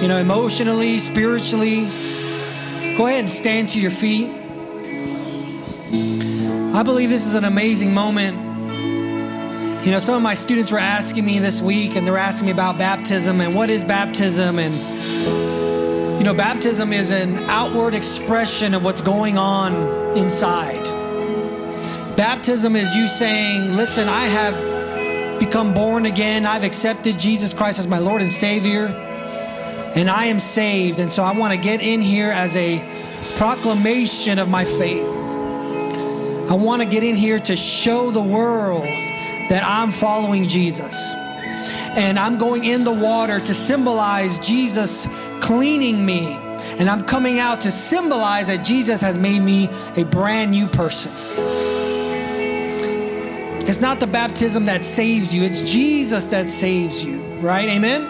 [0.00, 1.86] you know, emotionally, spiritually.
[2.96, 4.30] Go ahead and stand to your feet.
[6.74, 8.36] I believe this is an amazing moment.
[9.84, 12.52] You know, some of my students were asking me this week, and they're asking me
[12.52, 14.58] about baptism and what is baptism.
[14.58, 14.74] And,
[16.18, 19.74] you know, baptism is an outward expression of what's going on
[20.16, 20.97] inside.
[22.18, 26.46] Baptism is you saying, listen, I have become born again.
[26.46, 28.86] I've accepted Jesus Christ as my Lord and Savior,
[29.94, 30.98] and I am saved.
[30.98, 32.82] And so I want to get in here as a
[33.36, 35.06] proclamation of my faith.
[36.50, 41.14] I want to get in here to show the world that I'm following Jesus.
[41.14, 45.06] And I'm going in the water to symbolize Jesus
[45.38, 46.32] cleaning me.
[46.80, 51.67] And I'm coming out to symbolize that Jesus has made me a brand new person.
[53.68, 57.68] It's not the baptism that saves you, it's Jesus that saves you, right?
[57.68, 58.00] Amen?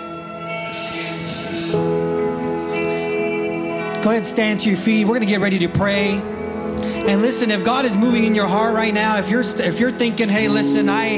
[4.01, 5.05] Go ahead and stand to your feet.
[5.05, 6.13] We're going to get ready to pray.
[6.13, 9.91] And listen, if God is moving in your heart right now, if you're if you're
[9.91, 11.17] thinking, "Hey, listen, I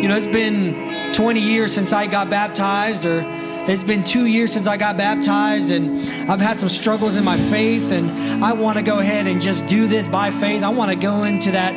[0.00, 3.24] you know, it's been 20 years since I got baptized or
[3.68, 7.38] it's been 2 years since I got baptized and I've had some struggles in my
[7.38, 10.62] faith and I want to go ahead and just do this by faith.
[10.62, 11.74] I want to go into that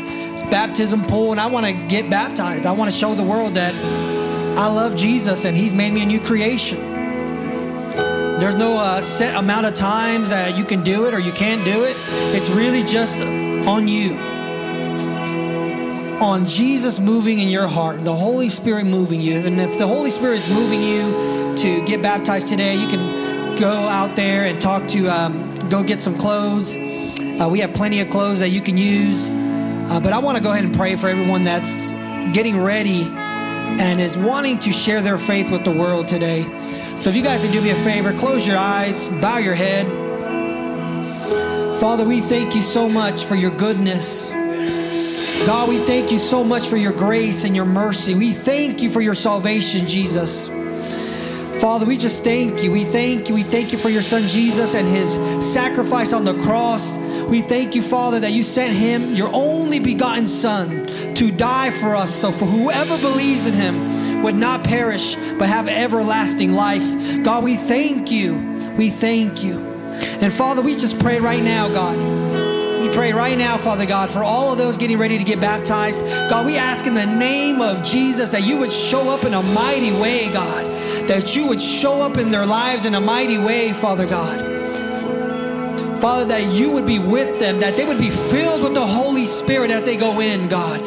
[0.52, 2.66] baptism pool and I want to get baptized.
[2.66, 3.74] I want to show the world that
[4.58, 6.80] I love Jesus and he's made me a new creation.
[8.38, 11.64] There's no uh, set amount of times that you can do it or you can't
[11.64, 11.96] do it.
[12.36, 14.14] It's really just on you.
[16.20, 19.38] On Jesus moving in your heart, the Holy Spirit moving you.
[19.38, 24.16] And if the Holy Spirit's moving you to get baptized today, you can go out
[24.16, 26.78] there and talk to, um, go get some clothes.
[26.78, 29.30] Uh, we have plenty of clothes that you can use.
[29.92, 31.92] Uh, but I want to go ahead and pray for everyone that's
[32.32, 36.44] getting ready and is wanting to share their faith with the world today.
[36.98, 39.86] So if you guys can do me a favor, close your eyes, bow your head.
[41.78, 44.30] Father, we thank you so much for your goodness.
[45.46, 48.16] God, we thank you so much for your grace and your mercy.
[48.16, 50.48] We thank you for your salvation, Jesus.
[51.60, 52.72] Father, we just thank you.
[52.72, 53.36] We thank you.
[53.36, 56.98] We thank you for your son Jesus and his sacrifice on the cross.
[57.32, 60.86] We thank you, Father, that you sent him, your only begotten son,
[61.16, 62.14] to die for us.
[62.14, 66.84] So for whoever believes in him would not perish, but have everlasting life.
[67.24, 68.36] God, we thank you.
[68.78, 69.58] We thank you.
[70.20, 71.98] And Father, we just pray right now, God.
[72.82, 76.02] We pray right now, Father God, for all of those getting ready to get baptized.
[76.30, 79.42] God, we ask in the name of Jesus that you would show up in a
[79.42, 80.66] mighty way, God.
[81.08, 84.51] That you would show up in their lives in a mighty way, Father God.
[86.02, 89.28] Father, that you would be with them, that they would be filled with the Holy
[89.28, 90.82] Spirit as they go in, God.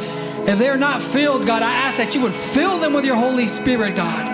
[0.49, 3.47] If they're not filled, God, I ask that you would fill them with your Holy
[3.47, 4.27] Spirit, God.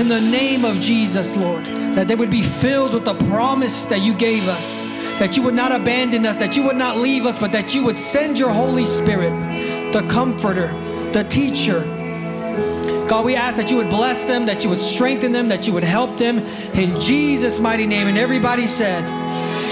[0.00, 4.00] In the name of Jesus, Lord, that they would be filled with the promise that
[4.00, 4.82] you gave us,
[5.20, 7.84] that you would not abandon us, that you would not leave us, but that you
[7.84, 9.30] would send your Holy Spirit,
[9.92, 10.66] the comforter,
[11.12, 11.84] the teacher.
[13.08, 15.72] God, we ask that you would bless them, that you would strengthen them, that you
[15.72, 16.38] would help them
[16.74, 18.08] in Jesus' mighty name.
[18.08, 19.04] And everybody said,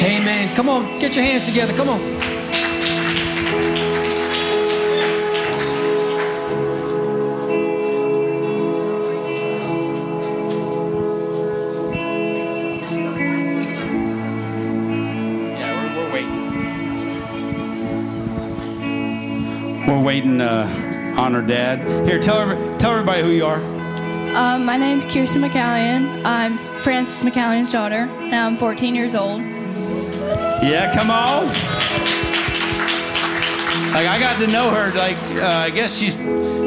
[0.00, 0.54] Amen.
[0.54, 1.74] Come on, get your hands together.
[1.74, 2.00] Come on.
[15.58, 16.38] Yeah, we're, we're waiting.
[19.86, 22.06] We're waiting uh, on her dad.
[22.06, 23.60] Here, tell her, tell everybody who you are.
[24.36, 26.22] Um, my name's Kirsten McCallion.
[26.24, 29.40] I'm Francis McCallion's daughter, and I'm 14 years old.
[30.62, 31.46] Yeah, come on.
[33.92, 34.92] Like I got to know her.
[34.94, 36.16] Like uh, I guess she's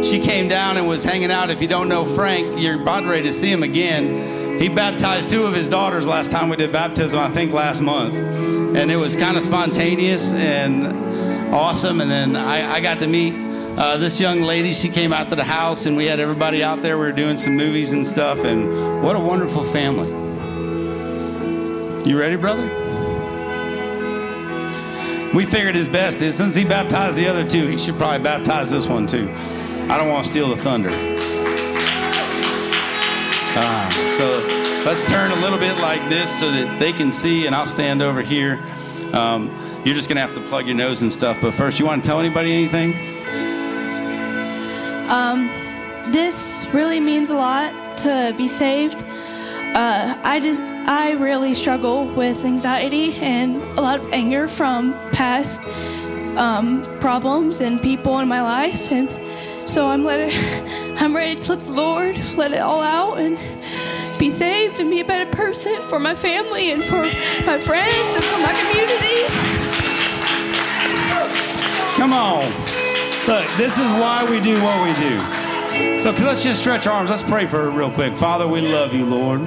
[0.08, 1.50] she came down and was hanging out.
[1.50, 4.60] If you don't know Frank, you're about ready to see him again.
[4.60, 7.20] He baptized two of his daughters last time we did baptism.
[7.20, 10.88] I think last month, and it was kind of spontaneous and
[11.54, 12.02] awesome.
[12.02, 13.34] And then I, I got to meet
[13.78, 14.74] uh, this young lady.
[14.74, 16.98] She came out to the house, and we had everybody out there.
[16.98, 18.40] We were doing some movies and stuff.
[18.46, 20.10] And what a wonderful family.
[22.10, 22.81] You ready, brother?
[25.34, 28.70] We figured his best is since he baptized the other two, he should probably baptize
[28.70, 29.30] this one too.
[29.90, 30.90] I don't want to steal the thunder.
[33.54, 34.28] Uh, so
[34.86, 38.02] let's turn a little bit like this so that they can see, and I'll stand
[38.02, 38.60] over here.
[39.14, 39.50] Um,
[39.86, 41.40] you're just going to have to plug your nose and stuff.
[41.42, 42.94] But first, you want to tell anybody anything?
[45.10, 45.48] Um,
[46.12, 49.02] this really means a lot to be saved.
[49.74, 55.62] Uh, I just I really struggle with anxiety and a lot of anger from past
[56.38, 59.10] um, problems and people in my life, and
[59.70, 60.36] so I'm ready.
[61.02, 63.38] I'm ready to let the Lord let it all out and
[64.20, 68.24] be saved and be a better person for my family and for my friends and
[68.24, 69.26] for my community.
[71.96, 72.44] Come on.
[73.28, 76.00] Look, this is why we do what we do.
[76.02, 77.10] So let's just stretch our arms.
[77.10, 78.14] Let's pray for her real quick.
[78.14, 79.42] Father, we love you, Lord,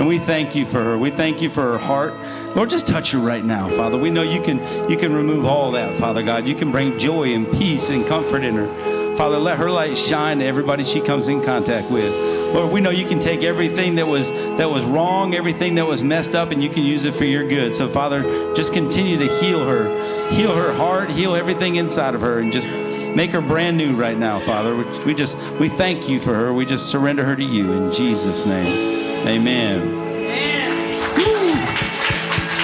[0.00, 0.96] and we thank you for her.
[0.96, 2.14] We thank you for her heart.
[2.56, 3.98] Lord, just touch her right now, Father.
[3.98, 4.58] We know you can
[4.90, 6.48] you can remove all that, Father God.
[6.48, 9.16] You can bring joy and peace and comfort in her.
[9.18, 12.10] Father, let her light shine to everybody she comes in contact with.
[12.54, 16.02] Lord, we know you can take everything that was that was wrong, everything that was
[16.02, 17.74] messed up, and you can use it for your good.
[17.74, 18.22] So, Father,
[18.54, 22.68] just continue to heal her, heal her heart, heal everything inside of her, and just
[23.14, 24.74] make her brand new right now, Father.
[25.04, 26.54] We, just we thank you for her.
[26.54, 28.89] We just surrender her to you in Jesus' name.
[29.26, 29.98] Amen.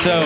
[0.03, 0.23] So,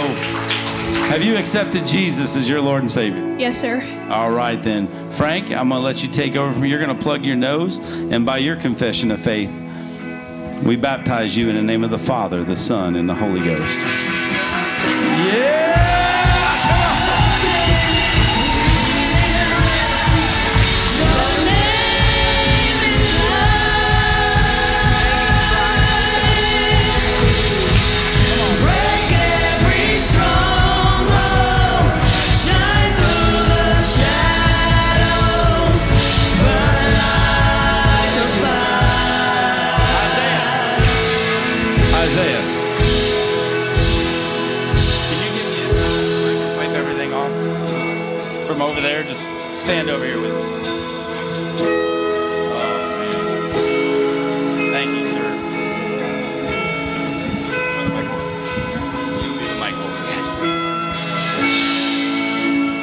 [1.08, 3.36] have you accepted Jesus as your Lord and Savior?
[3.38, 3.82] Yes, sir.
[4.10, 4.86] All right, then.
[5.10, 7.78] Frank, I'm going to let you take over from You're going to plug your nose,
[8.12, 9.50] and by your confession of faith,
[10.64, 13.80] we baptize you in the name of the Father, the Son, and the Holy Ghost.
[15.26, 15.89] Yeah!
[49.70, 50.40] Stand over here with me.
[52.52, 54.72] Oh, man.
[54.72, 55.22] Thank you, sir.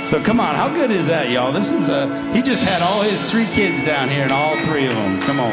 [0.08, 1.52] So come on, how good is that, y'all?
[1.52, 4.88] This is a he just had all his three kids down here and all three
[4.88, 5.20] of them.
[5.24, 5.52] Come on.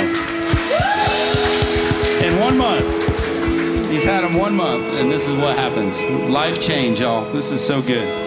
[2.22, 2.86] In one month.
[3.90, 5.98] He's had them one month, and this is what happens.
[6.30, 7.24] Life change, y'all.
[7.32, 8.23] This is so good.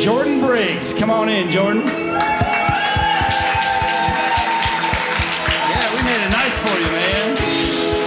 [0.00, 1.82] Jordan Briggs, come on in, Jordan.
[1.82, 2.14] Yeah,
[5.92, 7.36] we made it nice for you, man.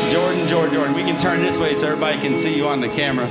[0.09, 0.95] Jordan, Jordan, Jordan.
[0.95, 3.25] We can turn this way so everybody can see you on the camera.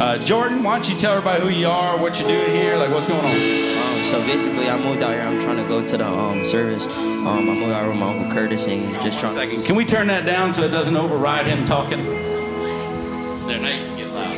[0.00, 2.90] Uh, Jordan, why don't you tell everybody who you are, what you're doing here, like
[2.90, 3.98] what's going on?
[3.98, 5.22] Um, so basically, I moved out here.
[5.22, 6.86] I'm trying to go to the um, service.
[6.86, 9.34] Um, I moved out here with my uncle Curtis, and he's just trying.
[9.34, 12.00] Second, can we turn that down so it doesn't override him talking?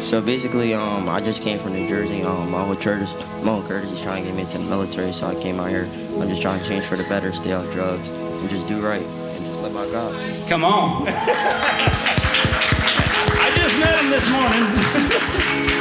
[0.05, 2.23] So basically, um, I just came from New Jersey.
[2.23, 5.12] Um, my whole Curtis, my uncle Curtis is trying to get me into the military,
[5.12, 5.89] so I came out here.
[6.20, 9.00] I'm just trying to change for the better, stay off drugs, and just do right,
[9.00, 10.15] and just live my God.
[10.47, 11.08] Come on.
[11.08, 11.12] I
[13.57, 14.62] just met him this morning.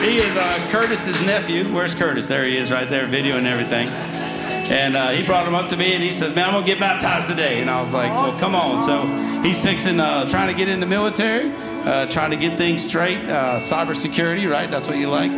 [0.10, 1.66] he is uh, Curtis's nephew.
[1.74, 2.30] Where's Curtis?
[2.30, 3.90] There he is, right there, video and everything.
[3.90, 6.80] And uh, he brought him up to me, and he says, "Man, I'm gonna get
[6.80, 9.06] baptized today." And I was like, "Well, come on." So
[9.42, 11.52] he's fixing, uh, trying to get in the military,
[11.86, 13.18] uh, trying to get things straight.
[13.20, 14.70] Uh, cybersecurity, right?
[14.70, 15.32] That's what you like.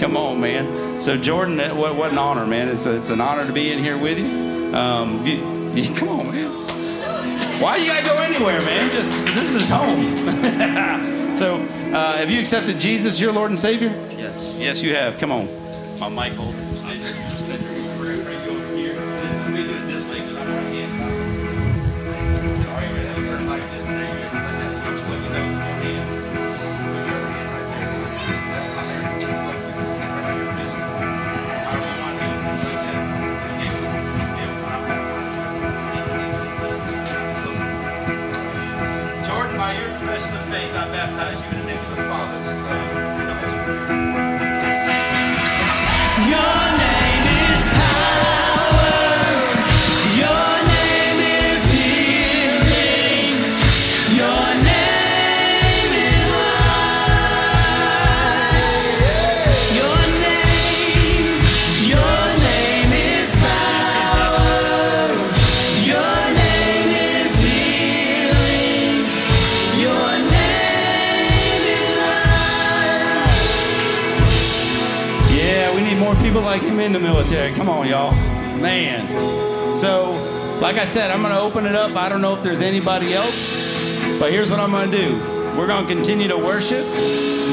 [0.00, 1.00] Come on, man.
[1.00, 2.68] So Jordan, that- what, what an honor, man.
[2.68, 4.74] It's, a, it's an honor to be in here with you.
[4.74, 5.36] Um, you,
[5.74, 6.50] you come on, man.
[7.60, 8.90] Why you gotta go anywhere, man?
[8.92, 10.02] Just this is home.
[11.36, 11.56] so,
[11.92, 13.88] uh, have you accepted Jesus, your Lord and Savior?
[14.16, 14.54] Yes.
[14.56, 15.18] Yes, you have.
[15.18, 15.48] Come on.
[15.98, 16.67] My mic holder.
[76.58, 77.52] Like him in the military.
[77.52, 78.12] Come on, y'all.
[78.60, 79.06] Man.
[79.76, 80.10] So,
[80.60, 81.94] like I said, I'm going to open it up.
[81.94, 83.54] I don't know if there's anybody else,
[84.18, 85.14] but here's what I'm going to do.
[85.56, 86.84] We're going to continue to worship.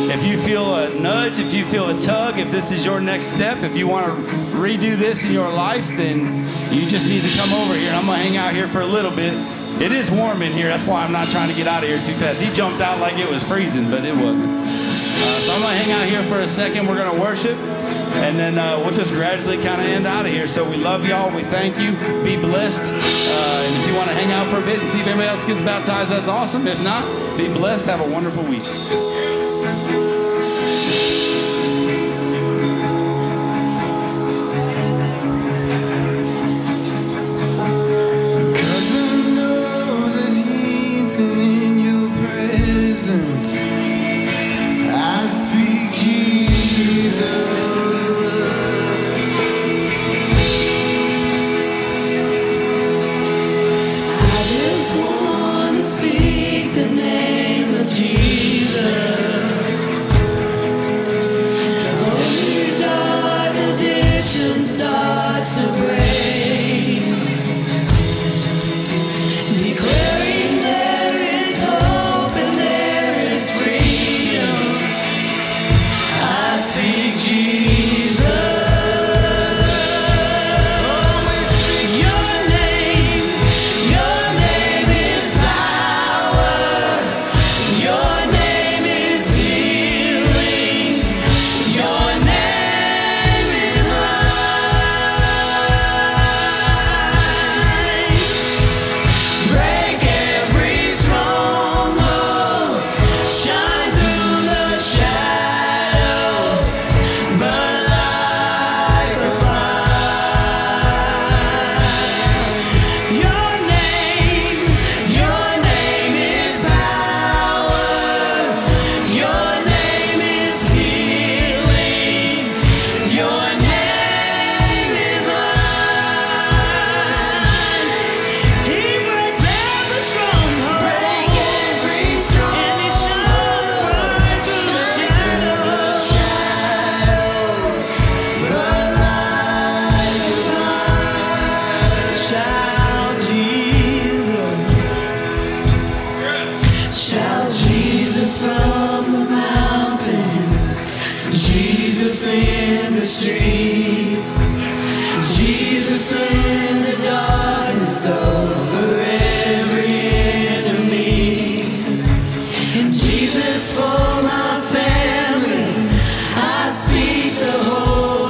[0.09, 3.27] If you feel a nudge, if you feel a tug, if this is your next
[3.27, 4.11] step, if you want to
[4.57, 6.43] redo this in your life, then
[6.73, 7.91] you just need to come over here.
[7.91, 9.33] I'm going to hang out here for a little bit.
[9.81, 10.67] It is warm in here.
[10.67, 12.41] That's why I'm not trying to get out of here too fast.
[12.41, 14.49] He jumped out like it was freezing, but it wasn't.
[14.49, 16.87] Uh, so I'm going to hang out here for a second.
[16.87, 17.74] We're going to worship.
[18.23, 20.47] And then uh, we'll just gradually kind of end out of here.
[20.47, 21.33] So we love y'all.
[21.35, 21.91] We thank you.
[22.23, 22.91] Be blessed.
[22.91, 25.29] Uh, and if you want to hang out for a bit and see if anybody
[25.29, 26.67] else gets baptized, that's awesome.
[26.67, 27.03] If not,
[27.37, 27.85] be blessed.
[27.87, 28.63] Have a wonderful week.